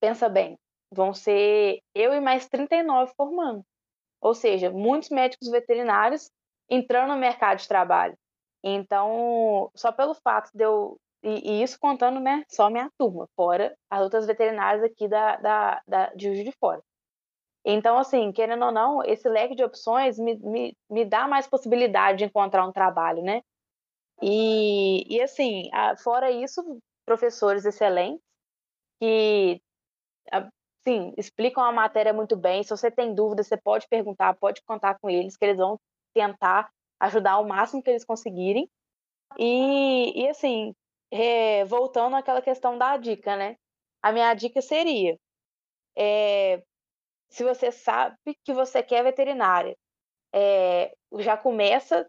pensa 0.00 0.26
bem, 0.26 0.58
vão 0.90 1.12
ser 1.12 1.82
eu 1.94 2.14
e 2.14 2.20
mais 2.20 2.48
39 2.48 3.12
formando. 3.14 3.62
Ou 4.22 4.34
seja, 4.34 4.70
muitos 4.70 5.10
médicos 5.10 5.50
veterinários 5.50 6.30
entrando 6.70 7.12
no 7.12 7.18
mercado 7.18 7.58
de 7.58 7.68
trabalho. 7.68 8.16
Então, 8.64 9.70
só 9.74 9.92
pelo 9.92 10.14
fato 10.14 10.50
de 10.54 10.64
eu 10.64 10.98
E, 11.22 11.60
e, 11.60 11.62
isso 11.62 11.78
contando 11.78 12.18
né, 12.20 12.42
só 12.48 12.70
minha 12.70 12.90
turma, 12.96 13.28
fora 13.36 13.76
as 13.90 14.02
outras 14.02 14.26
veterinárias 14.26 14.82
aqui 14.82 15.06
da, 15.06 15.36
da, 15.36 15.82
da, 15.86 16.06
de 16.14 16.24
Juiz 16.28 16.42
de 16.42 16.52
Fora. 16.52 16.82
Então, 17.64 17.98
assim, 17.98 18.32
querendo 18.32 18.64
ou 18.64 18.72
não, 18.72 19.04
esse 19.04 19.28
leque 19.28 19.54
de 19.54 19.62
opções 19.62 20.18
me, 20.18 20.36
me, 20.38 20.76
me 20.88 21.04
dá 21.04 21.28
mais 21.28 21.46
possibilidade 21.46 22.18
de 22.18 22.24
encontrar 22.24 22.66
um 22.66 22.72
trabalho, 22.72 23.22
né? 23.22 23.42
E, 24.22 25.04
e 25.14 25.20
assim, 25.22 25.70
fora 26.02 26.30
isso, 26.30 26.62
professores 27.06 27.64
excelentes 27.64 28.22
que, 29.00 29.60
sim, 30.86 31.12
explicam 31.16 31.62
a 31.64 31.72
matéria 31.72 32.12
muito 32.12 32.36
bem. 32.36 32.62
Se 32.62 32.70
você 32.70 32.90
tem 32.90 33.14
dúvida, 33.14 33.42
você 33.42 33.56
pode 33.56 33.88
perguntar, 33.88 34.34
pode 34.36 34.62
contar 34.62 34.98
com 34.98 35.08
eles, 35.10 35.36
que 35.36 35.44
eles 35.44 35.58
vão 35.58 35.78
tentar 36.14 36.70
ajudar 37.00 37.38
o 37.38 37.46
máximo 37.48 37.82
que 37.82 37.90
eles 37.90 38.04
conseguirem. 38.04 38.68
E, 39.38 40.22
e 40.24 40.28
assim, 40.28 40.74
é, 41.10 41.64
voltando 41.64 42.16
àquela 42.16 42.42
questão 42.42 42.76
da 42.78 42.96
dica, 42.96 43.36
né? 43.36 43.56
A 44.02 44.12
minha 44.12 44.32
dica 44.34 44.60
seria: 44.62 45.18
é, 45.96 46.62
se 47.30 47.44
você 47.44 47.72
sabe 47.72 48.16
que 48.44 48.52
você 48.52 48.82
quer 48.82 49.02
veterinária, 49.02 49.76
é, 50.32 50.94
já 51.18 51.36
começa 51.36 52.08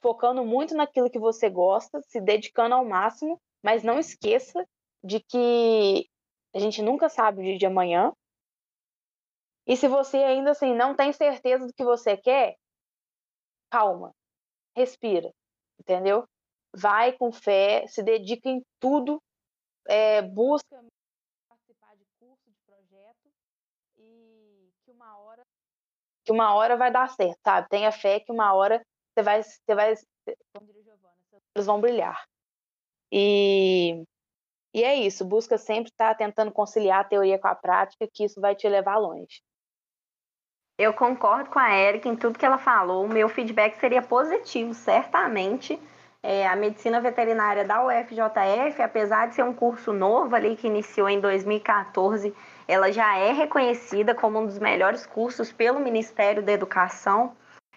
focando 0.00 0.44
muito 0.44 0.74
naquilo 0.74 1.10
que 1.10 1.18
você 1.18 1.48
gosta, 1.48 2.00
se 2.02 2.20
dedicando 2.20 2.74
ao 2.74 2.84
máximo, 2.84 3.40
mas 3.62 3.82
não 3.82 3.98
esqueça 3.98 4.66
de 5.02 5.20
que 5.20 6.08
a 6.54 6.58
gente 6.58 6.82
nunca 6.82 7.08
sabe 7.08 7.40
o 7.40 7.44
dia 7.44 7.58
de 7.58 7.66
amanhã. 7.66 8.12
E 9.66 9.76
se 9.76 9.86
você 9.88 10.18
ainda 10.18 10.50
assim 10.50 10.74
não 10.74 10.94
tem 10.94 11.12
certeza 11.12 11.66
do 11.66 11.72
que 11.72 11.84
você 11.84 12.16
quer, 12.16 12.56
calma, 13.70 14.12
respira, 14.76 15.32
entendeu? 15.78 16.24
Vai 16.74 17.12
com 17.12 17.30
fé, 17.30 17.86
se 17.86 18.02
dedica 18.02 18.48
em 18.48 18.62
tudo, 18.80 19.22
é, 19.86 20.20
busca 20.20 20.84
participar 21.48 21.96
de 21.96 22.04
curso, 22.18 22.50
de 22.50 22.58
projeto 22.66 23.32
e 23.98 24.72
que 24.84 24.90
uma 24.90 25.16
hora 25.18 25.42
que 26.24 26.32
uma 26.32 26.54
hora 26.54 26.76
vai 26.76 26.90
dar 26.90 27.08
certo, 27.10 27.38
sabe? 27.44 27.68
Tenha 27.68 27.92
fé 27.92 28.20
que 28.20 28.32
uma 28.32 28.52
hora 28.54 28.80
você 29.14 29.22
vai, 29.22 29.42
você 29.42 29.74
vai, 29.74 29.94
olhos 31.54 31.66
vão 31.66 31.80
brilhar. 31.80 32.22
E, 33.10 34.04
e 34.74 34.82
é 34.82 34.94
isso, 34.94 35.24
busca 35.24 35.58
sempre 35.58 35.90
estar 35.90 36.14
tentando 36.14 36.50
conciliar 36.50 37.00
a 37.00 37.04
teoria 37.04 37.38
com 37.38 37.48
a 37.48 37.54
prática, 37.54 38.08
que 38.12 38.24
isso 38.24 38.40
vai 38.40 38.54
te 38.54 38.68
levar 38.68 38.96
longe. 38.96 39.42
Eu 40.78 40.94
concordo 40.94 41.50
com 41.50 41.58
a 41.58 41.74
Erika 41.74 42.08
em 42.08 42.16
tudo 42.16 42.38
que 42.38 42.46
ela 42.46 42.58
falou. 42.58 43.04
O 43.04 43.08
meu 43.08 43.28
feedback 43.28 43.78
seria 43.78 44.02
positivo, 44.02 44.72
certamente. 44.72 45.78
É, 46.22 46.46
a 46.46 46.56
medicina 46.56 47.00
veterinária 47.00 47.64
da 47.64 47.84
UFJF, 47.84 48.80
apesar 48.80 49.28
de 49.28 49.34
ser 49.34 49.42
um 49.42 49.52
curso 49.52 49.92
novo 49.92 50.34
ali 50.34 50.56
que 50.56 50.66
iniciou 50.66 51.08
em 51.08 51.20
2014, 51.20 52.34
ela 52.72 52.90
já 52.90 53.18
é 53.18 53.32
reconhecida 53.32 54.14
como 54.14 54.40
um 54.40 54.46
dos 54.46 54.58
melhores 54.58 55.04
cursos 55.04 55.52
pelo 55.52 55.78
Ministério 55.78 56.42
da 56.42 56.52
Educação. 56.52 57.36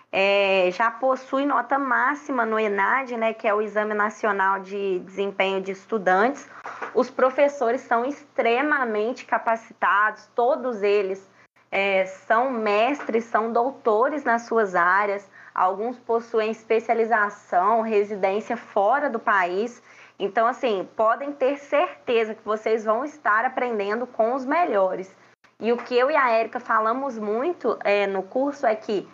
É, 0.10 0.70
já 0.72 0.90
possui 0.90 1.46
nota 1.46 1.78
máxima 1.78 2.46
no 2.46 2.58
ENAD, 2.58 3.18
né, 3.18 3.34
que 3.34 3.46
é 3.46 3.54
o 3.54 3.62
Exame 3.62 3.94
Nacional 3.94 4.62
de 4.62 5.00
Desempenho 5.00 5.60
de 5.60 5.74
Estudantes. 5.74 6.50
Os 6.94 7.10
professores 7.10 7.82
são 7.82 8.06
extremamente 8.06 9.26
capacitados, 9.26 10.30
todos 10.34 10.82
eles 10.82 11.30
é, 11.70 12.06
são 12.06 12.50
mestres, 12.50 13.26
são 13.26 13.52
doutores 13.52 14.24
nas 14.24 14.44
suas 14.44 14.76
áreas, 14.76 15.30
alguns 15.54 15.98
possuem 16.00 16.52
especialização, 16.52 17.82
residência 17.82 18.56
fora 18.56 19.10
do 19.10 19.20
país. 19.20 19.84
Então, 20.18 20.48
assim, 20.48 20.88
podem 20.96 21.34
ter 21.34 21.58
certeza 21.58 22.34
que 22.34 22.44
vocês 22.44 22.86
vão 22.86 23.04
estar 23.04 23.46
aprendendo 23.46 24.08
com 24.08 24.34
os 24.34 24.46
melhores. 24.46 25.16
E 25.60 25.72
o 25.72 25.78
que 25.78 25.98
eu 25.98 26.10
e 26.10 26.16
a 26.16 26.30
Érica 26.30 26.60
falamos 26.60 27.18
muito 27.18 27.78
é, 27.84 28.08
no 28.08 28.24
curso 28.24 28.66
é 28.66 28.76
que 28.76 29.08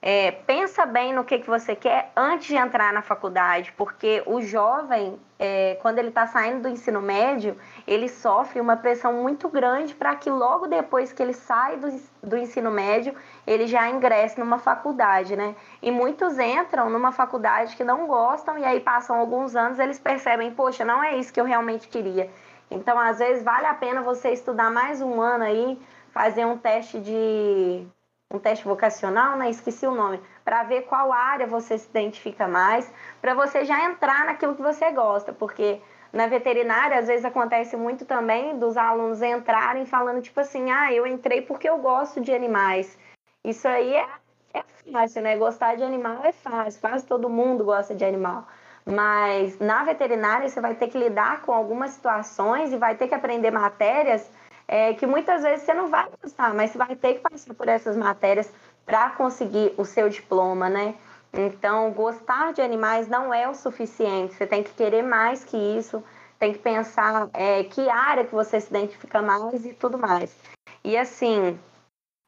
é, 0.00 0.30
pensa 0.30 0.86
bem 0.86 1.12
no 1.12 1.24
que, 1.24 1.40
que 1.40 1.46
você 1.48 1.74
quer 1.74 2.12
antes 2.16 2.46
de 2.46 2.54
entrar 2.54 2.92
na 2.92 3.02
faculdade, 3.02 3.72
porque 3.76 4.22
o 4.26 4.40
jovem, 4.40 5.18
é, 5.36 5.76
quando 5.82 5.98
ele 5.98 6.08
está 6.08 6.24
saindo 6.24 6.62
do 6.62 6.68
ensino 6.68 7.02
médio, 7.02 7.56
ele 7.84 8.08
sofre 8.08 8.60
uma 8.60 8.76
pressão 8.76 9.12
muito 9.12 9.48
grande 9.48 9.94
para 9.94 10.14
que 10.14 10.30
logo 10.30 10.68
depois 10.68 11.12
que 11.12 11.20
ele 11.20 11.34
sai 11.34 11.78
do, 11.78 11.88
do 12.22 12.36
ensino 12.36 12.70
médio, 12.70 13.12
ele 13.44 13.66
já 13.66 13.90
ingresse 13.90 14.38
numa 14.38 14.58
faculdade, 14.60 15.34
né? 15.34 15.56
E 15.82 15.90
muitos 15.90 16.38
entram 16.38 16.88
numa 16.88 17.10
faculdade 17.10 17.74
que 17.74 17.82
não 17.82 18.06
gostam 18.06 18.56
e 18.56 18.64
aí 18.64 18.78
passam 18.78 19.16
alguns 19.18 19.56
anos 19.56 19.80
eles 19.80 19.98
percebem, 19.98 20.54
poxa, 20.54 20.84
não 20.84 21.02
é 21.02 21.16
isso 21.16 21.32
que 21.32 21.40
eu 21.40 21.44
realmente 21.44 21.88
queria. 21.88 22.30
Então, 22.70 22.98
às 23.00 23.18
vezes, 23.18 23.42
vale 23.42 23.66
a 23.66 23.74
pena 23.74 24.00
você 24.02 24.30
estudar 24.30 24.70
mais 24.70 25.02
um 25.02 25.20
ano 25.20 25.42
aí, 25.42 25.80
fazer 26.12 26.44
um 26.44 26.56
teste 26.56 27.00
de 27.00 27.86
um 28.30 28.38
teste 28.38 28.64
vocacional, 28.64 29.36
né? 29.38 29.48
Esqueci 29.48 29.86
o 29.86 29.94
nome, 29.94 30.20
para 30.44 30.62
ver 30.62 30.82
qual 30.82 31.12
área 31.12 31.46
você 31.46 31.78
se 31.78 31.88
identifica 31.88 32.46
mais, 32.46 32.90
para 33.22 33.34
você 33.34 33.64
já 33.64 33.84
entrar 33.86 34.26
naquilo 34.26 34.54
que 34.54 34.60
você 34.60 34.90
gosta, 34.90 35.32
porque 35.32 35.80
na 36.12 36.26
veterinária 36.26 36.98
às 36.98 37.06
vezes 37.06 37.24
acontece 37.24 37.76
muito 37.76 38.04
também 38.04 38.58
dos 38.58 38.76
alunos 38.76 39.22
entrarem 39.22 39.86
falando 39.86 40.20
tipo 40.20 40.40
assim, 40.40 40.70
ah, 40.70 40.92
eu 40.92 41.06
entrei 41.06 41.40
porque 41.40 41.68
eu 41.68 41.78
gosto 41.78 42.20
de 42.20 42.32
animais. 42.32 42.98
Isso 43.42 43.66
aí 43.66 43.94
é, 43.94 44.06
é 44.52 44.62
fácil, 44.92 45.22
né? 45.22 45.36
Gostar 45.38 45.76
de 45.76 45.82
animal 45.82 46.22
é 46.22 46.32
fácil, 46.32 46.80
quase 46.82 47.06
todo 47.06 47.30
mundo 47.30 47.64
gosta 47.64 47.94
de 47.94 48.04
animal. 48.04 48.46
Mas 48.84 49.58
na 49.58 49.84
veterinária 49.84 50.48
você 50.48 50.60
vai 50.60 50.74
ter 50.74 50.88
que 50.88 50.98
lidar 50.98 51.42
com 51.42 51.52
algumas 51.52 51.92
situações 51.92 52.72
e 52.72 52.76
vai 52.76 52.94
ter 52.94 53.08
que 53.08 53.14
aprender 53.14 53.50
matérias 53.50 54.30
é, 54.68 54.92
que 54.92 55.06
muitas 55.06 55.42
vezes 55.42 55.64
você 55.64 55.72
não 55.72 55.88
vai 55.88 56.06
gostar, 56.22 56.52
mas 56.52 56.70
você 56.70 56.78
vai 56.78 56.94
ter 56.94 57.14
que 57.14 57.20
passar 57.20 57.54
por 57.54 57.66
essas 57.66 57.96
matérias 57.96 58.52
para 58.84 59.10
conseguir 59.10 59.74
o 59.78 59.84
seu 59.84 60.10
diploma, 60.10 60.68
né? 60.68 60.94
Então, 61.32 61.90
gostar 61.92 62.52
de 62.52 62.60
animais 62.60 63.08
não 63.08 63.32
é 63.32 63.48
o 63.48 63.54
suficiente, 63.54 64.34
você 64.34 64.46
tem 64.46 64.62
que 64.62 64.72
querer 64.72 65.02
mais 65.02 65.44
que 65.44 65.56
isso, 65.56 66.04
tem 66.38 66.52
que 66.52 66.58
pensar 66.58 67.28
é, 67.32 67.64
que 67.64 67.88
área 67.88 68.24
que 68.24 68.34
você 68.34 68.60
se 68.60 68.68
identifica 68.68 69.20
mais 69.20 69.64
e 69.64 69.72
tudo 69.72 69.98
mais. 69.98 70.36
E 70.84 70.96
assim, 70.96 71.58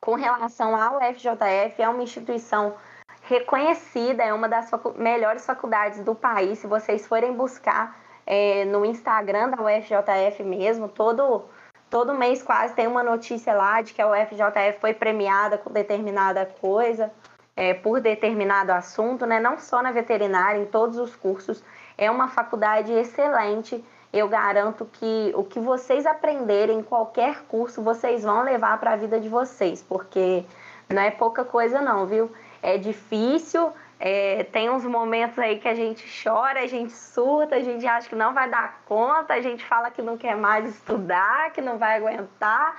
com 0.02 0.14
relação 0.14 0.74
ao 0.74 0.98
FJF, 0.98 1.80
é 1.80 1.88
uma 1.88 2.02
instituição 2.02 2.74
reconhecida, 3.22 4.22
é 4.22 4.34
uma 4.34 4.48
das 4.48 4.68
facu 4.68 4.94
melhores 4.98 5.46
faculdades 5.46 6.02
do 6.02 6.14
país. 6.14 6.58
Se 6.58 6.66
vocês 6.66 7.06
forem 7.06 7.32
buscar 7.32 7.98
é, 8.26 8.64
no 8.64 8.84
Instagram 8.84 9.50
da 9.50 9.62
UFJF 9.62 10.42
mesmo, 10.42 10.88
todo 10.88 11.44
Todo 11.90 12.14
mês 12.14 12.40
quase 12.40 12.72
tem 12.74 12.86
uma 12.86 13.02
notícia 13.02 13.52
lá 13.52 13.82
de 13.82 13.92
que 13.92 14.00
a 14.00 14.06
UFJF 14.08 14.78
foi 14.80 14.94
premiada 14.94 15.58
com 15.58 15.70
determinada 15.72 16.46
coisa, 16.46 17.10
é, 17.56 17.74
por 17.74 18.00
determinado 18.00 18.70
assunto, 18.70 19.26
né? 19.26 19.40
não 19.40 19.58
só 19.58 19.82
na 19.82 19.90
veterinária, 19.90 20.60
em 20.60 20.66
todos 20.66 20.96
os 20.98 21.16
cursos. 21.16 21.62
É 21.98 22.08
uma 22.08 22.28
faculdade 22.28 22.92
excelente. 22.92 23.84
Eu 24.12 24.28
garanto 24.28 24.86
que 24.92 25.32
o 25.34 25.42
que 25.42 25.58
vocês 25.58 26.06
aprenderem 26.06 26.78
em 26.78 26.82
qualquer 26.82 27.42
curso, 27.48 27.82
vocês 27.82 28.22
vão 28.22 28.42
levar 28.44 28.78
para 28.78 28.92
a 28.92 28.96
vida 28.96 29.20
de 29.20 29.28
vocês, 29.28 29.82
porque 29.82 30.44
não 30.88 31.02
é 31.02 31.10
pouca 31.10 31.44
coisa 31.44 31.80
não, 31.80 32.06
viu? 32.06 32.30
É 32.62 32.78
difícil, 32.78 33.72
é, 34.02 34.44
tem 34.44 34.70
uns 34.70 34.86
momentos 34.86 35.38
aí 35.38 35.58
que 35.58 35.68
a 35.68 35.74
gente 35.74 36.02
chora, 36.24 36.60
a 36.60 36.66
gente 36.66 36.90
surta, 36.90 37.56
a 37.56 37.60
gente 37.60 37.86
acha 37.86 38.08
que 38.08 38.14
não 38.14 38.32
vai 38.32 38.48
dar 38.48 38.80
conta, 38.86 39.34
a 39.34 39.42
gente 39.42 39.62
fala 39.62 39.90
que 39.90 40.00
não 40.00 40.16
quer 40.16 40.34
mais 40.34 40.66
estudar, 40.66 41.52
que 41.52 41.60
não 41.60 41.76
vai 41.76 41.98
aguentar, 41.98 42.76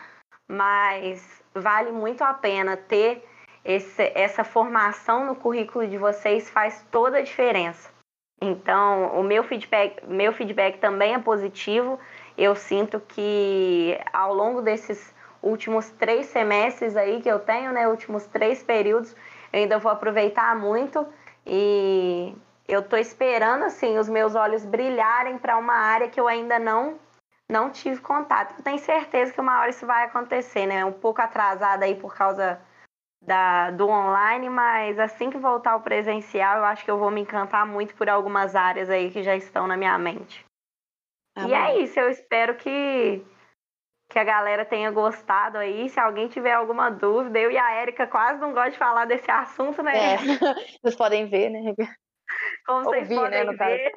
mas 0.48 1.44
vale 1.54 1.92
muito 1.92 2.24
a 2.24 2.34
pena 2.34 2.76
ter 2.76 3.24
esse, 3.64 4.12
essa 4.16 4.44
formação 4.44 5.24
no 5.24 5.36
currículo 5.36 5.88
de 5.88 5.96
vocês, 5.96 6.50
faz 6.50 6.84
toda 6.90 7.20
a 7.20 7.22
diferença. 7.22 7.92
Então, 8.42 9.20
o 9.20 9.22
meu 9.22 9.44
feedback, 9.44 10.04
meu 10.08 10.34
feedback 10.34 10.80
também 10.80 11.14
é 11.14 11.20
positivo. 11.20 12.00
Eu 12.36 12.56
sinto 12.56 13.00
que 13.00 13.96
ao 14.12 14.34
longo 14.34 14.64
desses 14.64 15.14
últimos 15.44 15.92
três 15.92 16.26
semestres 16.26 16.98
aí 16.98 17.22
que 17.22 17.30
eu 17.30 17.38
tenho, 17.38 17.72
né, 17.72 17.88
últimos 17.88 18.26
três 18.26 18.64
períodos, 18.64 19.16
eu 19.52 19.60
ainda 19.60 19.78
vou 19.78 19.91
aproveitar 19.91 20.56
muito 20.56 21.08
e 21.45 22.36
eu 22.68 22.82
estou 22.82 22.97
esperando 22.97 23.64
assim 23.64 23.97
os 23.97 24.08
meus 24.08 24.36
olhos 24.36 24.66
brilharem 24.66 25.38
para 25.38 25.58
uma 25.58 25.74
área 25.74 26.10
que 26.10 26.20
eu 26.20 26.28
ainda 26.28 26.58
não 26.58 26.99
não 27.49 27.70
tive 27.70 27.99
contato. 27.99 28.56
Eu 28.58 28.64
tenho 28.64 28.80
certeza 28.80 29.34
que 29.34 29.41
uma 29.41 29.60
hora 29.60 29.70
isso 29.70 29.86
vai 29.86 30.06
acontecer, 30.06 30.66
né? 30.66 30.86
Um 30.86 30.93
pouco 30.93 31.22
atrasada 31.22 31.84
aí 31.84 31.95
por 31.95 32.16
causa 32.16 32.62
da, 33.22 33.72
do 33.72 33.89
online, 33.89 34.49
mas 34.49 34.97
assim 34.97 35.30
que 35.30 35.38
voltar 35.38 35.72
ao 35.72 35.82
presencial, 35.82 36.60
eu 36.60 36.66
acho 36.66 36.86
que 36.86 36.89
eu 36.89 36.97
vou 36.97 37.12
me 37.12 37.22
encantar 37.22 37.68
muito 37.68 37.93
por 37.95 38.10
algumas 38.10 38.56
áreas 38.56 38.89
aí 38.89 39.12
que 39.12 39.22
já 39.22 39.36
estão 39.36 39.68
na 39.68 39.76
minha 39.76 39.97
mente. 39.97 40.45
E 41.45 41.54
é 41.54 41.80
isso, 41.80 41.99
eu 41.99 42.10
espero 42.10 42.56
que 42.56 43.24
que 44.12 44.20
a 44.20 44.24
galera 44.26 44.66
tenha 44.66 44.91
gostado 44.91 45.57
aí. 45.57 45.88
Se 45.88 45.97
alguém 45.97 46.28
tiver 46.28 46.51
alguma 46.51 46.91
dúvida, 46.91 47.39
eu 47.39 47.49
e 47.49 47.57
a 47.57 47.72
Érica 47.76 48.05
quase 48.05 48.41
não 48.41 48.49
gostamos 48.49 48.74
de 48.74 48.78
falar 48.78 49.05
desse 49.05 49.32
assunto, 49.32 49.82
né? 49.82 49.93
É, 49.95 50.18
vocês 50.84 50.95
podem 50.95 51.30
ver, 51.30 51.49
né? 51.49 51.74
Como 52.66 52.84
vocês 52.84 53.09
Ouvir, 53.09 53.30
né, 53.30 53.45
podem 53.45 53.57
né, 53.57 53.66
ver. 53.66 53.91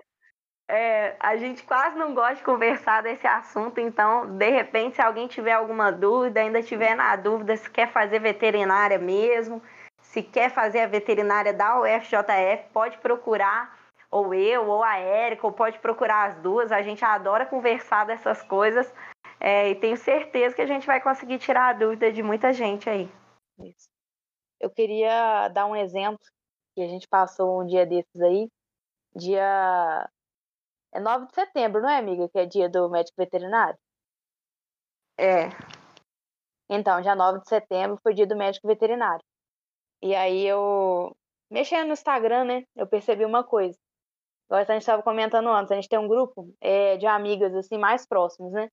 É, 0.71 1.17
a 1.19 1.37
gente 1.37 1.65
quase 1.65 1.99
não 1.99 2.15
gosta 2.15 2.37
de 2.37 2.45
conversar 2.45 3.03
desse 3.03 3.27
assunto, 3.27 3.81
então, 3.81 4.39
de 4.39 4.49
repente, 4.49 4.95
se 4.97 5.03
alguém 5.03 5.27
tiver 5.27 5.53
alguma 5.53 5.91
dúvida, 5.91 6.41
ainda 6.41 6.63
tiver 6.63 6.95
na 6.95 7.17
dúvida 7.17 7.57
se 7.57 7.69
quer 7.69 7.91
fazer 7.91 8.21
veterinária 8.21 8.99
mesmo, 8.99 9.61
se 10.01 10.23
quer 10.23 10.49
fazer 10.49 10.81
a 10.81 10.87
veterinária 10.87 11.53
da 11.53 11.81
UFJF, 11.81 12.71
pode 12.73 12.97
procurar 12.99 13.77
ou 14.11 14.33
eu, 14.33 14.69
ou 14.69 14.83
a 14.83 14.97
Érica, 14.97 15.45
ou 15.45 15.53
pode 15.53 15.81
procurar 15.81 16.29
as 16.29 16.37
duas. 16.37 16.71
A 16.71 16.81
gente 16.83 17.05
adora 17.05 17.45
conversar 17.45 18.07
dessas 18.07 18.41
coisas 18.43 18.95
é, 19.47 19.69
e 19.69 19.75
tenho 19.75 19.95
certeza 19.99 20.57
que 20.57 20.63
a 20.63 20.67
gente 20.67 20.87
vai 20.87 21.03
conseguir 21.03 21.39
tirar 21.39 21.69
a 21.69 21.73
dúvida 21.75 22.11
de 22.11 22.23
muita 22.23 22.51
gente 22.51 22.89
aí. 22.89 23.07
Isso. 23.59 23.91
Eu 24.59 24.71
queria 24.71 25.49
dar 25.49 25.67
um 25.67 25.77
exemplo 25.77 26.19
que 26.75 26.81
a 26.81 26.89
gente 26.89 27.07
passou 27.07 27.61
um 27.61 27.67
dia 27.67 27.85
desses 27.85 28.23
aí, 28.23 28.49
dia 29.15 30.09
é 30.95 30.99
9 30.99 31.27
de 31.27 31.35
setembro, 31.35 31.83
não 31.83 31.91
é, 31.91 31.99
amiga? 31.99 32.27
Que 32.31 32.39
é 32.39 32.47
dia 32.47 32.71
do 32.71 32.89
médico 32.89 33.17
veterinário? 33.19 33.79
É. 35.19 35.51
Então, 36.71 37.03
dia 37.03 37.15
9 37.15 37.41
de 37.41 37.49
setembro 37.49 37.99
foi 38.03 38.15
dia 38.15 38.27
do 38.27 38.35
médico 38.35 38.67
veterinário. 38.67 39.23
E 40.01 40.15
aí 40.15 40.47
eu, 40.47 41.15
mexendo 41.51 41.89
no 41.89 41.93
Instagram, 41.93 42.45
né, 42.45 42.65
eu 42.75 42.87
percebi 42.87 43.27
uma 43.27 43.45
coisa. 43.45 43.79
Agora 44.49 44.63
a 44.63 44.73
gente 44.73 44.83
estava 44.83 45.03
comentando 45.03 45.51
antes, 45.51 45.71
a 45.71 45.75
gente 45.75 45.89
tem 45.89 45.99
um 45.99 46.09
grupo 46.09 46.51
é, 46.63 46.97
de 46.97 47.07
amigas 47.07 47.55
assim 47.55 47.77
mais 47.77 48.07
próximos, 48.07 48.51
né? 48.51 48.71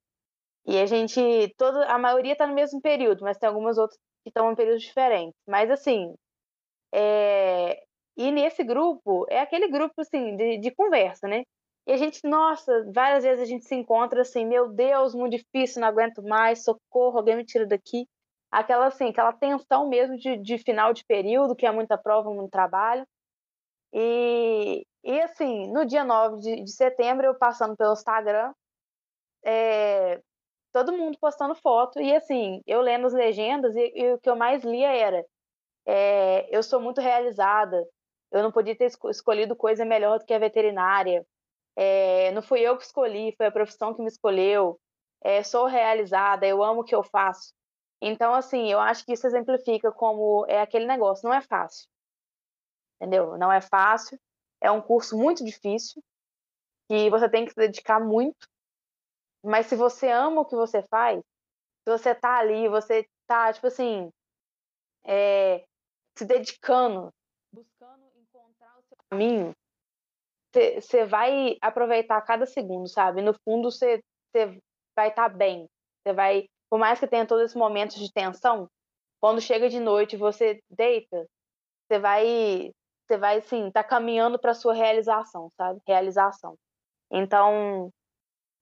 E 0.66 0.80
a 0.80 0.86
gente, 0.86 1.54
toda, 1.58 1.86
a 1.86 1.98
maioria 1.98 2.34
está 2.34 2.46
no 2.46 2.54
mesmo 2.54 2.82
período, 2.82 3.24
mas 3.24 3.38
tem 3.38 3.50
algumas 3.50 3.78
outras 3.78 4.00
que 4.24 4.30
estão 4.30 4.52
em 4.52 4.56
períodos 4.56 4.84
diferentes. 4.84 5.36
Mas 5.48 5.72
assim, 5.72 6.14
é, 6.94 7.84
e 8.18 8.32
nesse 8.32 8.64
grupo 8.64 9.26
é 9.30 9.40
aquele 9.40 9.68
grupo 9.70 9.94
assim 10.00 10.36
de, 10.36 10.60
de 10.60 10.72
conversa, 10.72 11.28
né? 11.28 11.44
E 11.88 11.94
a 11.94 11.98
gente, 11.98 12.22
nossa, 12.28 12.86
várias 12.94 13.24
vezes 13.24 13.42
a 13.42 13.46
gente 13.46 13.66
se 13.66 13.76
encontra 13.76 14.22
assim, 14.22 14.46
meu 14.46 14.70
Deus, 14.72 15.16
muito 15.16 15.38
difícil, 15.38 15.82
não 15.82 15.88
aguento 15.88 16.22
mais, 16.22 16.64
socorro, 16.64 17.18
alguém 17.18 17.36
me 17.38 17.46
tira 17.46 17.66
daqui. 17.66 18.08
Aquela 18.52 18.88
assim, 18.88 19.10
aquela 19.10 19.34
tensão 19.34 19.88
mesmo 19.90 20.18
de, 20.18 20.38
de 20.38 20.58
final 20.60 20.94
de 20.94 21.04
período, 21.06 21.56
que 21.56 21.66
é 21.66 21.72
muita 21.72 21.98
prova, 21.98 22.30
muito 22.34 22.52
trabalho. 22.52 23.06
E, 23.94 24.86
e 25.04 25.22
assim, 25.22 25.72
no 25.72 25.86
dia 25.86 26.04
9 26.04 26.38
de, 26.40 26.64
de 26.64 26.72
setembro, 26.72 27.26
eu 27.28 27.36
passando 27.36 27.76
pelo 27.76 27.94
Instagram, 27.94 28.54
é, 29.44 30.22
todo 30.72 30.94
mundo 30.94 31.18
postando 31.20 31.56
foto, 31.56 32.00
e 32.00 32.16
assim, 32.16 32.62
eu 32.66 32.82
lendo 32.82 33.08
as 33.08 33.14
legendas, 33.14 33.76
e, 33.76 33.92
e 33.96 34.14
o 34.14 34.20
que 34.20 34.30
eu 34.30 34.36
mais 34.36 34.64
lia 34.64 34.92
era: 34.92 35.26
é, 35.86 36.48
eu 36.56 36.64
sou 36.64 36.80
muito 36.82 37.02
realizada, 37.02 37.86
eu 38.32 38.44
não 38.44 38.52
podia 38.52 38.76
ter 38.76 38.92
escolhido 39.10 39.56
coisa 39.56 39.86
melhor 39.86 40.20
do 40.20 40.26
que 40.26 40.34
a 40.34 40.40
veterinária, 40.40 41.26
é, 41.76 42.32
não 42.32 42.42
fui 42.42 42.62
eu 42.62 42.78
que 42.78 42.84
escolhi, 42.84 43.34
foi 43.38 43.48
a 43.48 43.52
profissão 43.52 43.94
que 43.94 44.02
me 44.02 44.08
escolheu, 44.08 44.80
é, 45.24 45.44
sou 45.44 45.66
realizada, 45.68 46.48
eu 46.48 46.64
amo 46.64 46.82
o 46.82 46.84
que 46.84 46.96
eu 46.96 47.04
faço. 47.04 47.54
Então, 48.02 48.34
assim, 48.34 48.72
eu 48.72 48.80
acho 48.80 49.06
que 49.06 49.14
isso 49.14 49.28
exemplifica 49.28 49.92
como 49.92 50.46
é 50.48 50.62
aquele 50.62 50.86
negócio, 50.88 51.28
não 51.28 51.36
é 51.36 51.42
fácil 51.42 51.88
entendeu? 53.02 53.36
Não 53.38 53.52
é 53.52 53.60
fácil, 53.60 54.20
é 54.62 54.70
um 54.70 54.82
curso 54.82 55.18
muito 55.18 55.44
difícil, 55.44 56.04
que 56.88 57.10
você 57.10 57.28
tem 57.28 57.46
que 57.46 57.52
se 57.52 57.58
dedicar 57.58 58.00
muito, 58.00 58.48
mas 59.44 59.68
se 59.68 59.76
você 59.76 60.10
ama 60.10 60.42
o 60.42 60.46
que 60.46 60.56
você 60.56 60.84
faz, 60.84 61.20
se 61.20 61.90
você 61.90 62.14
tá 62.14 62.38
ali, 62.38 62.68
você 62.68 63.06
tá, 63.28 63.52
tipo 63.52 63.68
assim, 63.68 64.10
é, 65.06 65.64
se 66.18 66.26
dedicando, 66.26 67.12
buscando 67.52 68.04
encontrar 68.16 68.78
o 68.78 68.84
seu 68.84 68.98
caminho, 69.10 69.54
você 70.54 71.06
vai 71.06 71.58
aproveitar 71.62 72.22
cada 72.22 72.46
segundo, 72.46 72.88
sabe? 72.88 73.22
No 73.22 73.34
fundo, 73.46 73.72
você 73.72 74.02
vai 74.96 75.10
estar 75.10 75.30
tá 75.30 75.36
bem. 75.36 75.68
Você 76.04 76.14
vai, 76.14 76.46
por 76.70 76.78
mais 76.78 77.00
que 77.00 77.08
tenha 77.08 77.26
todos 77.26 77.46
esses 77.46 77.56
momentos 77.56 77.98
de 77.98 78.12
tensão, 78.12 78.68
quando 79.20 79.40
chega 79.40 79.70
de 79.70 79.80
noite 79.80 80.18
você 80.18 80.60
deita, 80.70 81.26
você 81.88 82.00
vai 82.00 82.72
você 83.12 83.18
vai, 83.18 83.40
assim, 83.40 83.70
tá 83.72 83.84
caminhando 83.84 84.40
para 84.40 84.54
sua 84.54 84.74
realização, 84.74 85.50
sabe? 85.58 85.82
Realização. 85.86 86.56
Então, 87.12 87.92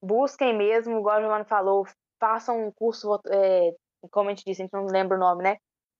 busquem 0.02 0.58
mesmo, 0.58 0.98
igual 0.98 1.18
a 1.18 1.22
Giovanna 1.22 1.46
falou, 1.46 1.86
façam 2.20 2.68
um 2.68 2.72
curso, 2.72 3.20
é, 3.28 3.72
como 4.12 4.30
a 4.30 4.32
gente 4.32 4.46
disse, 4.46 4.62
a 4.62 4.66
gente 4.66 4.74
não 4.74 4.86
lembra 4.86 5.18
o 5.18 5.20
nome, 5.20 5.44
né? 5.44 5.58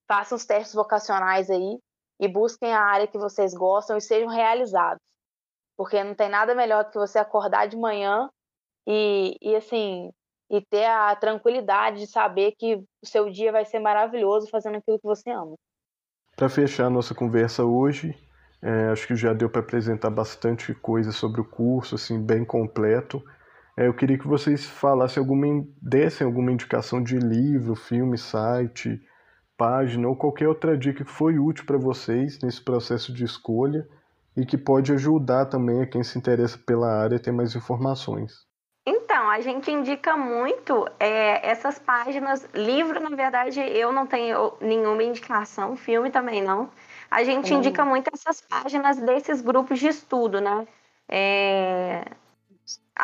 Façam 0.08 0.36
os 0.36 0.44
testes 0.44 0.74
vocacionais 0.74 1.50
aí 1.50 1.78
e 2.20 2.28
busquem 2.28 2.72
a 2.72 2.82
área 2.82 3.06
que 3.06 3.18
vocês 3.18 3.54
gostam 3.54 3.96
e 3.96 4.00
sejam 4.00 4.28
realizados. 4.28 5.00
Porque 5.76 6.02
não 6.04 6.14
tem 6.14 6.28
nada 6.28 6.54
melhor 6.54 6.84
do 6.84 6.90
que 6.90 6.98
você 6.98 7.18
acordar 7.18 7.66
de 7.66 7.76
manhã 7.76 8.28
e, 8.86 9.36
e 9.40 9.56
assim, 9.56 10.10
e 10.50 10.60
ter 10.60 10.84
a 10.84 11.14
tranquilidade 11.16 12.00
de 12.00 12.06
saber 12.06 12.52
que 12.58 12.74
o 12.74 13.06
seu 13.06 13.30
dia 13.30 13.52
vai 13.52 13.64
ser 13.64 13.78
maravilhoso 13.78 14.48
fazendo 14.50 14.76
aquilo 14.76 14.98
que 14.98 15.06
você 15.06 15.30
ama. 15.30 15.54
Para 16.36 16.48
fechar 16.48 16.86
a 16.86 16.90
nossa 16.90 17.14
conversa 17.14 17.64
hoje, 17.64 18.14
é, 18.60 18.88
acho 18.90 19.06
que 19.06 19.14
já 19.14 19.32
deu 19.32 19.48
para 19.48 19.60
apresentar 19.60 20.10
bastante 20.10 20.74
coisa 20.74 21.12
sobre 21.12 21.40
o 21.40 21.44
curso, 21.44 21.94
assim, 21.94 22.20
bem 22.20 22.44
completo. 22.44 23.22
É, 23.76 23.86
eu 23.86 23.94
queria 23.94 24.18
que 24.18 24.26
vocês 24.26 24.64
falassem 24.64 25.20
alguma, 25.20 25.64
dessem 25.80 26.26
alguma 26.26 26.52
indicação 26.52 27.02
de 27.02 27.18
livro, 27.18 27.74
filme, 27.74 28.18
site, 28.18 29.00
página 29.56 30.08
ou 30.08 30.16
qualquer 30.16 30.48
outra 30.48 30.76
dica 30.76 31.04
que 31.04 31.10
foi 31.10 31.38
útil 31.38 31.64
para 31.64 31.78
vocês 31.78 32.38
nesse 32.42 32.62
processo 32.62 33.12
de 33.12 33.24
escolha 33.24 33.86
e 34.36 34.46
que 34.46 34.56
pode 34.56 34.92
ajudar 34.92 35.46
também 35.46 35.82
a 35.82 35.86
quem 35.86 36.02
se 36.02 36.18
interessa 36.18 36.58
pela 36.58 36.90
área 36.90 37.16
a 37.16 37.20
ter 37.20 37.32
mais 37.32 37.54
informações. 37.54 38.48
Então, 38.86 39.28
a 39.28 39.40
gente 39.40 39.70
indica 39.70 40.16
muito 40.16 40.86
é, 40.98 41.48
essas 41.48 41.78
páginas. 41.78 42.48
Livro, 42.54 42.98
na 43.00 43.14
verdade, 43.14 43.60
eu 43.60 43.92
não 43.92 44.06
tenho 44.06 44.54
nenhuma 44.60 45.02
indicação, 45.02 45.76
filme 45.76 46.10
também 46.10 46.42
não 46.42 46.70
a 47.10 47.24
gente 47.24 47.52
indica 47.52 47.84
muito 47.84 48.08
essas 48.14 48.40
páginas 48.40 48.98
desses 48.98 49.40
grupos 49.40 49.80
de 49.80 49.88
estudo, 49.88 50.40
né? 50.40 50.66
É... 51.08 52.04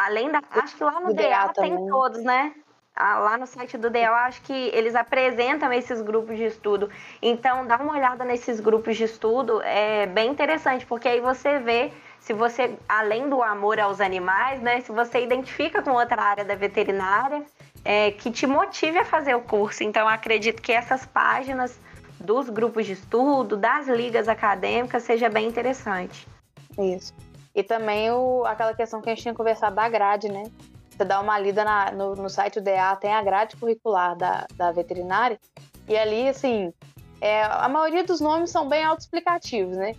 Além 0.05 0.31
da. 0.31 0.43
Acho 0.51 0.77
que 0.77 0.85
lá 0.85 1.01
no 1.01 1.15
DA, 1.15 1.49
tem 1.55 1.75
todos, 1.89 2.23
né? 2.23 2.53
Ah, 2.95 3.19
lá 3.19 3.37
no 3.37 3.47
site 3.47 3.77
do 3.77 3.91
DEA, 3.91 4.11
acho 4.11 4.41
que 4.41 4.71
eles 4.73 4.95
apresentam 4.95 5.71
esses 5.71 6.01
grupos 6.01 6.39
de 6.39 6.45
estudo. 6.45 6.89
Então, 7.21 7.67
dá 7.67 7.77
uma 7.77 7.93
olhada 7.93 8.25
nesses 8.25 8.59
grupos 8.59 8.97
de 8.97 9.05
estudo, 9.05 9.61
é 9.63 10.07
bem 10.07 10.31
interessante, 10.31 10.87
porque 10.87 11.07
aí 11.07 11.21
você 11.21 11.59
vê 11.59 11.93
se 12.21 12.33
você, 12.33 12.75
além 12.89 13.29
do 13.29 13.43
amor 13.43 13.79
aos 13.79 14.01
animais, 14.01 14.63
né, 14.63 14.81
se 14.81 14.91
você 14.93 15.23
identifica 15.23 15.83
com 15.83 15.91
outra 15.91 16.23
área 16.23 16.43
da 16.43 16.55
veterinária, 16.55 17.45
é, 17.85 18.13
que 18.13 18.31
te 18.31 18.47
motive 18.47 18.99
a 18.99 19.05
fazer 19.05 19.35
o 19.35 19.43
curso. 19.43 19.85
Então, 19.85 20.09
acredito 20.09 20.63
que 20.63 20.73
essas 20.73 21.05
páginas 21.05 21.79
dos 22.19 22.49
grupos 22.49 22.87
de 22.87 22.93
estudo, 22.93 23.59
das 23.59 23.89
ligas 23.89 24.27
acadêmicas, 24.27 25.03
seja 25.03 25.29
bem 25.29 25.47
interessante. 25.47 26.27
Isso. 26.79 27.15
E 27.57 27.63
também 27.63 28.11
o, 28.11 28.45
aquela 28.45 28.75
questão 28.75 29.01
que 29.01 29.09
a 29.09 29.15
gente 29.15 29.23
tinha 29.23 29.35
conversado 29.35 29.75
da 29.75 29.89
grade, 29.89 30.29
né? 30.29 30.43
Você 30.91 31.05
dá 31.07 31.19
uma 31.19 31.39
lida 31.39 31.65
na, 31.65 31.91
no, 31.91 32.15
no 32.15 32.29
site 32.29 32.61
do 32.61 32.65
DA, 32.65 32.95
tem 32.97 33.15
a 33.15 33.23
grade 33.23 33.57
curricular 33.57 34.15
da, 34.15 34.47
da 34.55 34.71
veterinária, 34.73 35.41
e 35.89 35.97
ali, 35.97 36.29
assim, 36.29 36.71
é, 37.19 37.45
a 37.45 37.67
maioria 37.67 38.05
dos 38.05 38.21
nomes 38.21 38.51
são 38.51 38.69
bem 38.69 38.85
autoexplicativos, 38.85 39.75
né? 39.75 39.93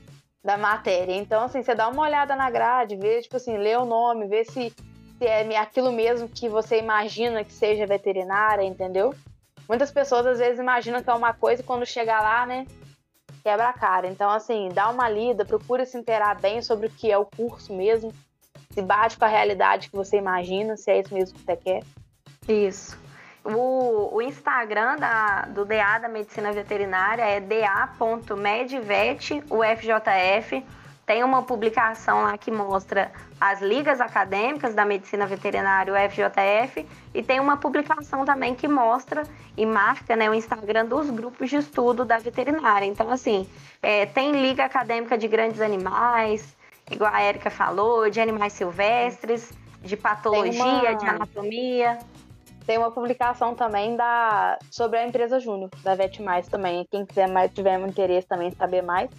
Da 0.43 0.55
matéria. 0.55 1.15
Então, 1.15 1.45
assim, 1.45 1.63
você 1.63 1.73
dá 1.73 1.87
uma 1.87 2.03
olhada 2.03 2.35
na 2.35 2.47
grade, 2.51 2.95
vê, 2.95 3.21
tipo 3.21 3.37
assim, 3.37 3.57
lê 3.57 3.75
o 3.75 3.85
nome, 3.85 4.27
vê 4.27 4.45
se, 4.45 4.71
se 5.17 5.25
é 5.25 5.57
aquilo 5.57 5.91
mesmo 5.91 6.29
que 6.29 6.47
você 6.47 6.77
imagina 6.77 7.43
que 7.43 7.51
seja 7.51 7.87
veterinária, 7.87 8.63
entendeu? 8.63 9.15
Muitas 9.67 9.89
pessoas 9.89 10.27
às 10.27 10.37
vezes 10.37 10.59
imaginam 10.59 11.01
que 11.01 11.09
é 11.09 11.13
uma 11.13 11.33
coisa 11.33 11.63
e 11.63 11.65
quando 11.65 11.87
chega 11.87 12.19
lá, 12.19 12.45
né, 12.45 12.67
quebra 13.47 13.69
a 13.69 13.73
cara. 13.73 14.07
Então, 14.07 14.29
assim, 14.29 14.67
dá 14.73 14.89
uma 14.89 15.07
lida, 15.07 15.45
procura 15.45 15.85
se 15.85 15.97
inteirar 15.97 16.35
bem 16.35 16.61
sobre 16.61 16.87
o 16.87 16.89
que 16.89 17.09
é 17.09 17.17
o 17.17 17.23
curso 17.23 17.73
mesmo, 17.73 18.13
se 18.71 18.81
bate 18.81 19.17
com 19.17 19.23
a 19.23 19.29
realidade 19.29 19.89
que 19.89 19.95
você 19.95 20.17
imagina, 20.17 20.75
se 20.75 20.91
é 20.91 20.99
isso 20.99 21.13
mesmo 21.13 21.39
que 21.39 21.45
você 21.45 21.55
quer. 21.55 21.81
Isso. 22.45 22.99
O, 23.45 24.13
o 24.15 24.21
Instagram 24.21 24.97
da, 24.97 25.43
do 25.43 25.63
DA 25.63 25.97
da 25.97 26.09
Medicina 26.09 26.51
Veterinária 26.51 27.23
é 27.23 27.39
da.medvet, 27.39 27.81
UFJF. 29.49 30.65
Tem 31.07 31.23
uma 31.23 31.41
publicação 31.41 32.23
lá 32.23 32.37
que 32.37 32.51
mostra 32.51 33.09
as 33.39 33.61
ligas 33.61 34.01
acadêmicas 34.01 34.75
da 34.75 34.83
medicina 34.83 35.25
veterinária, 35.25 35.93
o 35.93 35.95
FJF, 35.95 36.85
e 37.13 37.23
tem 37.23 37.39
uma 37.39 37.55
publicação 37.55 38.25
também 38.25 38.53
que 38.53 38.67
mostra 38.67 39.23
e 39.55 39.65
marca 39.65 40.17
né, 40.17 40.29
o 40.29 40.33
Instagram 40.33 40.85
dos 40.85 41.09
grupos 41.09 41.49
de 41.49 41.55
estudo 41.55 42.03
da 42.03 42.17
veterinária. 42.17 42.85
Então, 42.85 43.09
assim, 43.09 43.47
é, 43.81 44.05
tem 44.05 44.33
liga 44.33 44.65
acadêmica 44.65 45.17
de 45.17 45.29
grandes 45.29 45.61
animais, 45.61 46.57
igual 46.91 47.13
a 47.13 47.21
Érica 47.21 47.49
falou, 47.49 48.09
de 48.09 48.19
animais 48.19 48.51
silvestres, 48.51 49.53
de 49.81 49.95
patologia, 49.95 50.61
uma... 50.61 50.93
de 50.93 51.05
anatomia. 51.05 51.99
Tem 52.65 52.77
uma 52.77 52.91
publicação 52.91 53.55
também 53.55 53.95
da 53.95 54.59
sobre 54.69 54.99
a 54.99 55.07
empresa 55.07 55.39
Júnior, 55.39 55.69
da 55.81 55.95
Vet 55.95 56.21
Mais 56.21 56.49
também. 56.49 56.85
Quem 56.91 57.05
quiser 57.05 57.29
mais, 57.29 57.49
tiver 57.53 57.79
interesse 57.79 58.27
também 58.27 58.49
em 58.49 58.55
saber 58.55 58.81
mais, 58.81 59.09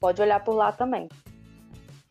pode 0.00 0.22
olhar 0.22 0.42
por 0.42 0.54
lá 0.54 0.72
também. 0.72 1.10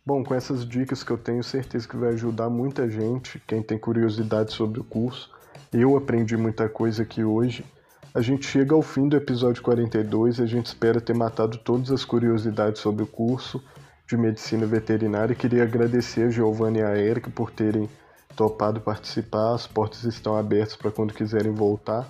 Bom, 0.07 0.23
com 0.23 0.35
essas 0.35 0.67
dicas 0.67 1.01
que 1.03 1.09
eu 1.09 1.17
tenho 1.17 1.43
certeza 1.43 1.87
que 1.87 1.97
vai 1.97 2.09
ajudar 2.09 2.47
muita 2.47 2.87
gente, 2.87 3.41
quem 3.47 3.63
tem 3.63 3.75
curiosidade 3.75 4.53
sobre 4.53 4.79
o 4.79 4.83
curso. 4.83 5.31
Eu 5.73 5.97
aprendi 5.97 6.37
muita 6.37 6.69
coisa 6.69 7.01
aqui 7.01 7.23
hoje. 7.23 7.65
A 8.13 8.21
gente 8.21 8.45
chega 8.45 8.75
ao 8.75 8.83
fim 8.83 9.09
do 9.09 9.17
episódio 9.17 9.63
42 9.63 10.37
e 10.37 10.43
a 10.43 10.45
gente 10.45 10.67
espera 10.67 11.01
ter 11.01 11.15
matado 11.15 11.57
todas 11.57 11.89
as 11.89 12.05
curiosidades 12.05 12.81
sobre 12.81 13.03
o 13.03 13.07
curso 13.07 13.59
de 14.07 14.15
medicina 14.15 14.67
veterinária. 14.67 15.33
Queria 15.33 15.63
agradecer 15.63 16.27
a 16.27 16.29
Giovanni 16.29 16.81
e 16.81 16.83
a 16.83 16.95
Erika 16.95 17.31
por 17.31 17.49
terem 17.49 17.89
topado 18.35 18.81
participar. 18.81 19.55
As 19.55 19.65
portas 19.65 20.03
estão 20.03 20.37
abertas 20.37 20.75
para 20.75 20.91
quando 20.91 21.15
quiserem 21.15 21.51
voltar. 21.51 22.07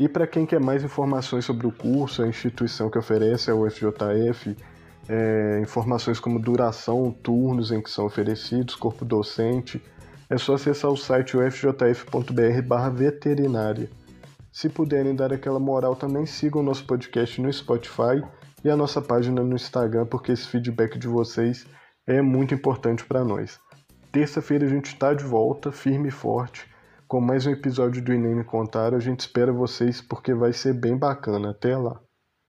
E 0.00 0.08
para 0.08 0.26
quem 0.26 0.46
quer 0.46 0.60
mais 0.60 0.82
informações 0.82 1.44
sobre 1.44 1.66
o 1.66 1.72
curso, 1.72 2.22
a 2.22 2.26
instituição 2.26 2.88
que 2.88 2.96
oferece 2.96 3.50
é 3.50 3.52
o 3.52 3.70
FJF, 3.70 4.56
é, 5.08 5.60
informações 5.60 6.20
como 6.20 6.38
duração, 6.38 7.10
turnos 7.22 7.70
em 7.70 7.80
que 7.80 7.90
são 7.90 8.06
oferecidos, 8.06 8.74
corpo 8.74 9.04
docente, 9.04 9.82
é 10.28 10.38
só 10.38 10.54
acessar 10.54 10.90
o 10.90 10.96
site 10.96 11.36
ufjf.br 11.36 12.90
veterinária. 12.92 13.90
Se 14.52 14.68
puderem 14.68 15.14
dar 15.14 15.32
aquela 15.32 15.58
moral, 15.58 15.96
também 15.96 16.26
sigam 16.26 16.60
o 16.60 16.64
nosso 16.64 16.86
podcast 16.86 17.40
no 17.40 17.52
Spotify 17.52 18.22
e 18.64 18.70
a 18.70 18.76
nossa 18.76 19.00
página 19.00 19.42
no 19.42 19.54
Instagram, 19.54 20.06
porque 20.06 20.32
esse 20.32 20.46
feedback 20.46 20.98
de 20.98 21.08
vocês 21.08 21.66
é 22.06 22.20
muito 22.20 22.54
importante 22.54 23.04
para 23.04 23.24
nós. 23.24 23.58
Terça-feira 24.10 24.66
a 24.66 24.68
gente 24.68 24.86
está 24.86 25.14
de 25.14 25.24
volta, 25.24 25.72
firme 25.72 26.08
e 26.08 26.12
forte, 26.12 26.66
com 27.08 27.20
mais 27.20 27.46
um 27.46 27.50
episódio 27.50 28.02
do 28.02 28.12
Inem 28.12 28.42
Contar. 28.42 28.94
A 28.94 29.00
gente 29.00 29.20
espera 29.20 29.52
vocês 29.52 30.00
porque 30.02 30.34
vai 30.34 30.52
ser 30.52 30.74
bem 30.74 30.96
bacana. 30.96 31.50
Até 31.50 31.76
lá! 31.76 31.98